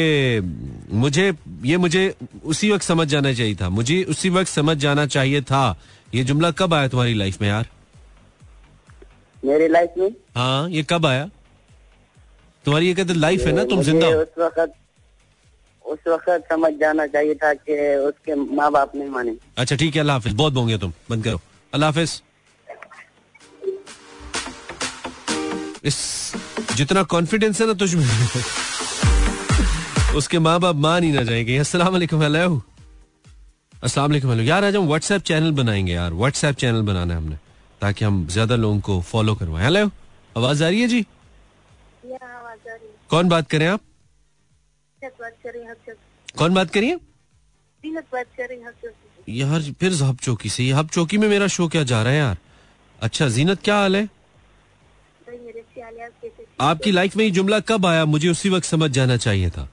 मुझे 0.92 1.32
ये 1.64 1.76
मुझे 1.78 2.02
उसी 2.44 2.70
वक्त 2.70 2.84
समझ 2.84 3.06
जाना 3.08 3.32
चाहिए 3.32 3.54
था। 3.54 3.68
मुझे 3.70 4.02
उसी 4.10 4.30
वक्त 4.30 4.50
समझ 4.50 4.76
जाना 4.76 5.06
चाहिए 5.08 5.40
था। 5.42 5.64
ये 6.14 6.24
जुमला 6.24 6.50
कब 6.58 6.74
आया 6.74 6.88
तुम्हारी 6.88 7.14
लाइफ 7.14 7.40
में 7.40 7.48
यार? 7.48 7.68
मेरी 9.42 9.68
लाइफ 9.68 9.94
में? 9.98 10.10
हाँ 10.36 10.68
ये 10.70 10.82
कब 10.90 11.06
आया? 11.06 11.28
तुम्हारी 12.64 12.86
ये 12.86 12.94
कहते 12.94 13.14
लाइफ 13.14 13.46
है 13.46 13.52
ना 13.52 13.64
तुम 13.64 13.82
ज़िंदा 13.82 14.08
उस 14.08 14.38
वक्त 14.38 14.74
उस 15.84 15.98
वक्त 16.08 16.48
समझ 16.50 16.72
जाना 16.80 17.06
चाहिए 17.06 17.34
था 17.34 17.52
कि 17.54 17.74
उसके 18.06 18.34
माँ 18.34 18.70
बाप 18.72 18.96
नहीं 18.96 19.08
माने। 19.08 19.36
अच्छा 19.58 19.76
ठीक 19.76 19.94
है 19.94 20.00
अल्लाह 20.00 20.16
हाफिज। 20.16 20.32
बहुत 20.34 20.52
बोंगे 20.52 20.78
तुम। 20.78 20.92
बंद 21.10 21.24
करो। 21.24 21.40
अल्लाह 21.72 21.90
हाफिज। 21.90 22.22
इस 25.84 25.96
जितना 26.76 27.02
कॉन्फिडेंस 27.12 27.60
है 27.60 27.66
ना 27.66 27.72
तुझ 27.80 27.94
में। 27.94 28.06
उसके 30.16 30.38
माँ 30.38 30.58
बाप 30.60 30.76
मान 30.76 31.04
ही 31.04 31.10
ना 31.12 31.22
जाएँगे। 31.22 31.56
अस्सलाम 31.58 31.92
वालेकुम 31.92 32.22
हेलो 32.22 32.62
अस्सलाम 33.84 34.10
वालेकुम 34.10 34.30
हेलो 34.30 34.42
यार 34.42 34.64
आज 34.64 34.76
हम 34.76 34.86
व्हाट्सएप 34.86 35.22
चैनल 35.22 35.52
बनाएँगे 35.52 35.92
यार। 35.92 36.12
व्हाट्सएप 36.12 36.56
चैनल 36.56 36.82
बनाना 36.82 37.14
है 37.14 37.20
हमने 37.20 37.36
ताकि 37.80 38.04
हम 38.04 38.26
ज़्यादा 38.26 38.56
लोगों 38.56 38.80
को 38.80 39.00
फॉलो 39.02 39.34
करवाएँ। 39.34 39.64
हेलो 39.64 39.90
आवाज़ 40.36 40.64
आ 40.64 40.68
रही 40.68 40.80
है 40.80 40.88
जी? 40.88 41.04
कौन 43.10 43.28
बात 43.28 43.48
करें 43.50 43.66
आप? 43.66 43.80
कौन 46.38 46.54
बात 46.54 46.70
करिए 46.70 46.98
यार 49.28 49.62
फिर 49.80 49.92
हब 50.02 50.16
चौकी 50.22 50.48
से। 50.48 50.70
हब 50.72 50.88
चौकी 50.88 51.18
में 51.18 51.28
मेरा 51.28 51.46
शो 51.46 51.68
क्या 51.68 51.82
जा 51.84 52.02
रहा 52.02 52.12
है 52.12 52.18
यार? 52.18 52.36
अच्छा 52.98 53.28
जीनत 53.28 53.62
क्या 53.64 53.76
हाल 53.76 53.96
है? 53.96 54.08
आपकी 56.60 56.90
लाइफ 56.92 57.16
में 57.16 57.24
ये 57.24 57.30
जुमला 57.30 57.58
कब 57.68 57.86
आया? 57.86 58.04
मुझे 58.04 58.28
उसी 58.28 58.48
वक्त 58.50 58.66
समझ 58.66 58.90
जाना 58.90 59.16
चाहिए 59.16 59.50
था। 59.50 59.68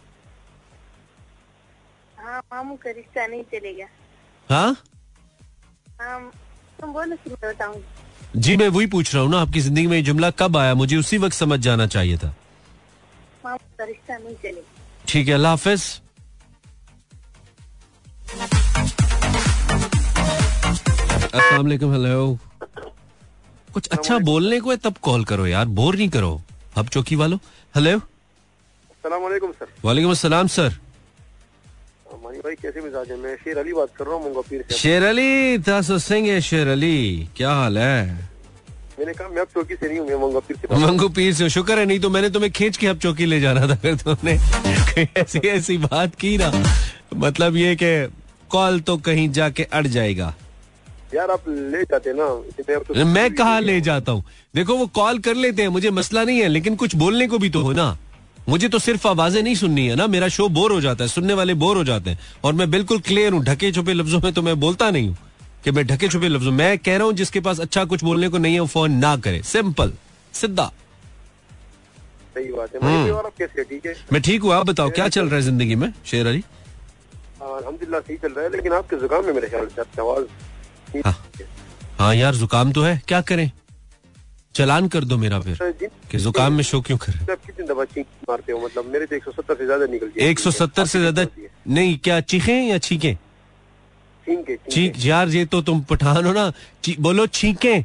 हाँ 2.18 2.40
मामू 2.54 2.76
का 2.84 2.92
रिश्ता 2.92 3.26
नहीं 3.28 3.44
चलेगा 3.54 3.86
हाँ? 4.50 4.76
हाँ 6.02 6.32
तुम 6.82 6.94
बोलो 6.94 7.16
मैं 7.28 7.36
बताऊँगी 7.44 8.40
जी 8.42 8.56
मैं 8.58 8.68
वही 8.70 8.88
पूछ 8.88 9.14
रहा 9.14 9.24
हूँ 9.24 9.32
ना 9.32 9.40
आपकी 9.42 9.60
ज़िंदगी 9.62 9.88
में 9.88 9.96
ये 9.98 10.04
जुमला 10.04 10.30
कब 10.40 10.58
आया? 10.58 10.74
मुझे 10.74 10.98
उसी 10.98 11.18
वक्त 11.18 11.36
समझ 11.36 11.60
जाना 11.60 11.88
चाहिए 11.88 12.18
था। 12.18 12.34
मामू 13.46 13.58
का 13.78 13.86
रिश्ता 13.86 14.18
नहीं 14.18 14.36
चलेगा 14.44 15.06
ठीक 15.08 15.28
है 15.28 15.34
अल्लाह 15.34 15.52
हाफिज। 15.52 15.82
अस्सलाम 21.34 21.62
वालेकुम 21.62 21.94
हेलो। 21.94 22.38
कुछ 23.74 23.88
अच्छा 23.88 24.18
बोलने 24.28 24.60
को 24.60 24.72
है 24.72 24.78
तब 24.84 24.98
कॉल 25.04 25.24
करो 25.26 25.48
यार 25.48 25.66
बोर 25.80 25.96
नहीं 25.96 26.10
करो। 26.10 26.42
हब 26.78 26.88
चौकी 26.94 27.16
वालों। 27.16 27.38
हेलो। 27.76 28.00
सर। 28.00 29.68
वालेकुम 29.84 30.12
अस्सलाम 30.12 30.48
सर। 30.48 30.70
भाई 32.16 32.56
कैसे 32.62 32.82
मिजाज 32.82 33.10
है? 33.12 33.18
मैं 33.18 33.36
शेर 33.36 33.58
अली 33.58 33.74
बात 33.74 33.90
कर 33.98 34.06
रहा 34.06 34.16
हूँ 34.16 34.44
शेर 34.74 35.04
अली 35.04 35.58
तासो 35.66 35.98
सिंह 36.00 36.40
शेर 36.40 36.68
अली। 36.68 37.30
क्या 37.38 37.52
हाल 37.52 37.78
है? 37.78 38.30
मैंने 39.00 39.14
कहा 39.14 39.28
मैं 39.30 39.42
अब 39.42 39.48
चौकी 39.54 39.76
से 39.76 39.88
नहीं 39.88 40.00
हूँ 40.00 40.08
मैं 40.08 40.16
मुंगापीर 40.18 40.58
से 40.58 40.78
मंगू 40.86 41.08
पीर 41.16 41.34
से 41.34 41.50
शुक्र 41.50 41.80
है 41.80 41.86
नहीं 41.86 42.00
तो 42.00 42.10
मैंने 42.10 42.30
तुम्हें 42.30 42.52
खींच 42.52 42.78
के 42.78 42.88
अब 42.88 43.00
चौकी 43.00 43.26
ले 43.26 43.40
जाना 43.40 43.68
था 43.68 43.76
फिर 43.76 43.96
तुमने। 44.04 44.34
ऐसी 45.22 45.40
ऐसी 45.40 45.78
बात 45.78 46.16
की 46.16 46.38
ना। 46.38 46.52
मतलब 47.16 47.56
ये 47.56 47.76
कि 47.76 47.92
कॉल 48.52 48.80
तो 48.82 48.98
कहीं 49.08 49.30
जाके 49.32 49.64
अड़ 49.64 49.86
जाएगा। 49.88 50.34
यार 51.14 51.32
आप 51.32 51.44
ले 51.50 51.82
जाते 51.84 52.14
ना 52.14 52.28
तो- 52.88 53.06
मैं 53.08 53.34
कहा 53.36 53.60
ले 53.60 53.80
जाता 53.82 54.12
हूँ? 54.12 54.24
देखो 54.56 54.76
वो 54.78 54.88
कॉल 54.96 55.20
कर 55.20 55.36
लेते 55.36 55.62
हैं 55.62 55.70
मुझे 55.70 55.92
मसला 55.92 56.24
नहीं 56.24 56.40
है 56.42 56.48
लेकिन 56.48 56.76
कुछ 56.76 56.96
बोलने 56.96 57.28
को 57.28 57.38
भी 57.38 57.50
तो 57.50 57.62
हो 57.62 57.72
ना। 57.74 57.98
मुझे 58.50 58.68
तो 58.70 58.80
सिर्फ़ 58.80 59.08
आवाज़ें 59.08 59.42
नहीं 59.44 59.56
सुननी 59.56 59.86
है 59.88 59.96
ना 59.96 60.08
मेरा 60.08 60.28
शो 60.30 60.48
बोर 60.50 60.72
हो 60.72 60.80
जाता 60.82 61.04
है 61.04 61.08
सुनने 61.10 61.34
वाले 61.34 61.54
बोर 61.64 61.78
हो 61.78 61.84
जाते 61.84 62.10
हैं। 62.10 62.20
और 62.46 62.54
मैं 62.54 62.70
बिल्कुल 62.72 63.00
क्लियर 63.08 63.34
हूँ 63.34 63.44
ढके 63.44 63.72
छुपे 63.72 63.94
लफ्जों 63.94 64.20
में 64.24 64.32
तो 64.34 64.42
मैं 64.42 64.60
बोलता 64.60 64.90
नहीं 64.92 65.08
हूँ 65.08 65.18
कि 65.64 65.72
मैं 65.72 65.86
ढके 65.88 66.08
छुपे 66.10 66.28
लफ्जों 66.30 66.52
मैं। 66.52 66.78
कह 66.80 66.98
रहा 66.98 67.06
हूँ 67.06 67.14
जिसके 67.14 67.40
पास 67.48 67.60
अच्छा 67.60 67.86
कुछ 67.94 68.04
बोलने 68.04 68.30
को 68.30 68.38
नहीं 68.38 68.54
है 68.54 68.60
वो 68.60 68.68
फ़ोन 68.68 68.92
ना 69.06 69.16
करे। 69.18 69.42
सिंपल 69.44 69.94
सीधा। 70.34 70.72
सही 72.36 72.52
बात 72.52 72.76
है 72.76 72.80
हम्म। 72.82 73.04
मैं 73.04 73.12
और 73.12 73.26
आप 73.26 73.34
कैसे 73.40 73.64
ठीक 73.64 73.86
है? 73.86 73.96
मैं 74.14 74.22
ठीक 74.22 74.42
हूँ 74.44 74.54
आप 74.54 74.66
बताओ 74.68 74.90
क्या 74.92 75.08
चल 75.08 75.26
रहा 75.26 75.36
है 75.36 75.42
ज़िंदगी 75.42 75.76
में 75.76 75.92
शेर 76.06 76.28
अली? 76.28 76.44
अल्हम्दुलिल्लाह 77.42 78.02
सही 78.02 78.16
चल 78.18 78.32
रहा 78.32 78.44
है 78.46 78.52
लेकिन 78.52 78.74
आपके 78.74 78.96
जुकाम 79.02 79.26
में 79.26 79.34
मेरे 79.34 79.48
ख्याल 79.48 79.68
से 79.76 80.02
आवाज़ 80.02 80.24
हाँ। 81.02 81.16
हाँ 82.00 82.14
यार 82.16 82.36
जुकाम 82.36 82.72
तो 82.72 82.84
है। 82.84 83.02
क्या 83.08 83.22
करें? 83.22 83.50
चलान 84.56 84.88
कर 84.88 85.04
दो 85.04 85.18
मेरा 85.18 85.40
फिर 85.40 85.58
कि 86.12 86.18
जुकाम 86.18 86.54
में 86.54 86.64
शो 86.64 86.80
क्यों 86.82 86.98
करें? 86.98 87.26
कितनी 87.28 87.86
चीख 87.86 88.06
मारते 88.30 88.52
हो 88.52 88.60
मतलब 88.60 88.86
मेरे 88.86 89.06
तो 89.06 89.16
170 89.16 89.56
से 89.58 89.66
ज़्यादा 89.66 89.86
निकल 89.86 90.08
गया। 90.08 90.28
170 90.28 90.86
से 90.86 91.00
ज़्यादा 91.00 91.26
नहीं 91.68 91.98
क्या 91.98 92.20
चीखें 92.22 92.62
या 92.64 92.78
छीकें? 92.78 93.16
चीख 94.72 95.06
यार 95.06 95.30
ये 95.30 95.46
तो 95.46 95.62
तुम 95.62 95.82
पठान 95.90 96.26
हो 96.26 96.34
ना। 96.34 96.52
बोलो 97.00 97.28
छीकें। 97.30 97.84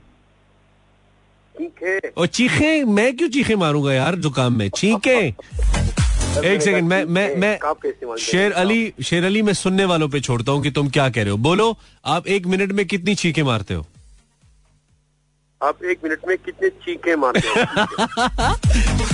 और 2.16 2.26
चीखें 2.26 2.84
मैं 2.86 3.16
क्यों 3.16 3.28
चीखें 3.28 3.54
मारूँगा 3.56 3.92
यार 3.92 4.16
जुकाम 4.18 4.56
में? 4.58 4.68
छीकें। 4.70 5.32
एक 6.38 6.62
सेकंड 6.62 6.88
मैं 6.88 7.04
मैं 7.04 7.34
मैं। 7.36 8.16
शेर 8.16 8.52
अली 8.52 8.92
शेर 9.04 9.24
अली 9.24 9.42
मैं 9.42 9.52
सुनने 9.52 9.84
वालों 9.84 10.08
पे 10.08 10.20
छोड़ता 10.20 10.52
हूँ 10.52 10.62
कि 10.62 10.70
तुम 10.70 10.88
क्या 10.90 11.08
कह 11.10 11.22
रहे 11.22 11.30
हो। 11.30 11.36
बोलो 11.36 11.76
आप 12.14 12.26
एक 12.26 12.46
मिनट 12.46 12.72
में 12.72 12.86
कितनी 12.86 13.14
चीखे 13.14 13.42
मारते 13.42 13.74
हो? 13.74 13.86
आप 15.60 15.82
एक 15.84 15.98
मिनट 16.04 16.20
में 16.28 16.36
कितने 16.38 16.68
चीखे 16.84 17.16
मारते 17.16 17.48
हो? 17.48 17.54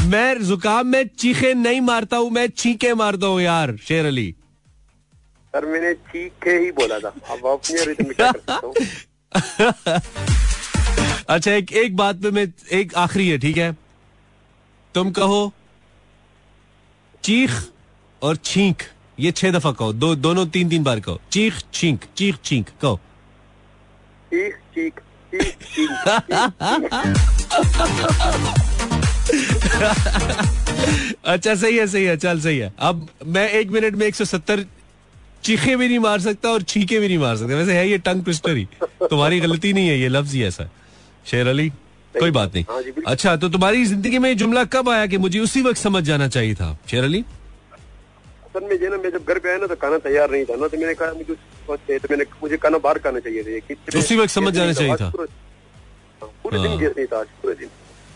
मैं 0.10 0.42
जुकाम 0.44 0.86
में 0.86 1.06
चीखे 1.18 1.54
नहीं 1.54 1.80
मारता 1.80 2.16
हूँ 2.16 2.30
मैं 2.30 2.46
चीखे 2.48 2.94
मारता 2.94 3.26
हूँ 3.26 3.40
यार 3.42 3.76
शेर 3.88 4.06
अली। 4.06 4.30
सर 5.54 5.66
मैंने 5.66 5.92
चीखे 5.94 6.58
ही 6.64 6.70
बोला 6.72 6.98
था। 6.98 7.08
अब 7.08 7.46
अपनी 7.52 7.84
रिदम 7.84 8.12
क्या 8.12 8.30
कर 8.32 8.38
सकता 8.38 8.66
हूँ? 8.66 8.74
अच्छा 11.28 11.52
एक 11.52 11.72
एक 11.72 11.96
बात 11.96 12.16
पे 12.22 12.30
मैं 12.30 12.46
एक 12.72 12.94
आखिरी 12.96 13.28
है 13.28 13.38
ठीक 13.38 13.56
है? 13.56 13.72
तुम 14.94 15.10
कहो 15.12 15.52
चीख 17.24 17.50
और 18.22 18.36
छींक। 18.36 18.82
ये 19.20 19.30
छह 19.30 19.50
दफ़ा 19.50 19.72
कहो। 19.72 19.92
दो 19.92 20.14
दोनों 20.16 20.46
तीन 20.46 20.68
तीन 20.68 20.84
बार 20.84 21.00
कहो। 21.00 21.20
चीख 21.32 21.62
छींक 21.74 22.04
चीख 22.16 22.36
छींक 22.44 22.68
कहो। 22.82 23.00
चीख 24.32 24.56
चीख 24.74 25.00
अच्छा 31.24 31.54
सही 31.54 31.76
है 31.76 31.86
सही 31.86 32.04
है 32.04 32.16
चल 32.16 32.40
सही 32.40 32.58
है। 32.58 32.72
अब 32.78 33.06
मैं 33.26 33.48
एक 33.50 33.70
मिनट 33.70 33.94
में 33.94 34.06
170 34.06 34.64
चीखे 35.44 35.76
भी 35.76 35.88
नहीं 35.88 35.98
मार 35.98 36.20
सकता 36.20 36.50
और 36.50 36.62
छीके 36.62 36.98
भी 37.00 37.08
नहीं 37.08 37.18
मार 37.18 37.36
सकता। 37.36 37.54
वैसे 37.54 37.72
है 37.72 37.88
ये 37.88 37.98
टंग 37.98 38.24
ट्विस्टर 38.24 38.56
ही 38.56 38.66
तुम्हारी 39.10 39.40
गलती 39.40 39.72
नहीं 39.72 39.88
है 39.88 39.98
ये 39.98 40.08
लफ्ज 40.08 40.34
ही 40.34 40.42
ऐसा 40.44 40.68
शेर 41.26 41.46
अली? 41.46 41.70
कोई 42.20 42.30
बात 42.30 42.54
नहीं 42.54 42.64
हाँ। 42.70 43.02
अच्छा 43.06 43.36
तो 43.36 43.48
तुम्हारी 43.48 43.84
ज़िंदगी 43.86 44.18
में 44.18 44.36
जुमला 44.36 44.64
कब 44.74 44.88
आया 44.88 45.06
कि 45.06 45.18
मुझे 45.24 45.38
उसी 45.40 45.62
वक्त 45.62 45.80
समझ 45.80 46.02
जाना 46.04 46.28
चाहिए 46.36 46.54
था 46.54 46.76
शेर 46.90 47.04
अली 47.04 47.22
सर 48.54 48.64
मैं 48.68 48.76
जो 48.80 48.88
ना 48.90 48.96
मैं 49.02 49.10
जब 49.12 49.24
घर 49.28 49.38
पे 49.38 49.48
आया 49.48 49.58
ना 49.58 49.66
तो 49.66 49.74
खाना 49.80 49.98
तैयार 50.04 50.30
नहीं 50.30 50.44
था 50.44 50.56
ना 50.56 50.68
तो 50.68 50.78
मैंने 50.78 50.94
कहा 50.94 51.12
मुझे 51.12 51.34
तो 51.98 52.08
मैंने 52.10 52.24
मुझे 52.42 52.56
खाना 52.56 52.78
बाहर 52.78 52.98
खाना 53.06 53.20
चाहिए 53.26 53.60
था 53.60 53.98
उसी 53.98 54.16
वक्त 54.16 54.30
समझ 54.34 54.52
जाना 54.54 54.72
चाहिए 54.72 54.94
था। 54.94 55.04
हाँ, 55.06 56.30
पूरे 56.42 56.58
दिन। 56.58 56.78
गैस 56.78 56.92
नहीं 56.96 57.06
था 57.06 57.18
आज 57.20 57.26
पूरे 57.42 57.54
दिन 57.54 57.68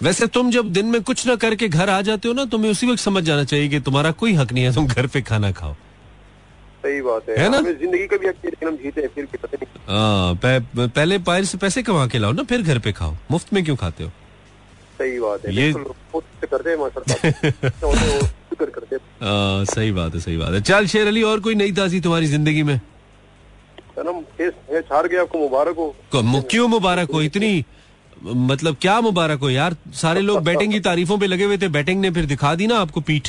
वैसे 0.03 0.27
तुम 0.35 0.51
जब 0.51 0.73
दिन 0.73 0.87
में 0.87 1.03
कुछ 1.03 1.27
ना 1.27 1.35
करके 1.37 1.69
घर 1.69 1.91
आ 1.91 2.01
जाते 2.03 2.29
हो 2.29 2.35
ना 2.35 2.45
तुम्हें 2.53 2.71
उसी 2.71 2.87
वक्त 2.87 3.01
समझ 3.03 3.23
जाना 3.25 3.45
चाहिए 3.45 3.69
कि 3.69 3.81
तुम्हारा 3.89 4.11
कोई 4.23 4.35
हक 4.35 4.53
नहीं 4.53 4.65
है 4.65 4.73
तुम 4.75 4.87
घर 4.87 5.07
पे 5.07 5.23
खाना 5.23 5.51
खाओ 5.53 5.75
सही 6.81 7.03
बात 7.03 7.29
है। 7.29 7.39
है 7.39 7.49
ना? 7.49 7.61
ज़िंदगी 7.61 8.07
का 8.07 8.17
भी 8.17 8.29
हक 8.29 8.35
है, 8.37 8.41
लेकिन 8.45 8.69
हम 8.69 8.77
जीते 8.77 9.09
फिर 9.09 9.27
पता 9.27 9.59
नहीं। 9.63 10.37
पह- 10.37 10.91
पहले 10.91 11.19
पायर 11.19 11.45
से 11.45 11.59
पैसे 11.59 11.83
कमा 11.83 12.07
के 12.07 12.19
लाओ 12.19 12.33
ना 12.33 12.43
फिर 12.43 12.63
घर 12.63 12.79
पे 12.79 12.93
खाओ। 12.93 13.15
मुफ़्त 13.31 13.55
में 13.55 13.65
क्यों 13.65 13.77
खाते 13.77 14.05
हो? 14.05 14.11
सही 14.99 15.21
बात 15.21 15.47
है 15.47 15.55
ये- 15.55 15.77
करते 16.55 16.71
हैं 16.71 16.79
हैं 16.79 19.65
सही 19.65 19.93
बात 19.93 20.15
है 20.15 20.21
सही 20.21 20.37
बात 20.37 20.53
है। 20.53 20.61
चल 20.61 20.87
शेर 20.87 21.07
अली 21.07 21.23
और 21.23 21.41
कोई 21.41 21.55
नई 21.55 21.73
ताजी 21.73 22.01
तुम्हारी 22.01 22.27
ज़िंदगी 22.27 22.63
में? 22.63 22.81
छाड़ 24.81 25.07
गया 25.07 25.21
आपको 25.21 25.39
मुबारक 25.39 25.77
हो। 25.77 25.97
क्यों 26.43 26.69
मुबारक 26.69 27.11
हो? 27.11 27.23
इतनी 27.23 27.65
मतलब 28.25 28.77
क्या 28.81 29.01
मुबारक 29.01 29.41
हो 29.41 29.51
यार? 29.51 29.77
सारे 29.93 30.21
लोग 30.21 30.43
बैटिंग 30.43 30.73
की 30.73 30.81
तारीफों 30.81 31.19
पे 31.19 31.27
लगे 31.27 31.45
हुए 31.45 31.59
थे 31.59 31.69
बैटिंग 31.69 32.01
ने 32.01 32.11
फिर 32.11 32.25
दिखा 32.25 32.55
दी 32.55 32.67
ना 32.67 32.79
आपको 32.79 33.01
पीठ। 33.01 33.29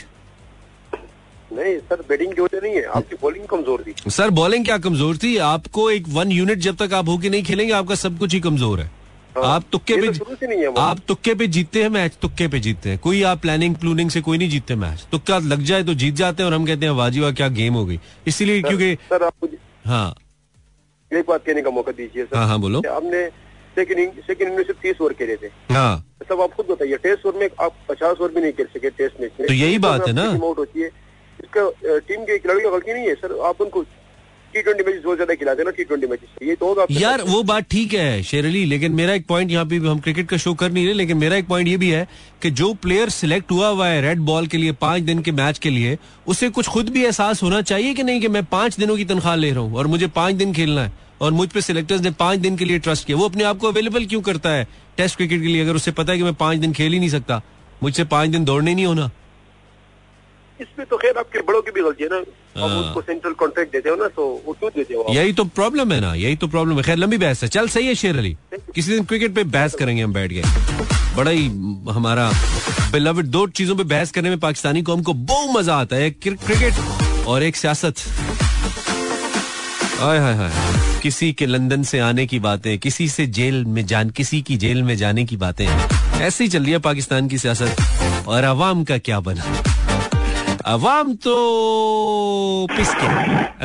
नहीं 1.54 1.78
सर 1.80 2.02
बैटिंग 2.10 2.34
की 2.34 2.42
वजह 2.42 2.60
नहीं 2.62 2.76
है। 2.76 2.84
आपकी 2.96 3.16
बॉलिंग 3.22 3.46
कमज़ोर 3.48 3.84
थी। 3.84 4.12
सर 4.12 4.30
बॉलिंग 4.32 4.66
क्या 4.66 4.78
कमज़ोर 4.80 5.18
थी? 5.18 5.36
आपको 5.46 5.90
एक 5.92 6.08
वन 6.10 6.32
यूनिट 6.32 6.60
जब 6.60 6.76
तक 6.78 6.94
आप 6.94 7.10
होके 7.10 7.30
नहीं 7.30 7.44
खेलेंगे 7.44 7.74
आपका 7.74 7.96
सब 7.98 8.18
कुछ 8.20 8.34
ही 8.34 8.40
कमज़ोर 8.40 8.80
है। 8.80 8.90
हाँ, 9.36 9.44
आप 9.46 9.64
तुक्के 9.72 9.96
पे 9.96 10.08
तो 10.10 10.82
आप 10.82 11.00
तुक्के 11.08 11.34
पे 11.36 11.48
जीतते 11.48 11.82
हैं 11.82 11.90
मैच 11.90 12.18
तुक्के 12.22 12.48
पे 12.48 12.60
जीतते 12.60 12.90
हैं। 12.90 12.98
कोई 13.00 13.22
आप 13.24 13.42
प्लानिंग 13.42 13.76
प्लूनिंग 13.76 14.10
से 14.10 14.22
कोई 14.22 14.38
नहीं 14.38 14.50
जीतते 14.50 14.76
मैच। 14.78 15.06
तुक्का 15.12 15.38
लग 15.40 15.62
जाए 15.64 15.84
तो 15.84 15.94
जीत 15.96 16.16
जाते 16.16 16.44
हैं 16.44 16.50
और 16.50 16.56
हम 16.56 16.66
कहते 16.66 16.86
हैं 16.86 16.94
वाजी 16.94 17.20
वाह 17.20 17.32
क्या 17.32 17.48
गेम 17.52 17.74
हो 17.74 17.86
गई। 17.86 18.00
इसीलिए 18.28 18.62
क्योंकि 18.62 18.96
सर 19.10 19.24
आप 19.24 19.50
हाँ। 19.86 20.16
एक 21.12 21.26
बात 21.28 21.46
कहने 21.46 21.62
का 21.62 21.70
मौका 21.72 21.92
दीजिए 21.92 22.24
सर। 22.26 22.38
हाँ 22.38 22.48
हाँ 22.48 22.60
बोलो। 22.60 22.82
आपने 22.90 23.28
सेकंड 23.76 24.22
सेकंड 24.22 24.56
में 24.56 24.64
सिर्फ़ 24.64 24.80
तीस 24.82 25.02
ओवर 25.02 25.14
खेले 25.14 25.36
थे। 25.36 25.48
हाँ। 25.74 25.96
मतलब 26.22 26.42
आप 26.42 26.54
खुद 26.54 26.66
बताइए 26.70 26.98
टेस्ट 27.04 27.26
ओवर 27.26 27.40
में 27.40 27.48
आप 27.62 27.76
पचास 27.90 28.18
ओवर 28.20 28.32
भी 28.32 28.42
नहीं 28.42 28.52
खेल 28.52 28.66
सके 28.74 28.90
टेस्ट 28.92 29.22
मैच 29.22 29.32
में। 29.40 29.48
तो 29.48 29.54
यही 29.54 29.78
बात 29.80 30.08
है 30.08 30.14
ना। 30.14 30.26
आउट 30.26 30.58
होती 30.58 30.82
है। 30.82 30.90
इसका 31.44 32.00
टीम 32.08 32.24
के 32.24 32.38
खिलाड़ी 32.38 32.62
की 32.62 32.70
गलती 32.70 32.94
नहीं 32.94 33.08
है 33.08 33.16
सर 33.16 33.40
आप 33.48 33.62
उनको 33.62 33.86
टी 34.54 34.62
ट्वेंटी 34.62 34.84
मैच 34.84 35.04
बहुत 35.04 35.18
ज़्यादा 35.18 35.34
खिलाते 35.34 35.62
हैं 35.62 35.66
ना 35.66 35.72
टी 35.72 35.84
ट्वेंटी 35.84 36.08
मैच 36.08 36.20
ये 36.44 36.56
तो 36.56 36.68
होगा 36.68 36.86
यार 36.92 37.22
वो 37.24 37.42
बात 37.52 37.66
ठीक 37.72 37.94
है 37.94 38.22
शेर 38.30 38.46
अली 38.46 38.64
लेकिन 38.66 38.92
मेरा 38.94 39.14
एक 39.14 39.26
पॉइंट 39.28 39.52
यहाँ 39.52 39.66
पे 39.66 39.78
हम 39.78 40.00
क्रिकेट 40.00 40.28
का 40.30 40.38
शो 40.38 40.54
कर 40.54 40.72
नहीं 40.72 40.86
रहे 40.86 40.94
लेकिन 40.94 41.18
मेरा 41.18 41.36
एक 41.36 41.48
पॉइंट 41.48 41.68
ये 41.68 41.78
भी 41.78 41.90
है 41.90 42.08
कि 42.42 42.52
जो 42.52 42.74
प्लेयर 42.84 43.10
सिलेक्ट 43.10 43.52
हुआ 43.52 43.68
हुआ 43.68 43.88
है 43.88 44.02
रेड 44.02 44.20
बॉल 44.30 44.48
के 44.48 44.58
लिए 44.58 44.72
पाँच 44.82 45.04
दिन 45.04 45.22
के 45.22 45.32
मैच 45.32 45.60
के 45.60 45.70
लिए 45.70 45.98
उसे 46.28 46.50
कुछ 46.50 46.68
खुद 46.68 46.90
भी 46.90 47.04
एहसास 47.06 47.44
होना 47.44 47.62
चाहिए 47.64 47.94
कि 47.94 48.04
नहीं 48.04 48.22
कि 48.22 48.28
मैं 48.28 48.44
पाँच 48.48 48.78
दिनों 48.80 48.98
की 48.98 49.06
तनख्वाह 49.06 49.36
ले 49.36 49.52
रहा 49.52 49.60
हूँ 49.60 49.78
और 49.78 49.88
मुझे 49.88 50.08
पाँच 50.10 50.36
दिन 50.36 50.54
खेलना 50.54 50.84
है? 50.84 50.92
और 51.22 51.32
मुझ 51.32 51.48
पे 51.50 51.62
सिलेक्टर्स 51.62 52.02
ने 52.02 52.12
पाँच 52.20 52.40
दिन 52.40 52.56
के 52.58 52.66
लिए 52.66 52.80
ट्रस्ट 52.80 53.06
किया। 53.08 53.18
वो 53.18 53.26
अपने 53.26 53.44
आप 53.44 53.58
को 53.58 53.68
अवेलेबल 53.68 54.06
क्यों 54.06 54.22
करता 54.22 54.50
है? 54.50 54.68
टेस्ट 54.98 55.18
क्रिकेट 55.18 55.42
के 55.42 55.48
लिए 55.48 55.62
अगर 55.64 55.76
उसे 55.76 55.92
पता 55.92 56.12
है 56.12 56.18
कि 56.18 56.24
मैं 56.24 56.34
पाँच 56.36 56.58
दिन 56.60 56.74
खेल 56.74 56.94
ही 56.94 57.00
नहीं 57.00 57.10
सकता 57.10 57.42
मुझसे 57.84 58.04
पाँच 58.06 58.30
दिन 58.30 58.46
दौड़ने 58.46 58.74
नहीं 58.74 58.86
होना। 58.86 59.10
इसमें 60.62 60.86
तो 60.88 60.98
खैर 60.98 61.18
आपके 61.18 61.40
बड़ों 61.42 61.62
की 61.62 61.72
भी 61.72 61.82
गलती 61.82 62.04
है 62.04 62.10
ना। 62.10 62.18
आप 62.18 62.70
हाँ। 62.70 62.80
उसको 62.80 63.02
सेंट्रल 63.02 63.34
कॉन्ट्रैक्ट 63.34 63.72
देते 63.74 63.90
हो 63.90 63.96
ना 63.96 64.08
तो 64.16 64.24
वो 64.46 64.54
क्यों 64.54 64.72
देते 64.76 64.94
हो 64.94 65.06
यही 65.12 65.34
तो 65.34 65.44
प्रॉब्लम 65.58 65.92
है 65.92 66.00
ना 66.02 66.14
यही 66.16 66.36
तो 66.36 66.48
प्रॉब्लम 66.48 66.78
है। 66.78 66.84
खैर 66.84 66.98
लंबी 66.98 67.18
बहस 67.18 67.44
है। 67.44 67.50
चल 67.50 67.68
सही 67.68 67.88
है 67.88 67.96
शेर 67.96 68.18
अली। 68.18 68.36
किसी 68.76 68.92
दिन 68.92 69.04
क्रिकेट 69.06 69.36
पे 69.36 69.44
बहस 69.46 69.76
करेंगे 69.76 70.04
हम 70.04 70.14
बैठ 70.14 70.32
गए 70.32 70.44
बड़ा 71.16 71.32
ही 71.32 71.46
हमारा 71.92 72.32
बेलवड 72.92 73.26
दो 73.28 73.46
चीज़ों 73.50 73.76
पे 73.76 73.84
बहस 73.86 74.12
करने 74.12 74.30
में 74.30 74.40
पाकिस्तानी 74.40 74.82
कौम 74.82 75.02
को 75.04 75.14
बहुत 75.14 75.56
मज़ा 75.56 75.76
आता 75.76 75.96
है 75.96 76.10
क्रिकेट 76.20 77.26
और 77.28 77.44
एक 77.44 77.56
सियासत। 77.56 77.96
हाय 80.00 80.20
हाय 80.20 80.34
हाय। 80.36 80.52
किसी 81.02 81.32
के 81.34 81.46
लंदन 81.46 81.84
से 81.84 82.00
आने 82.00 82.26
की 82.28 82.40
बातें 82.40 82.78
किसी 82.80 83.08
से 83.10 83.26
जेल 83.30 83.64
में 83.66 83.86
जान 83.86 84.10
किसी 84.12 84.42
की 84.42 84.58
जेल 84.58 84.84
में 84.84 84.96
जाने 84.98 85.26
की 85.26 85.38
बातें। 85.38 85.66
ऐसे 85.66 86.44
ही 86.44 86.50
चल 86.50 86.64
रही 86.64 86.72
है 86.72 86.80
पाकिस्तान 86.80 87.28
की 87.28 87.38
सियासत 87.38 88.26
और 88.28 88.46
आवाम 88.46 88.84
का 88.84 88.98
क्या 89.00 89.20
बना? 89.20 89.44
अवाम 90.66 91.14
तो 91.16 91.36
पिसके। 92.72 93.08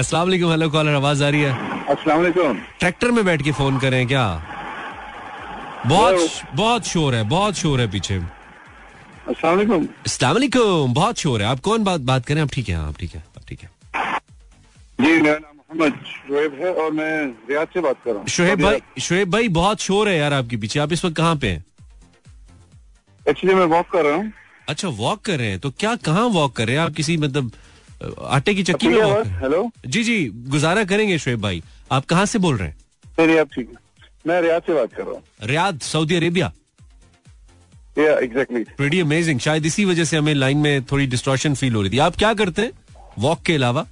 अस्सलाम 0.01 0.23
वालेकुम 0.23 0.51
हेलो 0.51 0.69
कॉलर 0.71 0.95
आवाज़ 0.95 1.23
आ 1.25 1.29
रही 1.29 1.41
है? 1.41 1.53
अस्सलाम 1.89 2.19
वालेकुम। 2.19 2.59
ट्रैक्टर 2.81 3.11
में 3.11 3.25
बैठ 3.25 3.43
के 3.43 3.53
फ़ोन 3.53 3.79
करें 3.79 4.07
क्या? 4.09 4.25
बहुत 5.87 6.31
बहुत 6.55 6.87
शोर 6.87 7.15
है 7.15 7.23
बहुत 7.29 7.55
शोर 7.55 7.81
है 7.81 7.91
पीछे। 7.91 8.15
अस्सलाम 8.15 9.55
वालेकुम। 9.55 9.87
अस्सलाम 10.07 10.33
वालेकुम 10.33 10.95
बहुत 10.95 11.19
शोर 11.19 11.43
है। 11.43 11.49
आप 11.49 11.61
कौन 11.61 11.85
बात 11.85 12.01
बात 12.03 12.27
करें? 12.27 12.41
आप 12.43 12.51
ठीक 12.53 12.69
है 12.69 12.77
हाँ, 12.77 12.89
आप 12.89 12.97
ठीक 13.01 13.15
है 13.15 13.25
आप 13.37 13.43
ठीक 13.49 13.61
है। 13.63 13.71
जी 15.01 15.21
मेरा 15.23 15.37
नाम 15.37 15.57
मोहम्मद 15.57 16.01
शुएब 16.07 16.59
है 16.61 16.73
और 16.75 16.93
मैं 16.93 17.27
रियाद 17.51 17.69
से 17.75 17.81
बात 17.81 17.97
कर 18.05 18.11
रहा 18.11 18.19
हूँ। 18.19 18.29
शुएब 18.29 18.63
भाई 18.63 19.01
शुएब 19.01 19.31
भाई 19.31 19.49
बहुत 19.61 19.81
शोर 19.81 20.09
है 20.09 20.17
यार 20.19 20.33
आपके 20.33 20.57
पीछे। 20.57 20.81
आप 20.81 20.93
इस 20.93 21.05
वक्त 21.05 21.17
कहाँ 21.17 21.37
पे 21.37 21.49
हैं? 21.49 21.65
एक्चुअली 23.27 23.55
मैं 23.55 23.67
वॉक 23.67 23.89
कर 23.93 24.05
रहा 24.05 24.17
हूँ। 24.17 24.33
अच्छा 24.69 24.89
वॉक 24.89 25.21
कर 25.25 25.39
रहे 25.39 25.49
हैं 25.49 25.59
तो 25.61 25.71
क्या 25.71 25.95
कहाँ 26.05 26.25
वॉक 26.37 26.53
कर 26.57 26.67
रहे 26.67 26.77
हैं? 26.77 26.83
आप 26.83 26.95
किसी 26.95 27.17
मतलब 27.17 27.51
आटे 28.21 28.55
की 28.55 28.63
चक्की 28.63 28.89
में 28.89 29.03
वॉक 29.03 29.27
हेलो 29.43 29.71
जी 29.87 30.03
जी 30.05 30.25
गुजारा 30.49 30.85
करेंगे 30.85 31.19
शुएब 31.19 31.41
भाई। 31.41 31.63
आप 31.93 32.05
कहाँ 32.05 32.27
से 32.27 32.39
बोल 32.39 32.57
रहे 32.57 32.69
हैं? 32.69 32.77
ठीक 33.45 33.69
है। 33.69 33.75
मैं 34.27 34.41
रियाद 34.43 34.63
से 34.63 34.75
बात 34.75 34.93
कर 34.95 35.03
रहा 35.03 35.13
हूँ। 35.13 35.23
Riyadh 35.43 35.81
Saudi 35.83 36.17
Arabia? 36.17 36.53
Pretty 37.99 39.01
amazing 39.01 39.41
शायद 39.41 39.67
इसी 39.67 39.85
वजह 39.85 40.05
से 40.05 40.17
हमें 40.17 40.35
लाइन 40.35 40.59
में 40.59 40.85
थोड़ी 40.85 41.07
डिस्ट्रॉशन 41.07 41.55
फील 41.55 41.75
हो 41.75 41.83
रही 41.83 41.91
थी। 41.91 41.99
आप 41.99 42.17
क्या 42.17 42.33
करते 42.35 42.63
हैं? 42.63 42.73
वॉक 43.19 43.43
के 43.43 43.55
अलावा? 43.55 43.87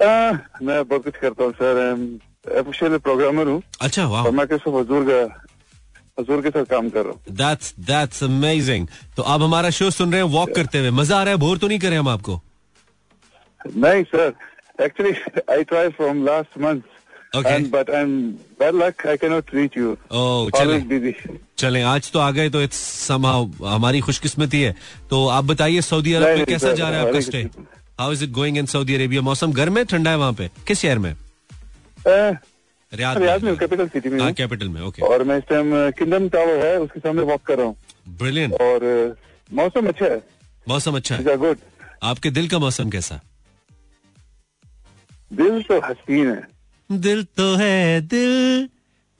मैं 0.00 0.82
बहुत 0.84 1.04
कुछ 1.04 1.16
करता 1.16 1.44
हूँ 1.44 1.52
सर 1.52 2.98
प्रोग्रामर 2.98 3.46
हूँ। 3.46 3.62
अच्छा 3.80 4.06
वाह 4.06 4.30
मैं 4.30 4.46
किसी 4.46 4.70
हजूर 4.70 5.04
का 5.08 5.20
हजूर 6.20 6.42
के 6.42 6.50
साथ 6.50 6.64
काम 6.70 6.88
कर 6.90 7.04
रहा 7.04 7.12
हूँ। 7.12 7.36
दैट्स 7.36 7.74
दैट्स 7.88 8.22
अमेजिंग 8.24 8.86
तो 9.16 9.22
आप 9.22 9.42
हमारा 9.42 9.70
शो 9.80 9.90
सुन 9.90 10.12
रहे 10.12 10.22
हैं 10.22 10.28
वॉक 10.36 10.54
करते 10.56 10.78
हुए। 10.78 10.90
मज़ा 11.00 11.18
आ 11.18 11.22
रहा 11.22 11.34
है 11.34 11.40
बोर 11.40 11.58
तो 11.58 11.68
नहीं 11.68 11.78
करें 11.78 11.98
हम 11.98 12.08
आपको? 12.08 12.40
नहीं 13.60 14.04
sir 14.04 14.32
actually 14.82 15.12
I 15.52 15.64
try 15.64 15.88
from 16.00 16.24
last 16.26 16.58
month 16.62 16.80
Okay. 17.38 17.50
and 17.56 17.66
but 17.72 17.90
I'm 17.96 18.14
bad 18.60 18.74
luck. 18.74 19.02
I 19.10 19.12
cannot 19.16 19.50
reach 19.56 19.76
you. 19.80 19.90
Oh, 20.20 20.50
चले. 20.56 21.12
चलें 21.58 21.82
आज 21.82 22.10
तो 22.12 22.18
आ 22.18 22.30
गए 22.30 22.50
तो 22.50 22.62
इट्स 22.62 22.80
somehow 23.10 23.64
हमारी 23.64 24.00
खुशकिस्मती 24.00 24.60
है 24.60 24.72
तो 25.10 25.26
आप 25.28 25.44
बताइए 25.44 25.80
सऊदी 25.80 26.12
अरब 26.12 26.36
में 26.38 26.46
कैसा 26.46 26.72
जा 26.72 26.88
रहा 26.88 27.00
है 27.00 27.06
आपका 27.06 27.20
stay 27.20 27.42
how 28.00 28.12
is 28.12 28.24
it 28.24 28.30
going 28.38 28.58
in 28.58 28.66
Saudi 28.66 28.94
Arabia 28.94 29.22
मौसम 29.22 29.52
गर्म 29.52 29.78
है 29.78 29.84
ठंडा 29.84 30.10
है 30.10 30.18
वहाँ 30.18 30.32
पे? 30.32 30.50
किस 30.68 30.80
शहर 30.80 30.98
में? 30.98 31.14
Uh, 31.14 32.34
रियाद 32.92 33.18
रियाद 33.18 33.42
में 33.44 33.56
कैपिटल 33.56 33.88
सिटी 33.88 34.08
में 34.08 34.20
हाँ 34.20 34.32
कैपिटल 34.32 34.68
में 34.68 34.80
ओके 34.82 35.02
और 35.06 35.24
मैं 35.24 35.36
इस 35.38 35.44
टाइम 35.48 35.70
किंगडम 35.98 36.28
टावर 36.28 36.64
है 36.66 36.76
उसके 36.80 37.00
सामने 37.00 37.22
वॉक 37.22 37.42
कर 37.46 37.58
रहा 37.58 37.66
हूँ। 37.66 37.76
ब्रिलियंट 38.22 38.52
और 38.60 38.86
uh, 39.10 39.54
मौसम 39.54 39.88
अच्छा 39.88 40.06
है। 40.06 40.22
मौसम 40.68 40.96
अच्छा 40.96 41.16
है। 41.16 41.36
गुड 41.36 41.58
आपके 42.02 42.30
दिल 42.30 42.48
का 42.48 42.58
मौसम 42.58 42.90
कैसा? 42.90 43.20
दिल 45.30 45.62
तो 45.62 45.80
हसीन 45.86 46.28
है। 46.30 46.42
दिल 46.90 47.22
तो 47.36 47.54
है 47.56 48.00
दिल 48.00 48.68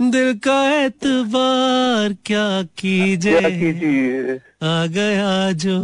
दिल 0.01 0.39
का 0.45 0.61
एतबार 0.85 2.15
क्या 2.27 2.63
कीजिए? 2.79 4.35
आ 4.63 4.87
गया 4.87 5.53
जो 5.65 5.77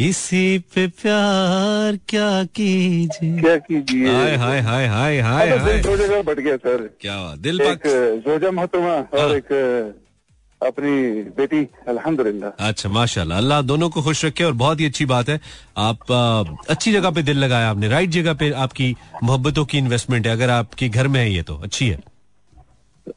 किसी 0.00 0.58
पे 0.74 0.86
प्यार 0.96 1.98
क्या 2.08 2.28
कीजिए? 2.56 3.40
क्या 3.40 3.56
कीजिए? 3.56 4.08
हाय 4.08 4.36
हाय 4.36 4.60
हाय 4.60 4.86
हाय 4.86 5.18
हाय 5.20 5.48
हाय 5.48 5.72
दिल 5.72 5.82
दो 5.82 5.96
जगह 5.96 6.22
बढ़ 6.22 6.40
गया 6.40 6.56
सर। 6.56 6.88
क्या 7.00 7.16
दिल 7.38 7.60
एक 7.60 7.82
जोजा 8.26 8.50
मोहतरमा 8.50 8.94
हाँ। 8.94 9.24
और 9.24 9.36
एक 9.36 9.52
uh, 9.52 10.68
अपनी 10.68 10.92
बेटी 11.36 11.60
अल्हम्दुलिल्लाह। 11.88 12.68
अच्छा 12.68 12.88
माशाल्लाह 12.88 13.38
अल्लाह 13.38 13.62
दोनों 13.62 13.88
को 13.90 14.02
खुश 14.02 14.24
रखे 14.24 14.44
और 14.44 14.52
बहुत 14.62 14.80
ही 14.80 14.86
अच्छी 14.86 15.04
बात 15.12 15.28
है। 15.28 15.40
आप 15.78 16.12
आ, 16.12 16.44
अच्छी 16.70 16.92
जगह 16.92 17.10
पे 17.10 17.22
दिल 17.22 17.38
लगाया 17.44 17.70
आपने 17.70 17.88
राइट 17.88 18.10
जगह 18.10 18.34
पे 18.40 18.50
आपकी 18.64 18.94
मोहब्बतों 19.22 19.64
की 19.64 19.78
इन्वेस्टमेंट 19.78 20.26
है 20.26 20.32
अगर 20.32 20.50
आपके 20.50 20.88
घर 20.88 21.08
में 21.08 21.20
है 21.20 21.30
ये 21.32 21.42
तो 21.42 21.56
अच्छी 21.62 21.88
है। 21.88 21.98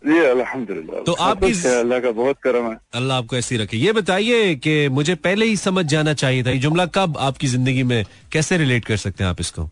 ये 0.08 0.26
अल्हम्दुलिल्लाह। 0.26 1.02
तो 1.04 1.14
आपकी- 1.14 1.66
अल्लाह 1.66 2.00
का 2.00 2.12
बहुत 2.12 2.38
करम 2.44 2.70
है। 2.72 2.78
अल्लाह 2.94 3.18
आपको 3.18 3.36
ऐसी 3.36 3.58
रखे। 3.58 3.78
ये 3.78 3.92
बताइए 3.92 4.56
कि 4.56 4.90
मुझे 4.90 5.16
पहले 5.16 5.46
ही 5.46 5.56
समझ 5.56 5.86
जाना 5.86 6.14
चाहिए 6.14 6.44
था 6.44 6.52
ये 6.52 6.58
जुमला 6.58 6.86
कब 6.86 7.18
आपकी 7.18 7.48
ज़िंदगी 7.48 7.84
में 7.84 8.06
कैसे 8.32 8.58
रिलेट 8.58 8.86
कर 8.86 8.98
सकते 8.98 9.24
हैं 9.24 9.32
आप 9.32 9.42
इसको? 9.42 9.64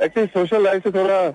एक्चुअली 0.00 0.26
सोशल 0.26 0.64
लाइफ 0.64 0.82
से 0.82 0.90
थोड़ा 0.90 1.30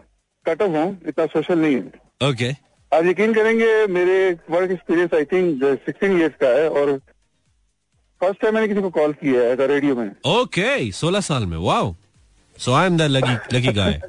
कट 0.45 0.62
ऑफ़ 0.62 0.72
हूँ 0.72 1.01
इतना 1.08 1.26
सोशल 1.26 1.60
नहीं 1.60 1.76
है। 1.76 2.30
ओके 2.30 2.49
आप 2.97 3.06
यकीन 3.06 3.34
करेंगे 3.34 3.88
मेरे 3.88 4.38
work 4.49 4.72
experience 4.72 5.14
I 5.14 5.26
think 5.26 5.64
sixteen 5.64 6.18
years 6.20 6.34
का 6.41 6.47
है 6.47 6.70
और 6.70 6.97
फ़र्स्ट 8.22 8.41
टाइम 8.41 8.53
मैंने 8.56 8.68
किसी 8.68 8.82
को 8.82 8.89
कॉल 8.89 9.14
किया 9.14 9.41
है 9.41 9.68
रेडियो 9.68 9.95
में। 9.95 10.12
ओके 10.26 10.91
सोलह 10.91 11.20
साल 11.20 11.45
में। 11.45 11.58
Wow 11.58 11.95
so 12.58 12.74
I 12.74 12.86
am 12.86 12.97
the 12.97 13.01
lucky 13.01 13.58
lucky 13.58 13.74
guy 13.74 14.01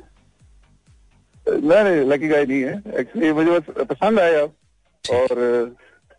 नहीं 1.49 1.83
नहीं 1.85 2.05
लकी 2.11 2.29
गाय 2.29 2.45
नहीं 2.47 2.63
है. 2.63 2.83
एक्चुअली 3.01 3.33
मुझे 3.33 3.51
बस 3.51 3.85
पसंद 3.91 4.21
आया। 4.21 4.43
और 5.05 5.75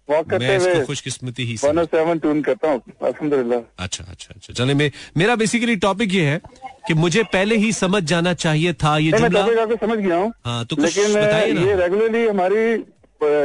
वॉक 0.10 0.30
करते 0.30 0.56
हुए 0.56 0.86
खुशकिस्मती 0.86 1.44
ही 1.46 1.56
वन 1.64 1.84
सेवन 1.86 2.20
ट्यून 2.20 2.42
करता 2.42 2.70
हूँ। 2.72 2.82
अल्हम्दुलिल्लाह। 3.04 3.60
अच्छा 3.84 4.04
अच्छा 4.04 4.34
अच्छा। 4.36 4.54
चले 4.54 4.74
मैं 4.74 4.90
मेरा 5.18 5.36
बेसिकली 5.36 5.76
टॉपिक 5.86 6.14
ये 6.14 6.24
है 6.26 6.40
कि 6.88 6.94
मुझे 6.96 7.24
पहले 7.34 7.56
ही 7.58 7.72
समझ 7.74 8.04
जाना 8.12 8.34
चाहिए 8.36 8.74
था 8.84 8.98
ये 8.98 9.12
मैं 9.14 9.62
आपको 9.62 9.76
समझ 9.86 9.98
गया 10.00 10.18
हूँ। 10.18 10.32
हाँ, 10.46 10.66
तो 10.66 10.76
कुछ 10.76 10.86
लेकिन 10.86 11.18
ना। 11.18 11.40
ये 11.62 11.76
रेगुलरली 11.76 12.28
हमारी 12.28 12.78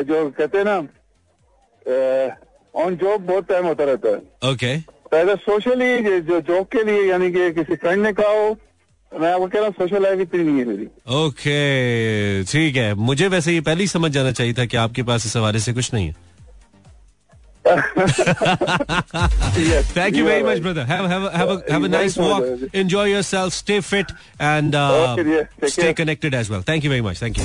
जो 0.06 0.28
कहते 0.30 0.58
हैं 0.58 0.64
ना 0.64 0.76
ऑन 2.74 2.96
जॉब 2.96 3.26
बहुत 3.26 3.48
टाइम 3.48 3.66
होता 3.66 3.84
रहता 3.84 4.08
है। 4.08 4.52
ओके 4.52 4.76
पहले 5.12 5.34
सोशली 5.38 6.20
जो 6.22 6.40
जॉब 6.40 6.66
के 6.72 6.82
लिए 6.84 7.02
यानी 7.10 7.30
कि 7.32 7.50
किसी 7.54 7.76
फ्रेंड 7.76 8.02
ने 8.02 8.12
कहा 8.12 8.30
हो 8.32 8.56
मैं 9.20 9.32
आपको 9.32 9.46
कह 9.46 9.58
रहा 9.58 9.66
हूँ 9.66 9.72
सोशल 9.72 10.02
लाइफ 10.02 10.20
इतनी 10.20 10.44
नहीं 10.44 10.58
है 10.58 10.64
मेरी। 10.64 10.84
ओके 11.26 12.44
ठीक 12.44 12.76
है। 12.76 12.94
मुझे 12.94 13.28
वैसे 13.28 13.52
ये 13.52 13.60
पहले 13.60 13.80
ही 13.80 13.86
समझ 13.86 14.10
जाना 14.10 14.32
चाहिए 14.32 14.52
था 14.52 14.64
कि 14.64 14.76
आपके 14.76 15.02
पास 15.02 15.26
इस 15.26 15.36
हवाले 15.36 15.58
से 15.58 15.72
कुछ 15.72 15.94
नहीं 15.94 16.06
है। 16.06 16.31
Yes, 19.56 19.86
Thank 19.92 20.14
you 20.16 20.22
you 20.22 20.24
very 20.28 20.42
much, 20.42 20.54
right. 20.54 20.62
brother. 20.62 20.84
Have 20.84 21.06
have 21.08 21.22
a, 21.24 21.30
have 21.36 21.48
a, 21.48 21.72
have 21.72 21.84
a 21.84 21.88
Very 21.88 22.02
nice 22.04 22.16
walk. 22.16 22.44
Enjoy 22.72 23.04
yourself. 23.04 23.52
Stay 23.52 23.80
fit 23.80 24.10
and 24.38 24.74
uh, 24.74 25.12
Okay, 25.12 25.22
dear. 25.22 25.50
Stay 25.66 25.82
care. 25.82 25.94
connected 25.94 26.34
as 26.34 26.50
well. 26.50 26.62
Thank 26.62 26.84
you 26.84 26.90
very 26.90 27.02
much. 27.02 27.18
Thank 27.18 27.38
you. 27.38 27.44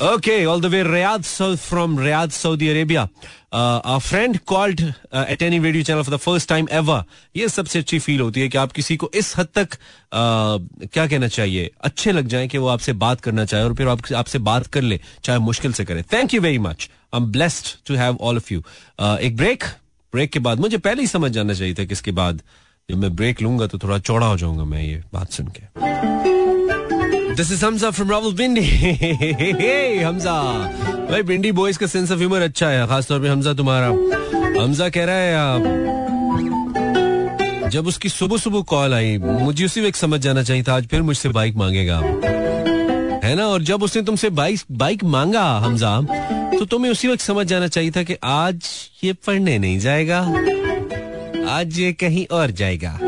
Okay, 0.00 0.44
all 0.44 0.60
the 0.60 0.70
way 0.70 0.82
Riyadh, 0.84 1.24
South 1.24 1.60
from 1.60 1.96
Riyadh, 1.96 2.32
Saudi 2.32 2.70
Arabia. 2.70 3.08
Uh, 3.52 3.80
our 3.84 4.00
friend 4.00 4.44
called 4.44 4.80
uh, 5.12 5.24
at 5.28 5.40
any 5.42 5.58
radio 5.60 5.82
channel 5.82 6.04
for 6.04 6.10
the 6.10 6.18
first 6.18 6.48
time 6.48 6.68
ever. 6.70 7.04
ये 7.36 7.48
सबसे 7.48 7.78
अच्छी 7.78 7.98
feel 8.06 8.20
होती 8.20 8.40
है 8.40 8.48
कि 8.48 8.58
आप 8.58 8.72
किसी 8.72 8.96
को 8.96 9.10
इस 9.14 9.36
हद 9.38 9.48
तक 9.58 9.74
uh, 9.74 10.88
क्या 10.92 11.06
कहना 11.06 11.28
चाहिए 11.28 11.70
अच्छे 11.90 12.12
लग 12.12 12.26
जाए 12.34 12.48
कि 12.48 12.58
वो 12.58 12.68
आपसे 12.68 12.92
बात 13.04 13.20
करना 13.20 13.44
चाहे 13.44 13.64
और 13.64 13.74
फिर 13.74 13.88
आप, 13.88 14.12
आपसे 14.16 14.38
बात 14.50 14.66
कर 14.76 14.82
ले 14.82 15.00
चाहे 15.24 15.38
मुश्किल 15.38 15.72
से 15.72 15.84
करे 15.84 16.02
thank 16.12 16.34
you 16.34 16.40
very 16.40 16.58
much 16.68 16.88
blessed 17.22 17.66
to 17.88 17.94
have 17.94 18.18
all 18.20 18.36
of 18.36 18.52
you 18.54 18.60
एक 19.20 19.36
ब्रेक 19.36 19.64
ब्रेक 20.12 20.30
के 20.30 20.38
बाद 20.38 20.60
मुझे 20.60 20.78
पहले 20.78 21.00
ही 21.00 21.06
समझ 21.06 21.30
जाना 21.30 21.54
चाहिए 21.54 21.74
था 21.74 21.84
कि 21.84 21.92
इसके 21.92 22.12
बाद 22.12 22.42
जब 22.90 22.96
मैं 22.96 23.16
ब्रेक 23.16 23.42
लूँगा 23.42 23.66
तो 23.66 23.78
थोड़ा 23.78 23.98
चौड़ा 23.98 24.26
हो 24.26 24.36
जाऊँगा 24.36 24.64
मैं 24.64 24.82
ये 24.82 25.02
बात 25.14 25.32
सुन 25.32 25.46
के। 25.46 25.62
This 27.34 27.52
is 27.52 27.64
Hamza 27.64 27.90
from 27.90 28.10
Rawalpindi 28.32 28.64
Hamza 30.02 30.32
भाई 31.10 31.22
बिंडी 31.22 31.52
बॉयज़ 31.52 31.78
का 31.78 31.86
सेंस 31.86 32.12
ऑफ़ 32.12 32.18
ह्यूमर 32.18 32.40
अच्छा 32.40 32.68
है 32.68 32.86
खासतौर 32.86 33.20
पे 33.20 33.28
हमजा 33.28 33.52
तुम्हारा। 33.54 33.88
हमजा 34.62 34.88
कह 34.88 35.04
रहा 35.04 35.16
है 35.16 35.36
आ, 35.36 35.58
जब 37.68 37.86
उसकी 37.86 38.08
सुबह 38.08 38.36
सुबह 38.36 38.60
कॉल 38.62 38.94
आई 38.94 39.18
मुझे 39.18 39.64
उसी 39.64 39.80
वक्त 39.80 39.96
समझ 39.96 40.20
जाना 40.20 40.42
चाहिए 40.42 40.62
था 40.62 40.74
आज 40.74 40.86
फिर 40.86 41.02
मुझसे 41.02 41.28
बाइक 41.28 41.56
मांगेगा। 41.56 41.98
है 43.24 43.34
ना? 43.34 43.46
और 43.46 43.62
जब 43.62 43.82
उसने 43.82 44.02
तुमसे 44.02 44.30
बाइक 44.30 44.60
बाइक 44.72 45.04
मांगा 45.04 45.44
हमजा 45.58 45.96
तो 46.58 46.64
तुम्हें 46.64 46.90
उसी 46.92 47.08
वक्त 47.08 47.20
समझ 47.20 47.46
जाना 47.46 47.68
चाहिए 47.68 47.90
था 47.90 48.02
कि 48.02 48.16
आज 48.24 48.68
ये 49.04 49.12
पढ़ने 49.12 49.58
नहीं 49.58 49.78
जाएगा। 49.78 50.18
आज 51.50 51.78
ये 51.78 51.92
कहीं 51.92 52.26
और 52.26 52.50
जाएगा। 52.50 52.92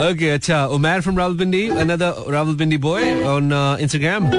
ओके 0.00 0.30
अच्छा 0.30 0.66
Umair 0.66 1.00
from 1.00 1.18
Rawalpindi 1.18 1.68
another 1.68 2.32
Rawalpindi 2.32 2.76
boy 2.76 3.22
on 3.22 3.50
Instagram 3.80 4.30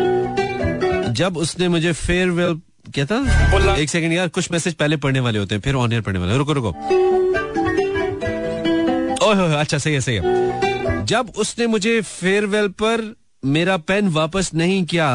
जब 1.14 1.38
उसने 1.38 1.68
मुझे 1.68 1.92
फेयरवेल 1.94 2.60
क्या 2.94 3.06
था 3.06 3.76
एक 3.76 3.90
सेकंड 3.90 4.14
यार 4.14 4.28
कुछ 4.28 4.52
मैसेज 4.52 4.74
पहले 4.74 4.98
पढ़ने 4.98 5.20
वाले 5.20 5.40
होते 5.40 5.56
हैं 5.56 5.62
फिर 5.62 5.76
ऑन 5.76 5.94
एयर 5.94 6.02
पढ़ने 6.02 6.20
वाले। 6.20 6.38
रुको 6.38 6.54
रुको। 6.54 6.70
ओह, 9.26 9.56
अच्छा 9.56 9.78
सही 9.78 9.94
है 9.94 10.02
सही 10.02 10.16
है। 10.16 11.06
जब 11.06 11.34
उसने 11.38 11.68
मुझे 11.68 12.02
फेयरवेल 12.02 12.68
पर 12.68 13.16
मेरा 13.46 13.78
पेन 13.78 14.08
वापस 14.10 14.52
नहीं 14.56 14.86
किया 14.86 15.08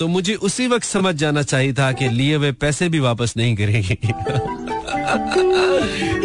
तो 0.00 0.08
मुझे 0.08 0.34
उसी 0.46 0.66
वक्त 0.68 0.84
समझ 0.84 1.14
जाना 1.14 1.42
चाहिए 1.42 1.72
था 1.72 1.92
कि 1.92 2.08
लिए 2.08 2.36
हुए 2.36 2.52
पैसे 2.52 2.88
भी 2.88 2.98
वापस 3.00 3.34
नहीं 3.36 3.56
करेगी। 3.56 3.98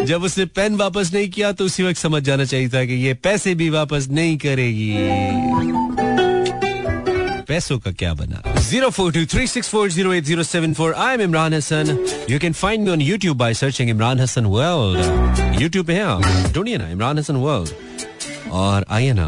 जब 0.05 0.23
उसने 0.23 0.45
पेन 0.45 0.75
वापस 0.75 1.11
नहीं 1.13 1.29
किया 1.29 1.51
तो 1.51 1.65
उसी 1.65 1.83
वक्त 1.83 1.97
समझ 1.97 2.21
जाना 2.23 2.45
चाहिए 2.45 2.69
था 2.69 2.83
कि 2.85 2.93
ये 3.05 3.13
पैसे 3.13 3.53
भी 3.55 3.69
वापस 3.69 4.07
नहीं 4.11 4.37
करेगी। 4.37 4.91
पैसों 7.47 7.77
का 7.79 7.91
क्या 7.91 8.13
बना? 8.13 8.41
Zero 8.61 8.89
four 8.89 9.11
two 9.13 9.25
three 9.25 9.47
six 9.47 9.69
four 9.69 9.89
zero 9.91 10.13
eight 10.13 10.23
zero 10.23 10.43
seven 10.43 10.73
four. 10.73 10.93
I 10.93 11.13
am 11.13 11.21
Imran 11.21 11.53
Hasan 11.53 11.97
you 12.29 12.39
can 12.39 12.53
find 12.53 12.83
me 12.83 12.91
on 12.91 13.01
YouTube 13.01 13.37
by 13.37 13.53
searching 13.53 13.89
Imran 13.89 14.19
Hasan 14.19 14.45
world 14.45 15.61
YouTube 15.61 15.85
पे 15.85 15.93
है 15.93 16.03
आप? 16.03 16.21
ढूंढिए 16.53 16.77
ना 16.77 16.89
इमरान 16.89 17.19
हसन 17.19 17.35
वर्ल्ड 17.35 17.69
और 18.51 18.85
आइए 18.89 19.13
ना। 19.13 19.27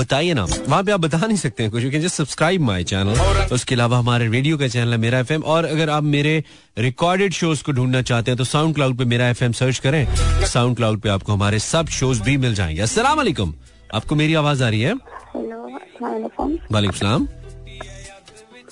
बताइए 0.00 0.34
ना। 0.34 0.44
वहाँ 0.44 0.82
पे 0.84 0.92
आप 0.92 1.00
बता 1.00 1.18
नहीं 1.18 1.36
सकते 1.36 1.62
हैं 1.62 1.72
कुछ 1.72 1.82
you 1.84 1.90
can 1.90 2.00
just 2.00 2.16
subscribe 2.16 2.60
my 2.60 2.84
channel 2.84 3.48
उसके 3.52 3.74
अलावा 3.74 3.98
हमारे 3.98 4.28
रेडियो 4.28 4.58
का 4.58 4.68
चैनल 4.68 4.92
है 4.92 4.98
मेरा 4.98 5.18
एफएम 5.18 5.42
और 5.44 5.64
अगर 5.64 5.90
आप 5.90 6.02
मेरे 6.04 6.42
रिकॉर्डेड 6.78 7.32
शोज़ 7.32 7.62
को 7.64 7.72
ढूंढना 7.72 8.02
चाहते 8.02 8.30
हैं 8.30 8.38
तो 8.38 8.44
साउंड 8.44 8.74
क्लाउड 8.74 8.98
पे 8.98 9.04
मेरा 9.04 9.28
एफएम 9.28 9.52
सर्च 9.52 9.78
करें। 9.78 10.06
साउंड 10.46 10.76
क्लाउड 10.76 11.00
पे 11.00 11.08
आपको 11.08 11.32
हमारे 11.32 11.58
सब 11.58 11.88
शोज़ 11.88 12.22
भी 12.22 12.36
मिल 12.36 12.54
जाएँगे। 12.54 12.80
अस्सलाम 12.80 13.16
वालेकुम। 13.16 13.54
आपको 13.94 14.14
मेरी 14.14 14.34
आवाज़ 14.34 14.64
आ 14.64 14.68
रही 14.68 14.80
है? 14.80 14.94
हेलो 15.36 15.62
वालेकुम। 16.02 16.92
सलाम। 16.92 17.28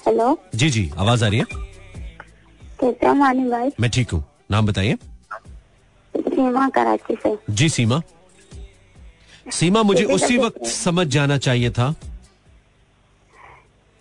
हेलो। 0.07 0.39
जी 0.55 0.71
जी 0.71 0.91
आवाज़ 0.99 1.25
आ 1.25 1.29
रही 1.29 1.39
है? 1.39 1.45
भाई? 3.51 3.71
मैं 3.81 3.91
ठीक 3.91 4.11
हूँ। 4.11 4.25
नाम 4.51 4.67
बताइए। 4.67 4.99
सीमा 6.15 6.69
कराची 6.69 7.17
से। 7.23 7.37
जी 7.51 7.69
सीमा। 7.69 8.01
सीमा 9.53 9.83
मुझे 9.83 10.05
उसी 10.05 10.39
वक्त 10.39 10.67
समझ 10.67 11.07
जाना 11.07 11.39
चाहिए 11.39 11.71
था। 11.71 11.95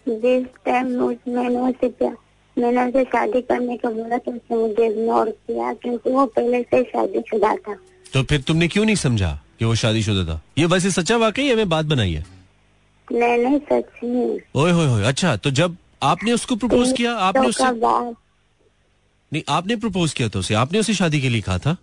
जिस 0.08 0.48
टाइम 0.66 0.88
मैंने 1.08 1.60
उसे 1.60 1.90
प्या- 1.90 2.18
मैंने 2.58 2.84
उसे 2.84 3.04
शादी 3.04 3.42
करने 3.42 3.78
को 3.78 3.88
बोला 3.88 4.18
तो 4.18 4.32
उसने 4.32 4.58
मुझे 4.58 4.88
इग्नोर 4.88 5.30
किया 5.30 5.74
क्योंकि 5.74 6.10
वो 6.10 6.26
पहले 6.26 6.64
से 6.64 6.84
शादी 6.84 7.20
शुदा 7.20 7.56
था। 7.56 7.76
तो 8.14 8.24
फिर 8.24 8.42
तुमने 8.42 8.68
क्यों 8.68 8.86
नहीं 8.86 8.96
समझा 8.96 9.42
कि 9.60 9.66
वो 9.66 9.76
शादीशुदा 9.76 10.34
था? 10.34 10.42
ये 10.58 10.66
वैसे 10.66 10.92
सच्चा 10.92 11.18
वाकई 11.18 11.46
है 11.46 11.56
मैं 11.56 11.70
बात 11.70 11.86
बनाई 11.86 12.14
है। 12.14 12.26
नहीं 13.12 13.38
नहीं 13.38 13.60
सच 13.60 13.86
नहीं। 14.04 14.40
ओए 14.56 14.72
होए 14.72 14.86
होए 14.86 15.04
अच्छा 15.04 15.36
तो 15.36 15.52
जब 15.52 15.78
आपने 16.04 16.32
उसको 16.32 16.56
प्रपोज 16.56 16.92
किया 16.92 17.14
आपने 17.14 17.42
तो 17.42 17.50
उससे 17.50 17.64
नहीं 19.34 19.44
आपने 19.50 19.76
प्रपोज 19.76 20.14
किया 20.14 20.30
था 20.30 20.40
उसे 20.40 20.54
आपने 20.54 20.80
उसे 20.80 20.94
शादी 20.94 21.22
के 21.22 21.30
लिए 21.30 21.42
कहा 21.42 21.58
था? 21.58 21.78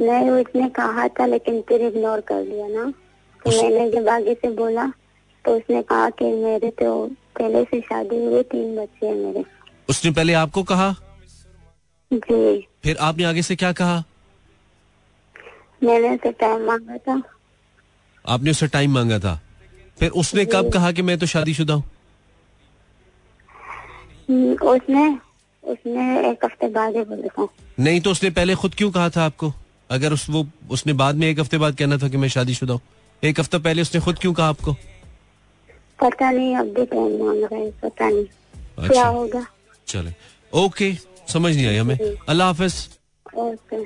नहीं 0.00 0.30
उसने 0.30 0.68
कहा 0.68 1.08
था 1.08 1.26
लेकिन 1.26 1.60
फिर 1.60 1.80
इग्नोर 1.80 2.20
कर 2.20 2.42
दिया 2.42 2.68
ना। 2.68 2.92
तो 3.44 3.50
उस- 3.50 3.62
मैंने 3.62 3.90
जब 3.90 4.08
आगे 4.08 4.34
से 4.34 4.50
बोला 4.50 4.92
तो 5.44 5.56
उसने 5.56 5.82
कहा 5.82 6.10
कि 6.10 6.24
मेरे 6.24 6.70
तो 6.70 7.06
पहले 7.08 7.64
से 7.64 7.80
शादी 7.80 8.24
हुई 8.24 8.42
तीन 8.42 8.76
बच्चे 8.76 9.06
हैं 9.06 9.14
मेरे। 9.14 9.44
उसने 9.90 10.10
पहले 10.10 10.32
आपको 10.32 10.62
कहा? 10.62 10.94
जी। 12.12 12.68
फिर 12.84 12.96
आपने 12.96 13.24
आगे 13.24 13.42
से 13.42 13.56
क्या 13.56 13.72
कहा? 13.72 14.04
मैंने 15.82 16.10
उसे 16.10 16.32
टाइम 16.32 16.66
मांगा 16.66 16.96
था। 16.96 17.22
आपने 18.28 18.50
उससे 18.50 18.66
टाइम 18.66 18.94
मांगा 18.94 19.18
था। 19.18 19.42
फिर 19.98 20.10
उसने 20.10 20.44
कब 20.44 20.72
कहा 20.72 20.92
कि 20.92 21.02
मैं 21.02 21.18
तो 21.18 21.26
शादीशुदा 21.26 21.74
हूँ? 21.74 21.84
हम्म, 24.30 24.54
उसने 24.54 25.18
उसने 25.64 26.30
एक 26.30 26.44
हफ़्ते 26.44 26.68
बाद 26.68 26.96
ही 26.96 27.04
बोला 27.04 27.26
था। 27.26 27.48
नहीं 27.80 28.00
तो 28.00 28.10
उसने 28.10 28.30
पहले 28.30 28.54
खुद 28.54 28.74
क्यों 28.74 28.90
कहा 28.90 29.10
था 29.10 29.24
आपको? 29.24 29.52
अगर 29.90 30.12
उस 30.12 30.28
वो 30.30 30.46
उसने 30.70 30.92
बाद 30.94 31.16
में 31.16 31.26
एक 31.28 31.40
हफ़्ते 31.40 31.58
बाद 31.58 31.76
कहना 31.76 31.96
था 31.98 32.08
कि 32.08 32.16
मैं 32.16 32.28
शादीशुदा 32.28 32.74
हूँ। 32.74 32.80
एक 33.22 33.40
हफ़्ता 33.40 33.58
पहले 33.58 33.82
उसने 33.82 34.00
खुद 34.00 34.18
क्यों 34.18 34.32
कहा 34.32 34.48
आपको? 34.48 34.72
पता 35.98 36.30
नहीं 36.30 36.56
अब 36.56 36.66
भी 36.66 36.80
है 36.80 37.70
पता 37.82 38.08
नहीं। 38.08 38.24
क्या 38.24 38.88
अच्छा। 38.88 39.06
होगा? 39.06 39.44
चले। 39.88 40.12
ओके 40.52 40.92
समझ 41.32 41.54
नहीं 41.56 41.66
आई 41.66 41.76
हमें। 41.76 41.96
अल्लाह 42.28 42.46
हाफिज। 42.46 42.74
Okay. 43.26 43.76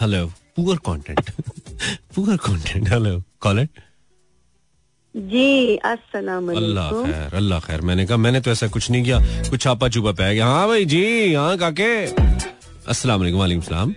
Hello 0.00 0.26
poor 0.56 0.76
content. 0.86 1.30
Poor 2.14 2.36
content 2.46 2.88
hello 2.88 3.22
caller 3.40 3.68
जी 5.14 5.76
अस्सलाम 5.86 6.50
अल्लाह 6.52 6.90
खैर 7.04 7.34
अल्लाह 7.34 7.60
खैर। 7.60 7.80
मैंने 7.80 8.06
कहा 8.06 8.16
मैंने 8.16 8.40
तो 8.40 8.50
ऐसा 8.50 8.66
कुछ 8.68 8.90
नहीं 8.90 9.04
किया। 9.04 9.20
कुछ 9.50 9.60
छापा 9.62 9.88
चुपा 9.88 10.12
पे 10.12 10.34
गया। 10.34 10.46
हाँ 10.46 10.66
भाई 10.68 10.84
जी 10.84 11.34
हाँ 11.34 11.56
काके। 11.58 11.90
अस्सलाम 12.88 13.20
वालेकुम 13.20 13.62
सलाम। 13.62 13.94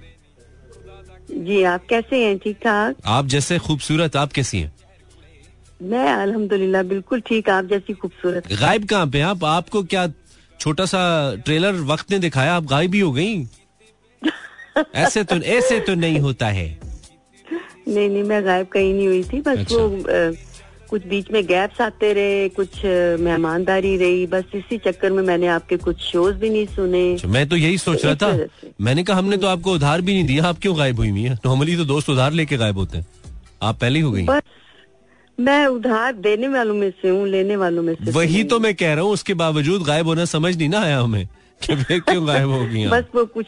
जी 1.46 1.62
आप 1.72 1.86
कैसे 1.90 2.24
हैं? 2.26 2.38
ठीक 2.44 2.58
ठाक? 2.64 2.96
आप 3.06 3.26
जैसे 3.34 3.58
खूबसूरत 3.60 4.16
आप 4.16 4.32
कैसी 4.34 4.60
हैं? 4.60 4.72
मैं 5.82 6.08
अल्हम्दुलिल्लाह 6.14 6.84
बिल्कुल 6.84 7.22
ठीक 7.28 7.50
आप 7.50 7.66
जैसी 7.66 7.94
खूबसूरत। 7.94 8.48
गायब 8.62 8.88
कहाँ 8.90 9.08
पे 9.08 9.18
हैं 9.18 9.26
आप? 9.26 9.44
आपको 9.44 9.84
क्या 9.84 10.08
छोटा 10.60 10.86
सा 10.86 11.02
ट्रेलर 11.46 11.74
वक्त 11.92 12.12
ने 12.12 12.20
दिखाया? 12.20 12.56
आप 12.56 12.64
गायब 12.66 12.94
ही 12.94 13.00
हो 13.00 13.12
गई। 13.12 13.48
ऐसे 14.96 15.24
तो 15.24 15.36
ऐसे 15.58 15.80
तो 15.80 15.96
नहीं 15.96 16.20
होता 16.20 16.48
है। 16.48 16.68
नहीं 17.88 18.10
नहीं 18.10 18.24
मैं 18.24 18.44
गायब 18.46 18.68
कहीं 18.74 18.94
नहीं 18.94 19.08
हुई 19.08 19.24
थी 19.24 19.42
बस 19.42 19.58
अच्छा। 19.58 19.76
वो 19.76 19.88
कुछ 20.90 21.06
बीच 21.08 21.32
में 21.32 21.46
गैप्स 21.48 21.82
आते 21.82 22.12
रहे 22.14 22.48
कुछ 22.50 22.84
मेहमानदारी 23.22 23.96
रही। 23.98 24.26
बस 24.28 24.56
इसी 24.56 24.78
चक्कर 24.78 25.12
में 25.12 25.22
मैंने 25.24 25.48
आपके 25.50 25.78
कुछ 25.78 26.00
शोज़ 26.02 26.36
भी 26.36 26.50
नहीं 26.50 26.66
सुने। 26.68 27.02
अच्छा, 27.14 27.28
मैं 27.28 27.48
तो 27.50 27.56
यही 27.56 27.78
सोच 27.78 28.06
रहा 28.06 28.16
था। 28.16 28.72
मैंने 28.82 29.04
कहा 29.04 29.18
हमने 29.18 29.38
तो 29.38 29.48
आपको 29.48 29.74
उधार 29.74 30.02
भी 30.02 30.14
नहीं 30.14 30.26
दिया। 30.28 30.46
आप 30.46 30.60
क्यों 30.62 30.78
गायब 30.78 31.00
हुई 31.00 31.10
हुई 31.10 31.24
हैं? 31.24 31.40
नॉर्मली 31.46 31.76
तो 31.78 31.86
दोस्त 31.86 32.10
उधार 32.10 32.32
लेके 32.34 32.58
गायब 32.58 32.78
होते 32.78 32.98
हैं। 32.98 33.06
आप 33.64 33.80
पहले 33.82 34.00
ही 34.00 34.06
हो 34.06 34.12
गई 34.12 34.24
बस 34.26 34.42
मैं 35.38 35.66
उधार 35.68 36.14
देने 36.16 36.48
वालों 36.48 36.74
में 36.76 36.90
से 36.92 37.10
हूँ 37.10 37.28
लेने 37.28 37.56
वालों 37.56 37.84
में 37.84 37.94
से 37.96 38.12
वही 38.12 38.44
तो 38.44 38.60
मैं 38.60 38.74
कह 38.76 38.94
रहा 38.94 39.04
हूँ 39.04 39.12
उसके 39.14 39.34
बावजूद 39.34 39.84
गायब 39.84 40.08
होना 40.08 40.26
समझ 40.28 40.56
नहीं 40.58 40.70
ना 40.70 40.80
आया 40.80 41.00
हमें। 41.00 41.28
क्यों 41.70 42.28
गायब 42.28 42.50
हो 42.50 42.64
गई 42.66 42.86
बस 42.90 43.04
वो 43.16 43.26
कुछ 43.34 43.48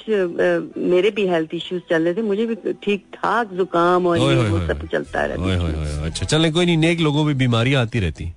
मेरे 0.92 1.12
भी 1.12 1.26
हेल्थ 1.28 1.54
इश्यूज़ 1.54 1.82
चल 1.90 2.04
रहे 2.04 2.14
थे 2.14 2.22
मुझे 2.22 2.46
भी 2.46 2.56
ठीक 2.84 3.06
ठाक 3.14 3.54
जुकाम 3.54 4.08
और 4.08 4.18
ये 4.20 4.50
वो 4.50 4.60
सब 4.68 4.88
चलता 4.92 5.26
रहता 5.26 6.06
अच्छा 6.06 6.26
चले 6.26 6.52
कोई 6.52 6.66
नहीं 6.66 6.78
नेक 6.78 7.00
लोगों 7.00 7.24
में 7.26 7.38
बीमारियाँ 7.38 7.82
आती 7.82 8.00
रहती। 8.00 8.32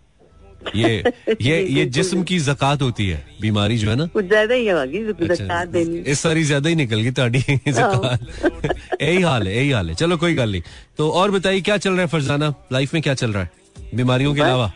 ये 0.76 1.12
ये 1.42 1.56
ये 1.68 1.84
जिस्म 1.86 2.22
की 2.22 2.38
जक़ात 2.38 2.82
होती 2.82 3.08
है 3.08 3.24
बीमारी 3.40 3.76
जो 3.78 3.90
है 3.90 3.96
ना। 3.96 4.06
कुछ 4.06 4.24
ज़्यादा 4.24 4.54
ही 4.54 4.68
होगी 4.68 4.98
अच्छा, 5.28 5.62
इस 6.10 6.20
सारी 6.20 6.42
ज़्यादा 6.44 6.68
ही 6.68 6.74
निकल 6.74 7.00
गई 7.00 7.10
ताड़ी 7.10 7.40
जक़ात। 7.68 9.02
यही 9.02 9.20
हाल 9.22 9.46
है 9.48 9.56
यही 9.56 9.70
हाल 9.70 9.88
है। 9.88 9.94
चलो 9.94 10.16
कोई 10.16 10.34
गल 10.34 10.50
नहीं। 10.52 10.62
तो 10.98 11.10
और 11.10 11.30
बताइए 11.30 11.60
क्या 11.60 11.76
चल 11.76 11.92
रहा 11.92 12.00
है 12.00 12.06
फरजाना? 12.06 12.52
लाइफ 12.72 12.94
में 12.94 13.02
क्या 13.02 13.14
चल 13.14 13.32
रहा 13.32 13.42
है? 13.42 13.50
बीमारियों 13.94 14.34
के 14.34 14.40
अलावा? 14.40 14.72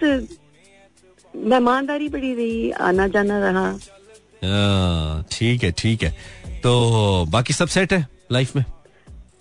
मेहमानदारी 1.35 2.09
बड़ी 2.09 2.35
रही 2.35 2.71
आना 2.71 3.07
जाना 3.09 3.39
रहा। 3.41 3.61
हाँ, 3.61 3.79
ठीक 4.43 5.65
है 5.65 5.71
ठीक 5.79 6.03
है। 6.03 6.11
तो 6.63 7.25
बाकी 7.31 7.53
सब 7.53 7.69
सेट 7.69 7.93
है 7.93 8.07
लाइफ 8.33 8.57
में? 8.57 8.65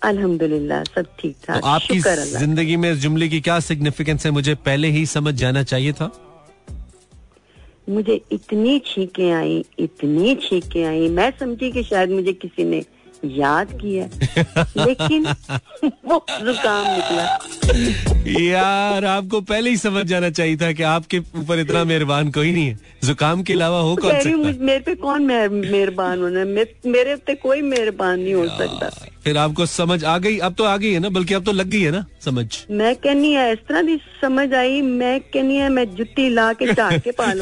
अल्हम्दुलिल्लाह 0.04 0.82
सब 0.84 1.06
ठीक 1.20 1.36
तो 1.36 1.46
ठाक 1.46 1.64
आपकी 1.64 2.00
शुक्र 2.00 2.24
ज़िंदगी 2.38 2.76
में 2.76 2.90
इस 2.92 2.98
जुमले 2.98 3.28
की 3.28 3.40
क्या 3.40 3.58
सिग्निफिकेंस 3.60 4.26
है? 4.26 4.30
मुझे 4.32 4.54
पहले 4.66 4.88
ही 4.90 5.04
समझ 5.06 5.34
जाना 5.34 5.62
चाहिए 5.64 5.92
था। 5.92 6.10
मुझे 7.88 8.20
इतनी 8.32 8.78
छीकें 8.86 9.30
आई 9.32 9.64
इतनी 9.78 10.34
छीकें 10.42 10.84
आई। 10.84 11.08
मैं 11.08 11.30
समझी 11.40 11.70
कि 11.72 11.82
शायद 11.82 12.10
मुझे 12.10 12.32
किसी 12.34 12.64
ने 12.64 12.82
याद 13.24 13.72
किया। 13.80 14.04
लेकिन 14.84 15.26
वो 15.84 16.24
जुकाम 16.30 16.86
निकला। 16.88 17.38
यार 18.40 19.04
आपको 19.04 19.40
पहले 19.40 19.70
ही 19.70 19.76
समझ 19.76 20.04
जाना 20.06 20.30
चाहिए 20.30 20.56
था 20.56 20.72
कि 20.72 20.82
आपके 20.82 21.18
ऊपर 21.18 21.58
इतना 21.58 21.84
मेहरबान 21.84 22.30
कोई 22.32 22.52
नहीं 22.52 22.68
है। 22.68 22.78
जुकाम 23.04 23.42
के 23.42 23.52
अलावा 23.52 23.80
हो 23.80 23.96
कौन 23.96 24.12
रही 24.12 24.32
हूँ 24.32 24.44
सकता 24.44 24.64
मेरे 24.64 24.80
पे 24.80 24.94
कौन 24.94 25.22
मेहरबान 25.22 26.22
होना 26.22 26.40
है? 26.40 26.66
मेरे 26.86 27.16
पे 27.26 27.34
कोई 27.34 27.62
मेहरबान 27.62 28.20
नहीं 28.20 28.34
हो 28.34 28.46
सकता। 28.58 28.90
फिर 29.24 29.36
आपको 29.38 29.66
समझ 29.66 30.04
आ 30.04 30.18
गई 30.18 30.38
अब 30.38 30.54
तो 30.58 30.64
आ 30.64 30.76
गई 30.76 30.92
है 30.92 30.98
ना 30.98 31.08
बल्कि 31.08 31.34
अब 31.34 31.44
तो 31.44 31.52
लग 31.52 31.66
गई 31.70 31.80
है 31.80 31.90
ना 31.90 32.04
समझ। 32.24 32.46
मैं 32.70 32.94
कहनी 32.96 33.32
है 33.32 33.52
इस 33.52 33.58
तरह 33.68 33.82
की 33.82 33.96
समझ 34.20 34.52
आई 34.54 34.80
मैं 34.82 35.20
कहनी 35.20 35.56
है 35.56 35.68
मैं 35.68 35.94
जुत्ती 35.96 36.28
ला 36.28 36.52
के 36.52 36.74
चाट 36.74 37.02
के 37.04 37.10
पा 37.20 37.32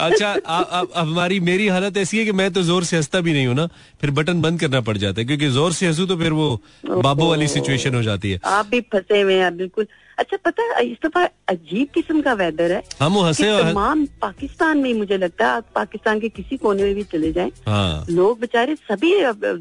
अच्छा 0.00 0.28
आ, 0.28 0.56
आ, 0.56 0.80
अब 0.80 0.92
हमारी 0.96 1.40
मेरी 1.40 1.66
हालत 1.68 1.96
ऐसी 1.96 2.18
है 2.18 2.24
कि 2.24 2.32
मैं 2.32 2.50
तो 2.52 2.62
ज़ोर 2.62 2.84
से 2.84 2.96
हंसता 2.96 3.20
भी 3.20 3.32
नहीं 3.32 3.46
हूँ 3.46 3.54
ना। 3.54 3.68
फिर 4.00 4.10
बटन 4.10 4.40
बंद 4.42 4.60
करना 4.60 4.80
पड़ 4.80 4.96
जाता 4.96 5.20
है 5.20 5.26
क्योंकि 5.26 5.48
ज़ोर 5.50 5.72
से 5.72 5.86
हंसू 5.86 6.06
तो 6.06 6.16
फिर 6.16 6.32
वो 6.32 6.60
बाबू 6.86 7.28
वाली 7.28 7.48
सिचुएशन 7.48 7.94
हो 7.94 8.02
जाती 8.02 8.30
है। 8.30 8.40
आप 8.46 8.66
भी 8.66 8.80
फंसे 8.92 9.20
हुए 9.20 9.34
हैं 9.34 9.56
बिल्कुल। 9.56 9.86
अच्छा 10.18 10.36
पता 10.44 10.62
है 10.62 10.84
इस 10.86 10.96
दफ़ा 11.04 11.22
अजीब 11.48 11.88
किस्म 11.94 12.20
का 12.22 12.32
वेदर 12.32 12.72
है। 12.72 12.82
हम 13.00 13.18
हंसे 13.18 13.44
तमाम 13.60 14.04
पाकिस्तान 14.22 14.78
में 14.78 14.92
मुझे 14.94 15.16
लगता 15.18 15.46
है 15.46 15.52
आप 15.52 15.66
पाकिस्तान 15.74 16.20
के 16.20 16.28
किसी 16.28 16.56
कोने 16.56 16.82
में 16.82 16.94
भी 16.94 17.02
चले 17.12 17.32
जाएँ। 17.32 17.50
हाँ। 17.66 18.04
लोग 18.10 18.40
बेचारे 18.40 18.74
सभी 18.76 19.12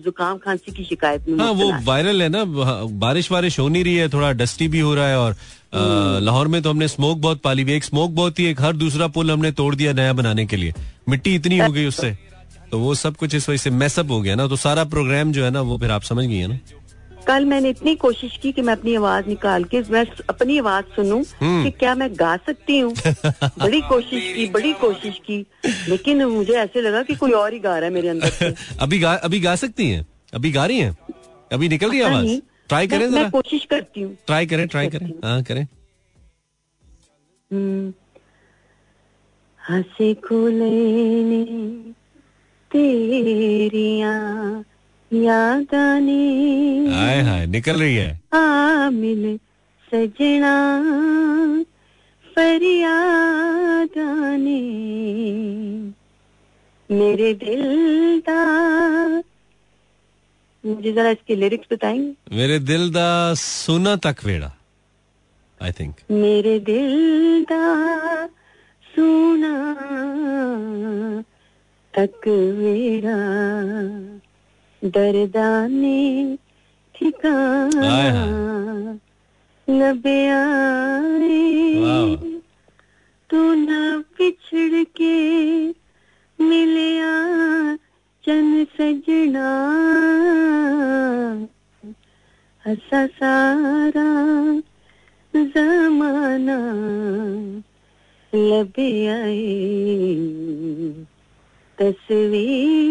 जुकाम 0.03 0.37
खांसी 0.37 0.71
की 0.71 0.83
शिकायत 0.85 1.29
में 1.29 1.39
हाँ 1.39 1.51
वो 1.53 1.71
वायरल 1.85 2.21
है 2.21 2.29
ना 2.29 2.39
हाँ, 2.65 2.87
बारिश 2.99 3.31
वारिश 3.31 3.59
हो 3.59 3.67
नहीं 3.69 3.83
रही 3.83 3.95
है 3.95 4.09
थोड़ा 4.09 4.31
डस्टी 4.33 4.67
भी 4.67 4.79
हो 4.79 4.93
रहा 4.95 5.07
है 5.07 5.17
और 5.19 5.35
लाहौर 6.23 6.47
में 6.47 6.61
तो 6.61 6.69
हमने 6.69 6.87
स्मोक 6.87 7.17
बहुत 7.17 7.41
पाली 7.41 7.63
हुई 7.63 7.73
एक 7.73 7.83
स्मोक 7.83 8.11
बहुत 8.11 8.39
ही 8.39 8.45
एक 8.45 8.61
हर 8.61 8.75
दूसरा 8.75 9.07
पुल 9.07 9.31
हमने 9.31 9.51
तोड़ 9.51 9.73
दिया 9.75 9.93
नया 9.93 10.13
बनाने 10.13 10.45
के 10.45 10.57
लिए। 10.57 10.73
मिट्टी 11.09 11.35
इतनी 11.35 11.57
हो 11.57 11.71
गई 11.71 11.85
उससे। 11.85 12.17
तो 12.71 12.79
वो 12.79 12.95
सब 12.95 13.15
कुछ 13.15 13.35
इस 13.35 13.49
वजह 13.49 13.57
से 13.57 13.69
मैसअप 13.69 14.11
हो 14.11 14.21
गया 14.21 14.35
ना 14.35 14.47
तो 14.47 14.55
सारा 14.55 14.83
प्रोग्राम 14.83 15.31
जो 15.31 15.43
है 15.45 15.51
ना 15.51 15.61
वो 15.61 15.77
फिर 15.77 15.91
आप 15.91 16.01
समझ 16.01 16.25
गई 16.25 16.37
है 16.37 16.47
ना? 16.47 16.59
कल 17.27 17.45
मैंने 17.45 17.69
इतनी 17.69 17.95
कोशिश 17.95 18.37
की 18.41 18.51
कि 18.51 18.61
मैं 18.61 18.73
अपनी 18.73 18.95
आवाज़ 18.95 19.25
निकाल 19.25 19.63
के 19.63 19.81
मैं 19.89 20.05
अपनी 20.29 20.57
आवाज़ 20.57 20.85
सुनूं 20.85 21.23
हम्म। 21.41 21.63
कि 21.63 21.71
क्या 21.71 21.95
मैं 21.95 22.09
गा 22.13 22.35
सकती 22.37 22.79
हूँ। 22.79 22.93
बड़ी 23.43 23.81
कोशिश 23.81 24.33
की 24.35 24.47
बड़ी 24.49 24.73
कोशिश 24.73 25.19
की 25.25 25.45
लेकिन 25.89 26.23
मुझे 26.25 26.53
ऐसे 26.53 26.81
लगा 26.81 27.03
कि 27.03 27.15
कोई 27.15 27.31
और 27.31 27.53
ही 27.53 27.59
गा 27.59 27.75
रहा 27.75 27.87
है 27.87 27.93
मेरे 27.93 28.09
अंदर 28.09 28.29
से। 28.29 28.53
अभी 28.79 28.99
गा 28.99 29.13
अभी 29.13 29.39
गा 29.39 29.55
सकती 29.55 29.89
हैं? 29.89 30.05
अभी 30.33 30.51
गा 30.51 30.65
रही 30.65 30.79
हैं? 30.79 30.97
अभी 31.51 31.69
निकल 31.69 31.89
रही 31.89 31.99
है 31.99 32.05
आवाज़? 32.05 32.39
ट्राई 32.69 32.87
करें 32.87 33.07
मैं, 33.07 33.29
कोशिश 33.31 33.65
करती 33.65 34.01
हूँ। 34.01 34.17
ट्राई 34.27 34.45
करें 34.45 34.67
ट्राई 34.67 34.87
करें। 34.87 35.07
हाँ 35.23 35.43
करें। 35.43 35.67
हम्म। 37.51 37.93
हंसे 39.69 40.13
खुले 40.13 40.69
तेरिया 42.71 44.13
याद 45.11 45.73
आने 45.75 46.23
हाय 46.95 47.21
हाय 47.27 47.45
निकल 47.55 47.79
रही 47.79 47.95
है। 47.95 48.09
आ 48.33 48.89
मिल 48.89 49.23
सजना 49.91 50.53
फरियाद 52.35 53.97
आने 53.99 54.59
मेरे 56.89 57.33
दिल 57.43 57.63
दा 58.27 58.39
मुझे 60.63 60.91
जरा 60.93 61.09
इसके 61.09 61.35
लिरिक्स 61.35 61.67
बताएँगे? 61.73 62.37
मेरे 62.37 62.59
दिल 62.59 62.89
दा 62.93 63.33
सोना 63.41 63.95
तक 64.05 64.25
वेड़ा 64.25 64.51
आई 65.61 65.71
थिंक 65.79 65.95
मेरे 66.11 66.59
दिल 66.69 67.45
दा 67.51 67.63
सुना 68.93 69.53
तक 71.93 72.27
वेरा 72.27 73.17
दर्दा 74.83 75.67
ने 75.67 76.37
ठिकाना 76.95 77.95
लबिया 79.69 80.41
वाह। 81.81 82.15
तू 83.29 83.53
ना 83.53 84.03
पिछड़ 84.17 84.83
के 85.01 85.15
मिलिया 86.39 87.13
सजन 88.23 88.65
सजना। 88.77 89.49
हसा 92.65 93.07
सारा 93.07 94.09
जमाना 95.35 96.57
लबे 98.35 98.89
आए। 99.07 99.55
तस्वीर। 101.79 102.87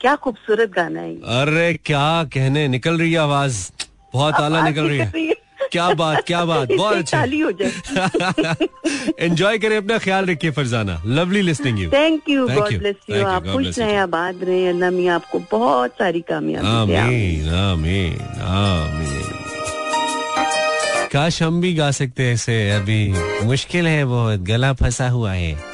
क्या 0.00 0.14
खूबसूरत 0.16 0.70
गाना 0.76 1.00
है 1.00 1.14
अरे 1.40 1.72
क्या 1.86 2.24
कहने 2.34 2.66
निकल 2.68 2.98
रही 2.98 3.12
है 3.12 3.18
आवाज़। 3.18 3.70
बहुत 4.14 4.34
आला 4.34 4.62
निकल 4.68 4.88
रही 4.88 4.98
है। 4.98 5.34
क्या 5.72 5.88
बात 5.94 6.22
क्या 6.26 6.44
बात 6.50 6.68
बहुत 6.72 6.96
अच्छा। 6.96 7.20
हो 7.20 7.52
जाए 7.60 8.66
एंजॉय 9.20 9.58
करें 9.64 9.76
अपना 9.76 9.98
ख्याल 9.98 10.26
रखिए 10.26 10.50
Farzana. 10.50 11.02
Lovely 11.06 11.42
listening 11.42 11.78
you 11.80 11.90
thank 11.90 12.28
you 12.28 12.48
God 12.48 12.78
bless 12.78 12.96
you 13.10 13.24
आप 13.26 13.46
खुश 13.46 13.78
रहें. 13.78 13.96
आबाद 13.96 14.44
रहें। 14.44 14.68
अल्लाह 14.68 14.90
मियाँ 14.90 15.14
आपको 15.14 15.38
बहुत 15.52 15.92
सारी 15.92 16.20
कामयाबी 16.30 16.92
दे। 16.92 16.96
आमीन। 16.96 17.48
आमीन 17.54 18.20
आमीन। 18.56 19.38
काश 21.12 21.42
हम 21.42 21.60
भी 21.60 21.74
गा 21.74 21.90
सकते 21.90 22.30
ऐसे। 22.32 22.70
अभी 22.70 23.12
मुश्किल 23.46 23.86
है 23.86 24.04
बहुत 24.04 24.40
गला 24.50 24.72
फंसा 24.72 25.08
हुआ 25.08 25.32
है। 25.32 25.69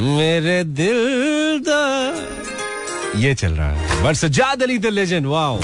मेरे 0.00 0.64
दिल 0.64 1.00
दा 1.68 1.82
ये 3.18 3.34
चल 3.34 3.52
रहा 3.52 3.70
है। 3.70 4.02
But 4.04 4.14
Sajjad 4.14 4.62
Ali 4.62 4.78
the 4.78 4.86
legend 4.86 5.26
wow. 5.26 5.60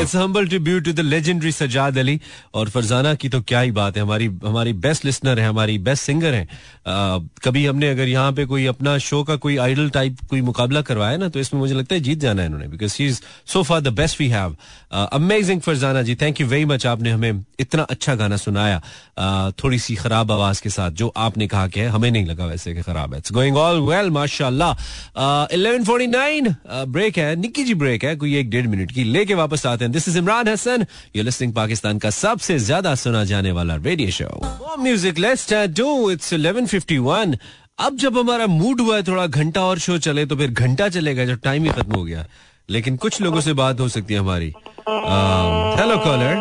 It's 0.00 0.14
humble 0.16 0.46
tribute 0.48 0.84
to 0.84 0.92
the 0.92 1.00
legendary 1.00 1.50
Sajjad 1.52 1.98
Ali 1.98 2.18
और 2.54 2.68
फरजाना 2.70 3.12
की 3.14 3.28
तो 3.28 3.40
क्या 3.42 3.60
ही 3.60 3.70
बात 3.70 3.96
है। 3.96 4.02
हमारी 4.02 4.26
हमारी 4.44 4.72
बेस्ट 4.84 5.04
लिसनर 5.04 5.38
है 5.40 5.46
हमारी 5.48 5.78
बेस्ट 5.78 6.02
सिंगर 6.04 6.34
है। 6.34 6.42
आ, 6.42 7.18
कभी 7.44 7.64
हमने 7.66 7.88
अगर 7.90 8.08
यहाँ 8.08 8.32
पे 8.32 8.44
कोई 8.46 8.66
अपना 8.66 8.96
शो 8.98 9.22
का 9.24 9.36
कोई 9.36 9.56
आइडल 9.66 9.88
टाइप 9.90 10.18
कोई 10.30 10.40
मुकाबला 10.42 10.80
करवाया 10.82 11.16
ना 11.16 11.28
तो 11.28 11.40
इसमें 11.40 11.60
मुझे 11.60 11.74
लगता 11.74 11.94
है 11.94 12.00
जीत 12.00 12.18
जाना 12.18 12.42
है 12.42 12.46
इन्होंने 12.48 12.68
because 12.68 12.92
she 12.92 13.06
is 13.06 13.20
so 13.46 13.62
far 13.62 13.80
the 13.80 13.92
best 13.96 14.20
we 14.20 14.28
have 14.28 14.56
amazing 14.92 15.60
Farzana 15.60 16.02
ji 16.02 16.14
thank 16.16 16.40
you 16.40 16.46
very 16.46 16.64
much 16.64 16.86
आपने 16.86 17.10
हमें 17.10 17.44
इतना 17.60 17.82
अच्छा 17.84 18.14
गाना 18.14 18.36
सुनाया। 18.36 18.80
आ, 19.18 19.50
थोड़ी 19.64 19.78
सी 19.78 19.94
खराब 19.96 20.32
आवाज़ 20.32 20.62
के 20.62 20.70
साथ 20.70 20.90
जो 20.92 21.12
आपने 21.16 21.46
कहा 21.46 21.66
कि 21.68 21.80
है 21.80 21.88
हमें 21.88 22.10
नहीं 22.10 22.26
लगा 22.26 22.46
वैसे 22.46 22.74
कि 22.74 22.82
खराब 22.82 23.12
है। 23.12 23.18
इट्स 23.18 23.32
गोइंग 23.32 23.56
ऑल 23.56 23.80
वेल 23.88 24.10
माशाल्लाह। 24.10 24.72
इलेवन 25.54 25.84
फोर्टी 25.84 26.06
नाइन 26.06 26.54
ब्रेक 26.68 27.18
है 27.18 27.34
निक्की 27.40 27.64
जी 27.64 27.74
ब्रेक 27.76 28.04
है 28.04 28.14
कोई 28.16 28.36
एक 28.36 28.50
डेढ़ 28.50 28.66
मिनट 28.66 28.92
की 28.92 29.04
लेके 29.06 29.34
वापस 29.34 29.66
आते 29.66 29.84
हैं 29.86 29.92
this 29.92 30.08
is 30.08 30.18
Imran 30.18 30.48
Hasan 30.48 30.86
you 31.16 31.22
listening 31.24 31.52
Pakistan 31.54 31.98
का 31.98 32.10
सबसे 32.16 32.58
ज़्यादा 32.60 32.94
सुना 33.02 33.24
जाने 33.26 33.52
वाला 33.52 33.76
radio 33.84 34.10
show 34.18 34.32
music 34.80 35.18
let's 35.18 35.52
do 35.76 36.10
it's 36.10 36.34
11:51 36.34 37.36
अब 37.80 37.96
जब 37.98 38.18
हमारा 38.18 38.46
मूड 38.48 38.80
हुआ 38.80 38.96
है 38.96 39.02
थोड़ा 39.06 39.26
घंटा 39.26 39.62
और 39.64 39.78
शो 39.78 39.96
चले 40.04 40.24
तो 40.26 40.36
फिर 40.36 40.50
घंटा 40.50 40.88
चलेगा 40.90 41.24
जब 41.24 41.40
टाइम 41.44 41.64
ही 41.64 41.70
खत्म 41.70 41.96
हो 41.96 42.04
गया 42.04 42.24
लेकिन 42.68 42.96
कुछ 42.96 43.20
लोगों 43.22 43.40
से 43.40 43.52
बात 43.54 43.80
हो 43.80 43.88
सकती 43.88 44.14
है 44.14 44.20
हमारी 44.20 44.52
hello 45.80 45.96
caller 46.04 46.34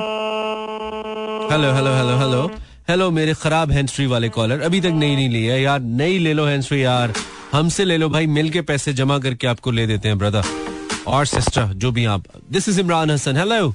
hello 1.52 1.74
hello 1.74 1.94
hello 1.96 2.18
hello 2.20 2.46
hello 2.90 3.10
मेरे 3.12 3.34
खराब 3.42 3.72
हैंड 3.72 3.90
फ्री 3.90 4.06
वाले 4.08 4.30
कॉलर 4.30 4.62
अभी 4.62 4.82
तक 4.82 4.94
नहीं 4.96 5.30
ली 5.30 5.44
है 5.46 5.62
यार 5.62 5.80
नहीं 6.02 6.20
ले 6.20 6.34
लो 6.34 6.46
हैंड 6.46 6.64
फ्री 6.64 6.84
यार 6.84 7.14
हमसे 7.52 7.86
ले 7.86 7.98
लो 7.98 8.10
भाई 8.10 8.28
मिल 8.38 8.50
के 8.50 8.62
पैसे 8.70 8.94
जमा 8.94 9.18
करके 9.20 9.48
आपको 9.48 9.72
ले 9.72 9.88
देते 9.88 10.08
हैं 10.08 10.18
ब्रदर 10.18 10.75
और 11.08 11.26
सिस्टर 11.26 11.66
जो 11.66 11.92
भी 11.92 12.06
आप 12.06 12.24
this 12.52 12.70
is 12.70 12.80
Imran 12.80 13.12
Hasan 13.12 13.38
hello 13.38 13.68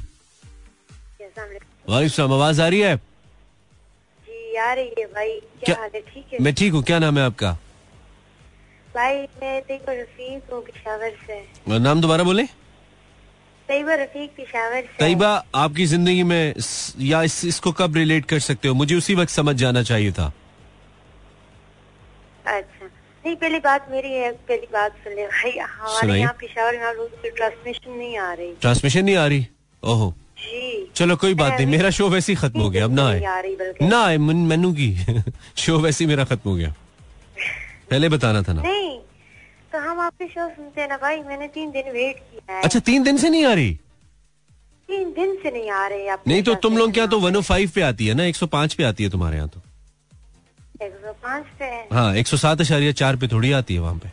वालेकुम 1.88 2.32
आवाज़ 2.32 2.62
आ 2.62 2.68
रही 2.68 2.80
है? 2.80 2.96
जी 2.96 4.56
आ 4.56 4.72
रही 4.72 4.94
है 4.98 5.04
भाई। 5.06 5.40
क्या- 5.40 5.64
क्या 5.64 5.82
है? 5.82 6.00
ठीक 6.00 6.26
है? 6.32 6.38
मैं 6.40 6.54
ठीक 6.54 6.72
हूँ। 6.72 6.82
क्या 6.82 6.98
नाम 6.98 7.18
है 7.18 7.24
आपका? 7.24 7.52
भाई 8.94 9.16
मैं 9.16 9.62
तैयबा 9.62 9.92
रफीक 9.92 10.52
हूँ 10.52 10.62
पिशावर 10.64 11.12
से। 11.26 11.78
नाम 11.78 12.00
दोबारा 12.00 12.24
बोले। 12.24 12.44
तैयबा 13.68 13.94
रफीक 13.94 14.30
पिशावर 14.36 14.80
से। 14.80 14.96
तैयबा 14.98 15.44
आपकी 15.54 15.86
ज़िंदगी 15.86 16.22
में 16.22 16.54
या 17.00 17.22
इस, 17.22 17.44
इसको 17.44 17.72
कब 17.72 17.96
रिलेट 17.96 18.24
कर 18.26 18.38
सकते 18.38 18.68
हो? 18.68 18.74
मुझे 18.74 18.94
उसी 18.94 19.14
वक्त 19.14 19.30
समझ 19.30 19.56
जाना 19.56 19.82
चाहिए 19.82 20.12
था। 20.12 20.32
अच्छा। 22.46 22.79
नहीं 23.24 23.36
पहली 23.36 23.58
बात 23.58 23.86
मेरी 23.90 24.12
है 24.12 24.30
पहली 24.48 24.66
बात 24.72 24.92
सुन 25.04 25.12
ले 25.12 25.26
भाई 25.26 25.50
हमारे 25.58 26.18
यहाँ 26.20 26.32
पिशावर 26.40 26.76
में 27.24 27.32
ट्रांसमिशन 27.36 27.90
नहीं 27.92 28.16
आ 28.18 28.32
रही। 28.32 28.52
ट्रांसमिशन 28.60 29.04
नहीं 29.04 29.16
आ 29.16 29.26
रही? 29.26 29.46
ओहो। 29.82 30.14
जी। 30.38 30.90
चलो 30.96 31.16
कोई 31.16 31.34
बात 31.34 31.52
नहीं 31.52 31.66
मेरा 31.66 31.90
शो 31.90 32.08
वैसे 32.08 32.32
ही 32.32 32.36
खत्म 32.36 32.60
हो 32.60 32.70
गया 32.70 32.84
अब 32.84 32.94
ना 32.94 33.02
आ 33.04 33.10
आए। 33.10 33.42
रही 33.42 33.88
ना 33.88 34.04
आए 34.04 34.16
मन- 34.18 34.46
मैनू 34.48 34.72
की 34.72 34.88
शो 35.56 35.78
वैसे 35.78 36.04
ही 36.04 36.08
मेरा 36.08 36.24
खत्म 36.24 36.50
हो 36.50 36.56
गया। 36.56 36.74
पहले 37.90 38.08
बताना 38.08 38.42
था 38.42 38.52
ना। 38.52 38.62
नहीं 38.62 38.98
तो 39.72 39.78
हम 39.78 40.00
आपके 40.00 40.26
शो 40.28 40.48
सुनते 40.48 40.80
हैं 40.80 40.88
ना 40.88 40.96
भाई 40.96 41.22
मैंने 41.22 41.46
तीन 41.48 41.70
दिन 41.70 41.92
वेट 41.92 42.16
किया 42.18 42.56
है। 42.56 42.62
अच्छा 42.62 42.78
तीन 42.80 43.02
दिन 43.02 43.16
से 43.16 43.30
नहीं 43.30 43.44
आ 43.44 43.52
रही? 43.52 43.74
तीन 44.88 45.10
दिन 45.12 45.34
से 45.42 45.50
नहीं 45.50 45.70
आ 45.70 45.86
रही 45.86 46.06
आप 46.08 46.22
नहीं 46.28 46.42
तो 46.42 46.54
तुम 46.54 46.78
लोग 46.78 46.92
क्या 46.92 47.06
तो 47.06 47.18
वन 47.20 47.36
ओ 47.36 47.40
फाइव 47.40 47.70
पे 47.74 47.80
आती 47.82 48.06
है 48.06 48.14
ना 48.14 48.24
एक 48.24 48.36
सौ 48.36 48.46
पाँच 48.46 48.74
पे 48.74 48.84
आती 48.84 49.04
है 49.04 49.10
तुम्हारे 49.10 49.36
यहाँ 49.36 49.48
तो? 49.48 49.60
एक 50.82 50.92
सौ 50.92 51.12
पाँच 51.12 51.44
पे 51.58 51.64
है। 51.64 51.86
हाँ 51.92 52.14
एक 52.16 52.26
सौ 52.26 52.36
सात 52.36 52.60
अशारिया 52.60 52.92
चार 52.92 53.16
पे 53.16 53.28
थोड़ी 53.28 53.52
आती 53.52 53.74
है 53.74 53.80
वहाँ 53.80 53.94
पे। 53.94 54.08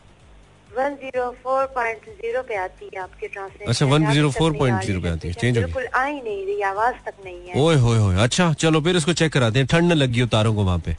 One 0.78 0.95
zero 0.95 1.30
four 1.43 1.65
point 1.65 1.99
zero 1.99 2.41
पे 2.43 2.55
आती 2.55 2.89
है 2.95 3.01
आपकी 3.01 3.28
ट्रांसलेशन। 3.28 3.70
अच्छा, 3.70 3.86
104.0 3.86 5.01
पे 5.01 5.09
आती 5.09 5.28
है, 5.28 5.34
गई। 5.53 5.63
बिल्कुल 5.63 5.86
आ 5.86 6.03
ही 6.05 6.22
नहीं 6.22 6.45
रही 6.45 6.61
आवाज़ 6.61 6.95
तक 7.05 7.13
नहीं 7.26 7.47
है। 7.47 7.61
ओए 7.61 7.76
होए 7.76 7.97
होए 7.97 8.15
अच्छा 8.24 8.53
चलो 8.53 8.82
फिर 8.82 8.95
इसको 8.95 9.13
चेक 9.13 9.34
कराते 9.34 9.59
हैं। 9.59 9.68
ठंड 9.68 9.91
न 9.91 9.95
लगी 9.95 10.20
हो 10.20 10.28
तारों 10.28 10.55
को 10.55 10.63
वहाँ 10.63 10.80
पे। 10.80 10.95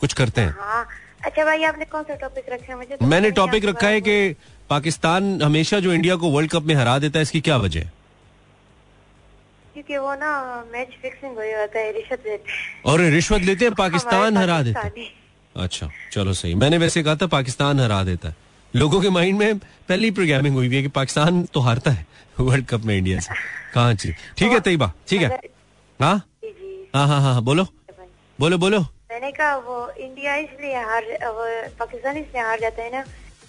कुछ 0.00 0.12
करते 0.12 0.40
हैं। 0.40 0.56
हाँ 0.60 0.86
अच्छा 1.24 1.44
भाई 1.44 1.62
आपने 1.62 1.84
कौन 1.84 2.02
सा 2.02 2.14
टॉपिक 2.14 2.44
रखा 2.52 2.72
है? 2.72 2.78
मुझे 2.78 2.96
तो 2.96 3.06
मैंने 3.06 3.30
टॉपिक 3.30 3.64
रखा 3.64 3.88
है 3.88 4.00
कि 4.00 4.36
पाकिस्तान 4.70 5.42
हमेशा 5.42 5.80
जो 5.80 5.92
इंडिया 5.92 6.16
को 6.16 6.30
वर्ल्ड 6.30 6.50
कप 6.50 6.62
में 6.62 6.74
हरा 6.74 6.98
देता 6.98 7.18
है 7.18 7.22
इसकी 7.22 7.40
क्या 7.40 7.56
वजह 7.56 7.80
है? 7.80 7.92
क्योंकि 9.80 9.96
वो 9.96 10.14
ना 10.14 10.30
मैच 10.72 10.88
फिक्सिंग 11.02 11.36
हो 11.36 11.44
जाता 11.44 11.78
है 11.78 11.92
रिश्वत 11.92 12.22
लेते 12.26 12.52
हैं। 12.52 12.82
और 12.84 13.00
रिश्वत 13.10 13.42
लेते 13.42 13.64
हैं 13.64 13.74
पाकिस्तान 13.74 14.36
हरा 14.36 14.60
देता 14.62 14.80
है। 14.80 15.04
अच्छा 15.56 15.88
चलो 16.12 16.32
सही। 16.32 16.54
मैंने 16.54 16.78
वैसे 16.78 17.02
कहा 17.02 17.14
था 17.16 17.26
पाकिस्तान 17.26 17.80
हरा 17.80 18.02
देता 18.04 18.28
है। 18.28 18.34
लोगों 18.74 19.00
के 19.00 19.10
माइंड 19.10 19.38
में 19.38 19.58
पहली 19.58 20.10
प्रोग्रामिंग 20.10 20.54
हुई 20.54 20.74
है 20.74 20.82
कि 20.82 20.88
पाकिस्तान 20.88 21.42
तो 21.54 21.60
हारता 21.60 21.90
है 21.90 22.06
वर्ल्ड 22.40 22.66
कप 22.66 22.84
में 22.84 22.96
इंडिया 22.96 23.20
से। 23.20 23.34
कहाँ 23.74 23.94
चीज़ 23.94 24.14
ठीक 24.38 24.52
है 24.52 24.60
तैयबा 24.60 24.92
ठीक 25.08 25.22
है। 25.22 25.40
हाँ? 26.00 26.16
जी 26.44 26.90
हाँ 26.94 27.06
हाँ 27.08 27.20
हाँ 27.22 27.42
बोलो। 27.42 27.66
बोलो 28.38 28.58
बोलो। 28.58 28.80
मैंने 28.80 29.32
कहा 29.32 29.56
वो 29.58 29.90
इंडिया 29.98 30.36
इसलिए 30.36 30.82
हार 30.82 31.04
वो 31.24 31.46
पाकिस्तान 31.78 32.16
इसलिए 32.16 32.42
हार 32.42 32.60
जाता 32.60 32.82
है 32.82 32.92
ना। 32.92 33.04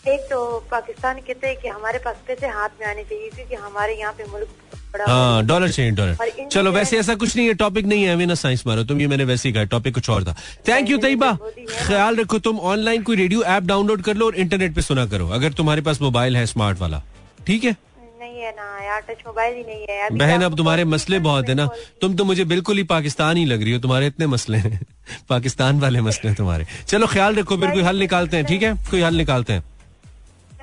एक 0.07 0.21
तो 0.31 0.39
पाकिस्तान 0.71 1.19
कहते 1.19 1.47
हैं 1.47 1.57
कि 1.61 1.67
हमारे 1.67 1.99
पास 1.99 2.23
पैसे 2.27 2.47
हाथ 2.49 2.79
में 2.79 2.87
आने 2.87 3.03
चाहिए 3.03 3.29
क्योंकि 3.29 3.55
हमारे 3.55 3.99
यहाँ 3.99 4.13
पे 4.13 4.31
मुल्क 4.31 4.79
हाँ 4.99 5.43
डॉलर 5.45 5.71
चाहिए 5.71 5.91
डॉलर 5.91 6.47
चलो 6.51 6.71
वैसे 6.71 6.97
ऐसा 6.99 7.15
कुछ 7.15 7.35
नहीं 7.35 7.47
है 7.47 7.53
टॉपिक 7.55 7.85
नहीं 7.85 8.03
है 8.03 8.25
ना 8.25 8.35
साइंस 8.35 8.63
मारो। 8.67 8.83
तुम 8.83 9.01
ये 9.01 9.07
मैंने 9.07 9.23
वैसे 9.25 9.49
ही 9.49 9.53
कहा 9.53 9.63
टॉपिक 9.71 9.93
कुछ 9.93 10.09
और 10.09 10.23
था। 10.23 10.35
थैंक 10.67 10.89
यू 10.89 10.97
तैयबा 10.97 11.31
ख्याल 11.69 12.15
रखो 12.15 12.39
तुम 12.39 12.59
ऑनलाइन 12.71 13.03
कोई 13.03 13.15
रेडियो 13.15 13.43
ऐप 13.43 13.63
डाउनलोड 13.65 14.01
कर 14.03 14.15
लो 14.15 14.25
और 14.25 14.35
इंटरनेट 14.37 14.75
पे 14.75 14.81
सुना 14.81 15.05
करो 15.05 15.27
अगर 15.29 15.53
तुम्हारे 15.53 15.81
पास 15.81 16.01
मोबाइल 16.01 16.37
है 16.37 16.45
स्मार्ट 16.45 16.79
वाला। 16.79 17.01
ठीक 17.47 17.63
है? 17.63 17.75
नहीं 18.21 18.39
है 18.39 18.51
ना 18.51 18.85
यार 18.85 19.01
टच 19.01 19.23
मोबाइल 19.27 19.55
ही 19.55 19.63
नहीं 19.63 19.85
है 19.89 20.09
बहन 20.11 20.39
तो 20.39 20.45
अब 20.45 20.57
तुम्हारे 20.57 20.83
मसले 20.85 21.19
बहुत 21.21 21.49
है 21.49 21.55
ना। 21.55 21.69
तुम 22.01 22.15
तो 22.15 22.23
मुझे 22.25 22.45
बिल्कुल 22.45 22.77
ही 22.77 22.83
पाकिस्तान 22.91 23.37
ही 23.37 23.45
लग 23.45 23.63
रही 23.63 23.73
हो 23.73 23.79
तुम्हारे 23.79 24.07
इतने 24.07 24.27
मसले 24.27 24.57
हैं। 24.57 24.79
पाकिस्तान 25.29 25.79
वाले 25.79 26.01
मसले 26.01 26.29
हैं 26.29 26.37
तुम्हारे। 26.37 26.65
चलो 26.87 27.07
ख्याल 27.07 27.35
रखो 27.35 27.57
फिर 27.57 27.71
कोई 27.71 27.81
हल 27.83 27.99
निकालते 27.99 28.37
हैं 28.37 28.45
ठीक 28.45 28.63
है? 28.63 28.73
कोई 28.91 29.01
हल 29.01 29.15
निकालते 29.15 29.53
हैं। 29.53 29.63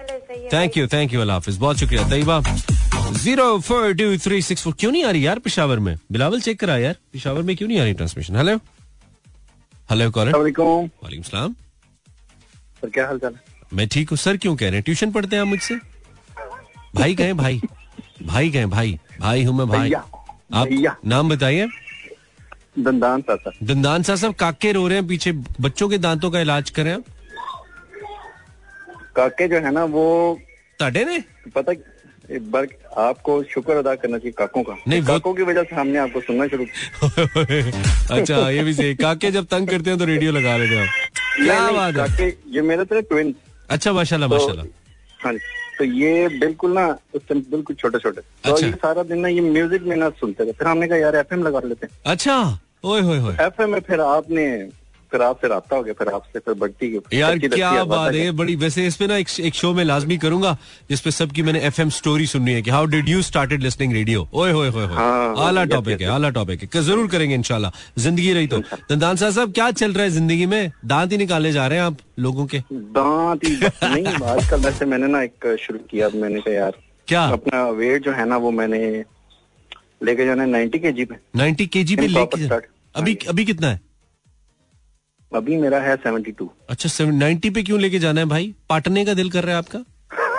है 0.01 0.49
थैंक 0.53 0.77
यू 0.77 0.87
थैंक 0.89 1.13
यू 1.15 1.21
अल्लाह 1.21 1.37
हाफिज। 1.37 1.57
बहुत 1.59 1.79
शुक्रिया 1.79 2.09
Tayyaba. 2.11 2.41
Zero 3.13 3.59
four 3.61 3.93
two 3.95 4.17
three 4.19 4.41
six 4.43 4.63
four 4.65 4.75
क्यों 4.81 4.91
नहीं 4.93 5.05
आ 5.05 5.11
रही? 5.11 5.27
यार 5.27 5.39
पिशावर 5.39 5.79
में। 5.79 5.97
बिलावल 6.13 6.41
चेक 6.41 6.59
करा 6.61 6.77
यार। 6.79 6.97
पिशावर 7.13 7.43
में 7.43 7.55
क्यों 7.57 7.69
नहीं 7.69 7.79
आ 7.81 7.83
रही 7.85 7.93
ट्रांसमिशन 7.95 8.37
हेलो 8.37 8.57
हेलो 9.91 10.11
कॉलर 10.11 10.37
वालेकुम 10.37 11.23
सलाम। 11.23 11.53
सर 12.83 12.91
क्या 12.91 13.07
हाल 13.07 13.19
चाल 13.19 13.35
है? 13.35 13.41
मैं 13.75 13.87
ठीक 13.89 14.11
हूँ। 14.11 14.19
सर 14.19 14.37
क्यों 14.37 14.55
कह 14.57 14.67
रहे 14.67 14.75
हैं? 14.75 14.83
ट्यूशन 14.83 15.11
पढ़ते 15.13 15.37
हैं 15.37 15.43
आप 15.43 15.49
मुझसे? 15.49 15.75
भाई 16.95 17.15
कहें 17.15 17.37
भाई। 17.37 17.61
भाई 18.23 18.51
कहें 18.51 18.71
भाई। 18.71 18.99
भाई 19.21 19.45
हूँ 19.45 19.57
मैं 19.59 19.67
भाई। 19.69 19.93
आप 19.93 20.99
नाम 21.07 21.29
बताइए। 21.29 21.69
दंदान 22.79 23.23
सा 23.23 23.37
दंदान 23.63 24.03
साहब 24.03 24.19
सब 24.19 24.35
काके 24.41 24.73
रो 24.73 24.87
रहे 24.89 24.99
हैं 24.99 25.07
पीछे 25.09 25.33
बच्चों 25.61 25.89
के 25.89 25.99
दांतों 25.99 26.31
का 26.31 26.41
इलाज 26.41 26.71
करें 26.71 26.93
आप 26.93 27.05
काके 29.17 29.49
जो 29.49 29.57
है 29.57 29.71
ना 29.73 29.85
वो 29.87 30.39
ताडे 30.81 31.05
ने? 31.05 31.19
पता 31.55 31.73
बार 32.31 32.67
आपको 32.99 33.43
शुक्र 33.53 33.77
अदा 33.77 33.95
करना 33.95 34.19
चाहिए 34.19 34.33
काकों 34.39 34.63
का। 34.63 34.77
नहीं, 34.89 35.03
काकों 35.05 35.33
की 35.35 35.43
वजह 35.43 35.63
से 35.63 35.77
हमने 35.77 35.99
आपको 35.99 36.21
सुनना 36.21 36.47
शुरू 36.49 36.65
किया। 36.65 38.17
अच्छा 38.19 38.49
ये 38.51 38.63
भी 38.63 38.75
सही। 38.75 38.95
काके 38.95 39.31
जब 39.31 39.47
तंग 39.51 39.69
करते 39.69 39.91
हैं 39.91 39.99
तो 39.99 40.05
रेडियो 40.05 40.33
लगा 40.33 40.57
लेते 40.57 40.75
हैं 40.75 40.89
क्या 41.37 41.71
बात 41.73 42.21
है? 42.21 42.29
ये 42.51 42.63
मेरे 42.63 42.85
थे 42.85 43.01
ट्विन 43.03 43.35
अच्छा 43.71 43.93
माशाल्लाह 43.93 44.29
तो 44.29 44.35
माशाल्लाह। 44.35 44.67
हाँ 45.25 45.33
जी। 45.33 45.39
तो 45.79 45.85
ये 45.85 46.29
बिल्कुल 46.39 46.73
ना 46.75 46.87
उस 47.15 47.23
टाइम 47.29 47.41
बिल्कुल 47.51 47.77
छोटे 47.77 47.99
छोटे 47.99 48.21
तो 48.21 48.53
अच्छा। 48.53 48.67
ये 48.67 48.73
सारा 48.73 49.03
दिन 49.03 49.19
ना 49.21 49.29
ये 49.29 49.41
म्यूज़िक 49.41 49.83
में 49.83 49.97
ना 49.97 50.09
सुनते 50.21 50.45
थे 50.45 50.53
फिर 50.53 50.69
हमने 50.69 50.89
कहा 50.89 50.99
यार 50.99 51.17
एफएम 51.17 51.43
लगा 51.43 51.61
लेते 51.65 51.87
हैं। 51.87 51.99
अच्छा। 52.13 52.37
ओए 52.85 53.01
होए 53.01 53.19
होए। 53.19 53.35
एफएम 53.41 53.71
में 53.73 53.81
फिर 53.87 54.01
आपने 54.01 54.45
फिर 55.13 55.23
आपसे 55.23 55.49
रास्ता 55.49 55.77
हो 55.77 55.83
गया 55.83 55.95
फिर 55.99 56.09
आपसे 56.09 56.39
फिर 56.39 56.55
बढ़ती 56.55 56.89
गई। 56.91 57.19
यार 57.19 57.39
क्या 57.39 57.85
बात 57.85 58.15
है 58.15 58.31
बड़ी 58.33 58.57
वैसे 58.57 58.87
इस 58.87 58.97
पे 58.97 59.07
ना 59.07 59.17
एक, 59.17 59.29
एक 59.41 59.55
शो 59.55 59.73
में 59.75 59.83
लाजमी 59.85 60.17
करूँगा 60.19 60.57
जिसपे 60.91 61.11
सबकी 61.11 61.43
मैंने 61.43 61.61
एफएम 61.67 61.91
स्टोरी 61.99 62.27
सुननी 62.27 62.53
है 62.53 62.63
कि 62.63 62.71
how 62.71 62.87
did 62.87 63.09
you 63.09 63.23
started 63.23 63.63
listening 63.63 63.93
radio 63.93 64.27
ओए 64.35 64.53
होए 64.53 64.69
होए 64.69 64.87
हाँ, 64.87 65.35
आला 65.47 65.65
टॉपिक 65.67 66.01
है 66.01 66.09
आला 66.11 66.31
टॉपिक 66.31 66.63
है। 66.65 66.83
ज़रूर 66.83 67.09
करेंगे 67.09 67.35
इंशाल्लाह। 67.35 67.71
ज़िंदगी 67.99 68.33
रही 68.33 68.47
तो। 68.47 68.59
दंदान 68.59 69.17
साहब 69.17 69.33
साहब 69.33 69.53
क्या 69.53 69.71
चल 69.73 69.93
रहा 69.93 70.05
है 70.05 70.11
ज़िंदगी 70.11 70.47
में? 70.47 70.73
दांत 70.85 71.13
ही 71.13 71.19
निकाले 71.19 71.53
जा 71.53 71.67
रहे 71.67 71.79
हैं 71.79 71.87
आप 71.87 71.99
लोगों 72.19 72.47
के। 72.47 72.59
दांत 72.73 73.45
ही 73.45 73.57
नहीं 73.85 74.07
आजकल 74.07 74.61
वैसे 74.61 74.85
मैंने 74.85 75.07
ना 75.07 75.23
एक 75.23 75.57
शुरू 75.61 75.79
किया 75.91 76.09
मैंने 76.15 76.41
कहा 76.41 76.55
यार 76.55 76.79
क्या? 77.09 77.25
अपना 77.33 77.69
वेट 77.73 78.05
जो 78.05 78.13
है 78.13 78.29
ना 78.29 78.37
वो 78.37 78.51
मैंने 78.53 78.79
लेके 80.05 80.25
जाना 80.27 80.43
है 80.43 80.49
नाइन्टी 80.51 80.79
के 80.79 80.93
जी 80.93 81.05
पे। 81.05 81.15
90 81.37 81.67
केजी 81.67 81.97
पे 81.97 82.03
In 82.03 82.15
लेके 82.15 82.47
अभी 82.95 83.13
हाँ 83.15 83.29
अभी 83.29 83.45
कितना 83.45 83.69
है? 83.69 83.81
अभी 85.37 85.57
मेरा 85.57 85.81
है 85.81 85.97
सेवेंटी 85.97 86.33
टू। 86.33 86.51
अच्छा 86.71 87.05
नाइन्टी 87.05 87.51
पे 87.51 87.63
क्यों 87.63 87.81
लेके 87.81 87.99
जाना 87.99 88.21
है 88.21 88.27
भाई? 88.27 88.55
पाटने 88.69 89.05
का 89.05 89.15
दिल 89.15 89.31
कर 89.31 89.45
रहा 89.45 89.53
है 89.53 89.59
आपका? 89.59 89.79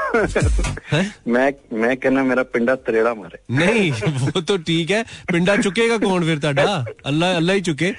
मैं 1.28 1.54
मैं 1.74 1.98
कहना 1.98 2.24
मेरा 2.24 2.44
पिंडा 2.44 2.76
तरेड़ा 2.76 3.14
मारे। 3.14 3.40
नहीं 3.56 3.92
वो 4.18 4.42
तो 4.42 4.58
ठीक 4.58 4.92
है। 4.92 5.04
पिंडा 5.32 5.58
चुकेगा 5.58 5.98
कौन 5.98 6.24
फिर 6.24 6.40
ताडा? 6.40 6.86
अल्लाह 7.06 7.36
अल्लाह 7.36 7.56
ही 7.56 7.62
चुके। 7.62 7.92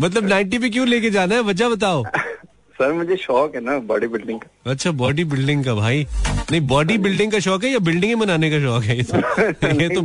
मतलब 0.00 0.28
90 0.28 0.58
पे 0.58 0.68
क्यों 0.70 0.88
लेके 0.88 1.10
जाना 1.10 1.34
है? 1.34 1.40
वजह 1.40 1.68
बताओ। 1.68 2.04
सर 2.78 2.92
मुझे 2.92 3.16
शौक 3.16 3.54
है 3.54 3.60
ना 3.64 3.78
बॉडी 3.78 4.06
बिल्डिंग 4.06 4.40
का। 4.40 4.70
अच्छा 4.70 4.90
बॉडी 4.92 5.24
बिल्डिंग 5.24 5.64
का 5.64 5.74
भाई। 5.74 6.06
नहीं 6.50 6.60
बॉडी 6.60 6.96
बिल्डिंग 6.98 7.32
का 7.32 7.38
शौक 7.38 7.64
है 7.64 7.70
या 7.70 7.78
बिल्डिंग 7.78 8.14
बनाने 8.20 8.50
का 8.50 8.60
शौक 8.60 8.84
है? 8.84 8.96
ये 8.98 9.02
तो 9.02 9.80
ये 9.82 9.88
तो। 9.88 10.00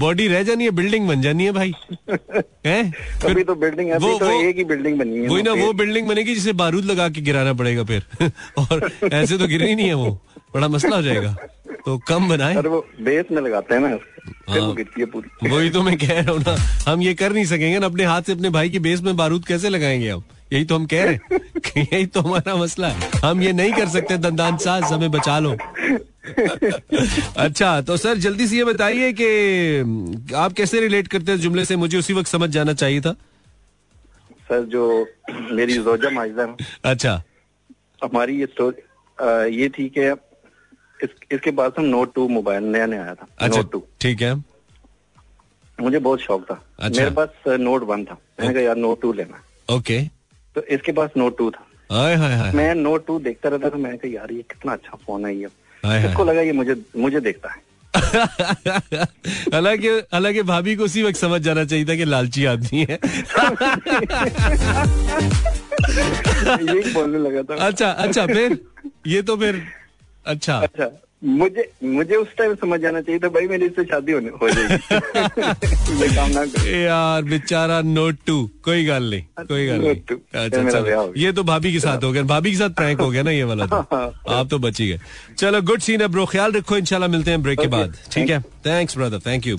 बॉडी 0.00 0.28
रह 0.28 0.42
जानी 0.42 0.64
है 0.64 0.70
बिल्डिंग 0.70 1.08
बन 1.08 1.22
जानी 1.22 1.44
है 1.44 1.52
भाई। 1.52 1.72
हैं? 2.66 2.92
अभी 3.24 3.44
तो 3.44 3.54
बिल्डिंग 3.54 3.88
है 3.88 3.94
अभी 3.94 4.06
वो- 4.06 4.20
तो 4.20 4.26
वो- 4.26 4.44
एक 4.44 4.56
ही 4.56 4.64
बिल्डिंग 4.64 4.98
बनी 4.98 5.18
है 5.18 5.28
वही 5.28 5.42
ना 5.42 5.52
वो 5.52 5.72
बिल्डिंग 5.72 6.08
बनेगी 6.08 6.34
जिसे 6.34 6.52
बारूद 6.62 6.84
लगा 6.84 7.08
के 7.08 7.20
गिराना 7.20 7.52
पड़ेगा 7.52 7.84
फिर। 7.84 8.02
और 8.58 8.90
ऐसे 9.12 9.38
तो 9.38 9.46
गिरनी 9.46 9.74
नहीं 9.74 9.86
है 9.86 9.94
वो। 9.94 10.20
बड़ा 10.54 10.68
मसला 10.68 10.96
हो 10.96 11.02
जाएगा। 11.02 11.36
तो 11.86 11.98
कम 11.98 12.28
बनाए। 12.28 12.56
वो 12.56 12.86
बेस 13.00 13.24
में 13.32 13.42
लगाते 13.42 13.74
हैं 13.74 13.80
ना 13.82 13.98
हाँ। 14.48 14.58
वही 15.52 15.70
तो 15.70 15.82
मैं 15.82 15.96
कह 15.98 16.20
रहा 16.20 16.32
हूँ 16.32 16.40
ना 16.40 16.56
हम 16.90 17.02
ये 17.02 17.14
कर 17.14 17.32
नहीं 17.32 17.44
सकेंगे 17.44 17.78
ना 17.78 17.86
अपने 17.86 18.04
हाथ 18.04 18.22
से 18.22 18.32
अपने 18.32 18.50
भाई 18.50 18.70
की 18.70 18.78
बेस 18.78 19.00
में 19.02 19.16
बारूद 19.16 19.44
कैसे 19.46 19.68
लगाएँगे 19.68 20.08
हम 20.10 20.22
यही 20.52 20.64
तो 20.64 20.74
हम 20.74 20.86
कह 20.86 21.04
रहे 21.04 21.14
हैं 21.14 21.86
यही 21.92 22.06
तो 22.06 22.20
हमारा 22.20 22.54
मसला 22.56 22.88
है। 22.88 23.10
हम 23.24 23.42
ये 23.42 23.52
नहीं 23.52 23.72
कर 23.72 23.88
सकते 23.88 24.16
दंदान 24.18 24.56
साज 24.56 24.82
हमें 24.82 25.10
बचा 25.10 25.38
लो। 25.38 25.56
अच्छा 27.42 27.80
तो 27.80 27.96
सर 27.96 28.18
जल्दी 28.18 28.46
से 28.46 28.56
ये 28.56 28.64
बताइए 28.64 29.12
कि 29.20 30.34
आप 30.36 30.52
कैसे 30.52 30.80
रिलेट 30.80 31.08
करते 31.08 31.32
हैं 31.32 31.38
जुमले 31.38 31.64
से? 31.64 31.76
मुझे 31.76 31.98
उसी 31.98 32.12
वक्त 32.12 32.28
समझ 32.28 32.50
जाना 32.50 32.72
चाहिए 32.72 33.00
था। 33.00 33.12
सर 34.48 34.64
जो 34.64 35.06
मेरी 35.50 35.72
जोजा 35.72 36.10
माइजा 36.10 36.56
अच्छा। 36.84 37.22
हमारी 38.04 38.40
ये 38.40 38.46
स्टोरी 38.46 39.56
ये 39.56 39.68
थी 39.68 39.88
कि 39.98 40.08
इस, 41.04 41.10
इसके 41.32 41.50
पास 41.50 41.72
हम 41.78 41.84
नोट 41.84 42.14
टू 42.14 42.28
मोबाइल 42.28 42.64
नया 42.64 42.86
नया 42.86 43.02
आया 43.04 43.14
था। 43.14 43.26
अच्छा 43.38 43.56
नोट 43.56 43.72
टू 43.72 43.82
ठीक 44.00 44.22
है। 44.22 44.34
मुझे 45.80 45.98
बहुत 45.98 46.20
शौक 46.20 46.44
था। 46.50 46.62
अच्छा। 46.78 47.02
मेरे 47.02 47.14
पास 47.14 47.28
नोट 47.60 47.82
वन 47.82 48.04
था। 48.04 48.18
मैंने 48.40 48.54
कहा 48.54 48.62
यार 48.62 48.76
नोट 48.76 49.00
टू 49.02 49.12
लेना। 49.12 49.42
ओके। 49.76 50.21
तो 50.54 50.62
इसके 50.62 50.92
पास 50.92 51.10
नोट 51.16 51.38
टू 51.38 51.50
था। 51.50 51.66
हाय 51.92 52.14
हाय 52.14 52.34
हाय 52.36 52.52
मैं 52.52 52.74
नोट 52.74 53.06
टू 53.06 53.18
देखता 53.18 53.48
रहता 53.48 53.70
था 53.70 53.76
मैंने 53.76 53.96
कहा 53.96 54.10
यार 54.12 54.32
ये 54.32 54.42
कितना 54.42 54.72
अच्छा 54.72 54.98
फ़ोन 55.06 55.26
है 55.26 55.36
ये। 55.36 55.46
इसको 56.08 56.24
लगा 56.24 56.40
ये 56.40 56.52
मुझे 56.52 56.74
मुझे 56.96 57.20
देखता 57.20 57.48
है। 57.48 57.60
हालाँकि 59.54 59.88
हालाँकि 59.88 60.42
भाभी 60.42 60.76
को 60.76 60.84
उसी 60.84 61.02
वक्त 61.02 61.16
समझ 61.16 61.40
जाना 61.40 61.64
चाहिए 61.64 61.84
था 61.84 61.94
कि 61.94 62.04
लालची 62.04 62.44
आदमी 62.44 62.86
है। 62.90 62.98
यही 66.62 66.92
बोलने 66.92 67.18
लगा 67.18 67.42
था। 67.42 67.66
अच्छा 67.66 67.90
अच्छा 67.90 68.26
फिर? 68.26 68.58
ये 69.06 69.22
तो 69.22 69.36
फिर 69.36 69.62
अच्छा। 70.26 70.58
अच्छा। 70.58 70.86
मुझे 71.22 71.64
मुझे 71.84 72.16
उस 72.16 72.28
टाइम 72.38 72.54
समझ 72.60 72.78
जाना 72.80 73.00
चाहिए 73.00 73.18
था 73.20 73.28
भाई 73.34 73.46
मेरी 73.48 73.66
इससे 73.66 73.82
शादी 73.90 74.12
होने 74.12 74.28
हो 74.40 74.48
जाएगी। 74.50 74.74
ये 76.02 76.08
काम 76.14 76.30
ना 76.30 76.42
यार 76.78 77.22
बेचारा 77.24 77.80
नोट 77.80 78.16
टू 78.26 78.36
कोई 78.64 78.84
गल 78.84 79.10
नहीं 79.10 79.44
कोई 79.46 79.66
गल 79.66 79.80
नहीं। 79.80 79.94
two। 80.10 80.18
अच्छा 80.34 81.12
ये 81.16 81.26
हो 81.26 81.32
तो 81.32 81.42
भाभी 81.44 81.72
के 81.72 81.80
साथ 81.80 82.04
हो 82.04 82.12
गया 82.12 82.22
भाभी 82.32 82.50
के 82.50 82.56
साथ 82.56 82.70
प्रैंक 82.80 83.00
हो 83.00 83.10
गया 83.10 83.22
ना 83.22 83.30
ये 83.30 83.44
वाला 83.44 83.66
तो। 83.66 83.76
आप 84.38 84.48
तो 84.50 84.58
बची 84.58 84.88
गए। 84.88 84.98
चलो 85.38 85.62
गुड 85.62 85.80
सीन 85.80 86.00
है 86.00 86.08
ब्रो 86.08 86.26
ख्याल 86.32 86.52
रखो 86.52 86.76
इंशाल्लाह 86.76 87.08
मिलते 87.10 87.30
हैं 87.30 87.42
ब्रेक 87.42 87.60
के 87.60 87.66
बाद। 87.76 87.96
ठीक 88.12 88.30
है? 88.30 88.40
Thanks 88.66 88.96
brother 88.98 89.20
thank 89.26 89.46
you 89.46 89.58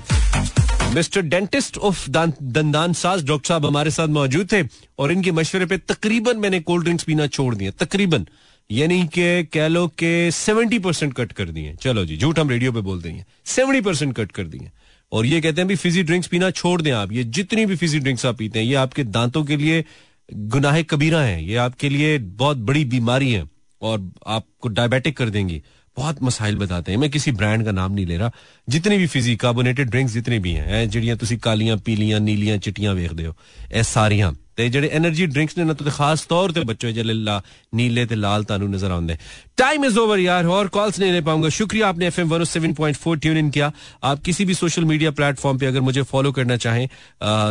mister 0.95 1.22
dentist 1.22 1.78
of 1.78 2.09
दंदान 2.09 2.93
साज 2.93 3.26
डॉक्टर 3.28 3.47
साहब 3.47 3.66
हमारे 3.66 3.91
साथ 3.91 4.07
मौजूद 4.22 4.51
थे 4.51 4.64
और 4.99 5.11
इनके 5.11 5.32
मशवरे 5.32 5.66
पे 5.66 5.78
तकरीबन 5.91 6.38
मैंने 6.39 6.59
कोल्ड 6.59 6.84
ड्रिंक्स 6.84 7.03
पीना 7.03 7.28
छोड़ 7.28 7.53
दिया 7.55 7.72
तकरीबन। 7.86 8.28
यानी 8.70 9.03
के 9.07 9.43
कह 9.43 9.68
लो 9.68 9.88
के 9.88 10.32
सेवेंटी 10.32 10.80
परसेंट 10.80 11.14
कट 11.14 11.32
कर 11.32 11.49
दिए 11.49 11.74
चलो 11.76 12.05
जी, 12.05 12.18
झूठ 12.18 12.39
हम 12.39 12.49
रेडियो 12.49 12.72
पे 12.72 12.82
बोल 12.82 13.01
देंगे। 13.01 13.24
सेवेंटी 13.45 13.82
परसेंट 13.82 14.16
कट 14.16 14.32
कर 14.32 14.43
दिए 14.43 14.72
और 15.11 15.26
ये 15.26 15.41
कहते 15.41 15.61
हैं, 15.61 15.68
भी 15.68 15.76
फिजी 15.76 16.03
ड्रिंक्स 16.03 16.28
पीना 16.28 16.49
छोड़ 16.51 16.82
दें 16.82 16.91
आप। 16.91 17.11
ये 17.11 17.24
जितनी 17.24 17.66
भी 17.66 17.76
फिजी 17.76 17.99
ड्रिंक्स 17.99 18.26
आप 18.26 18.38
पीते 18.38 18.59
हैं, 18.59 18.66
ये 18.66 18.76
आपके 18.76 19.03
दांतों 19.03 19.43
के 19.43 19.57
लिए 19.57 19.84
गुनाहे 20.30 20.84
कबीरा 20.84 21.22
है। 21.22 21.43
ये 21.45 21.55
आपके 21.55 21.89
लिए 21.89 22.18
बहुत 22.18 22.57
बड़ी 22.57 22.86
बीमारी 22.86 23.32
है 23.32 23.43
और 23.82 24.11
आपको 24.28 24.70
डायबिटिक 24.70 25.18
कर 25.18 25.30
देंगी। 25.30 25.61
बहुत 25.97 26.24
मसाइल 26.24 26.55
बताते 26.55 26.91
हैं। 26.91 26.99
मैं 26.99 27.09
किसी 27.09 27.32
ब्रांड 27.32 27.66
का 27.66 27.72
नाम 27.72 27.91
नहीं 27.93 28.05
ले 28.05 28.18
रहा। 28.18 28.32
जितनी 28.70 28.97
भी 28.97 29.07
फिजी 29.07 29.36
कार्बोनेटेड 29.36 29.89
ड्रिंक्स 29.89 30.14
जितने 30.14 30.39
भी 30.39 30.51
हैं 30.51 30.89
जिड़ियाँ 30.89 31.18
तुम 31.18 31.38
कालियाँ, 31.38 31.78
पीलियाँ, 31.78 32.20
नीलियाँ 32.20 32.57
चिटियाँ 32.57 32.93
वेख 32.93 33.14
दे 33.14 33.30
ए 33.74 33.84
सारियाँ। 33.84 34.38
ਤੇ 34.57 34.65
एनर्जी 34.65 34.89
એનર્ਜੀ 34.89 35.25
ने 35.57 35.63
ना 35.63 35.73
तो 35.73 35.85
खास 35.91 36.25
तौर 36.27 36.47
पर 36.47 36.53
ਤੇ 36.53 36.63
ਬੱਚੋ 36.65 36.91
ਜਲਿਲਾ 36.91 37.41
ਨੀਲੇ 37.75 38.05
ਤੇ 38.05 38.15
ਲਾਲ 38.15 38.43
ਤਾਨੂੰ 38.43 38.69
ਨਜ਼ਰ 38.71 38.91
ਆਉਂਦੇ 38.91 39.17
टाइम 39.57 39.83
इज़ 39.85 39.97
ओवर 39.99 40.19
यार 40.19 40.47
और 40.51 40.67
कॉल्स 40.75 40.95
नहीं 41.01 41.11
ले 41.13 41.19
पाऊँगा। 41.25 41.49
शुक्रिया 41.55 41.87
आपने 41.87 42.05
F 42.07 42.15
M 42.21 42.29
one 42.29 42.43
seven 42.45 42.71
point 42.75 42.97
four 42.97 43.17
tune 43.17 43.37
in 43.37 43.49
किया। 43.49 43.67
आप 44.03 44.21
किसी 44.21 44.45
भी 44.45 44.53
सोशल 44.53 44.85
मीडिया 44.85 45.11
प्लेटफॉर्म 45.11 45.57
पर 45.57 45.67
अगर 45.67 45.81
मुझे 45.81 46.03
फॉलो 46.11 46.31
करना 46.31 46.55
चाहें 46.57 46.87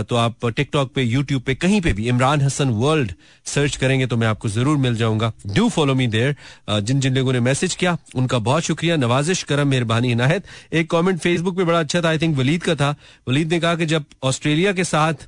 तो 0.05 0.17
आप 0.19 0.47
टिकटॉक 0.49 0.91
पे 0.95 1.03
यूट्यूब 1.05 1.43
पे, 1.43 1.55
कहीं 1.57 1.81
पे 1.81 1.93
भी 1.93 2.09
इमरान 2.09 2.41
हसन 2.43 2.73
वर्ल्ड 2.81 3.13
सर्च 3.47 3.77
करेंगे 3.77 4.07
तो 4.07 4.17
मैं 4.17 4.29
आपको 4.29 4.49
ज़रूर 4.51 4.77
मिल 4.79 4.97
जाऊँगा। 4.97 5.33
डू 5.51 5.69
फॉलो 5.71 5.95
मी 5.95 6.07
देयर 6.09 6.35
जिन 6.83 7.01
जिन 7.01 7.15
लोगों 7.15 7.33
ने 7.33 7.41
मैसेज 7.43 7.75
किया, 7.77 7.97
उनका 8.17 8.39
बहुत 8.41 8.63
शुक्रिया। 8.65 8.97
नवाजिश, 8.99 9.43
करम, 9.45 9.69
मेहरबानी 9.69 10.15
नाहत 10.17 10.51
एक 10.75 10.91
कॉमेंट 10.91 11.21
फेसबुक 11.21 11.57
पर 11.57 11.65
बड़ा 11.65 11.81
अच्छा 11.81 12.01
था 12.01 12.09
आई 12.09 12.19
थिंक 12.19 12.37
वलीद 12.39 12.63
का 12.65 12.75
था। 12.77 12.91
वलीद 13.27 13.53
ने 13.53 13.61
कहा 13.61 13.75
कि 13.77 13.87
जब 13.87 14.05
ऑस्ट्रेलिया 14.25 14.73
के 14.73 14.85
साथ 14.87 15.27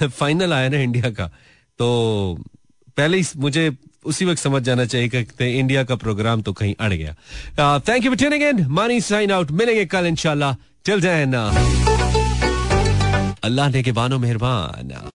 फाइनल 0.08 0.52
आया 0.52 0.68
ना 0.68 0.78
इंडिया 0.78 1.10
का। 1.10 1.26
तो 1.78 1.88
पहले 2.96 3.18
ही 3.18 3.24
मुझे 3.36 3.76
उसी 4.04 4.24
वक्त 4.24 4.42
समझ 4.42 4.62
जाना 4.62 4.84
चाहिए 4.84 5.08
कि 5.08 5.58
इंडिया 5.58 5.84
का 5.84 5.94
प्रोग्राम 5.96 6.42
तो 6.42 6.52
कहीं 6.52 6.74
अड़ 6.80 6.92
गया। 6.92 7.14
थैंक 7.78 8.04
यू 8.04 8.14
ट्यूनिंग 8.14 8.42
इन 8.42 8.66
मानी 8.66 9.00
साइन 9.00 9.32
आउट 9.32 9.50
मिलेंगे 9.50 9.84
कल 9.84 10.06
इंशाल्लाह। 10.06 10.54
जाए 11.00 11.24
ना। 11.28 11.48
अल्लाह 13.44 13.68
ने 13.68 13.82
के 13.82 13.92
बानो 13.92 14.18
मेहरबान। 14.18 15.12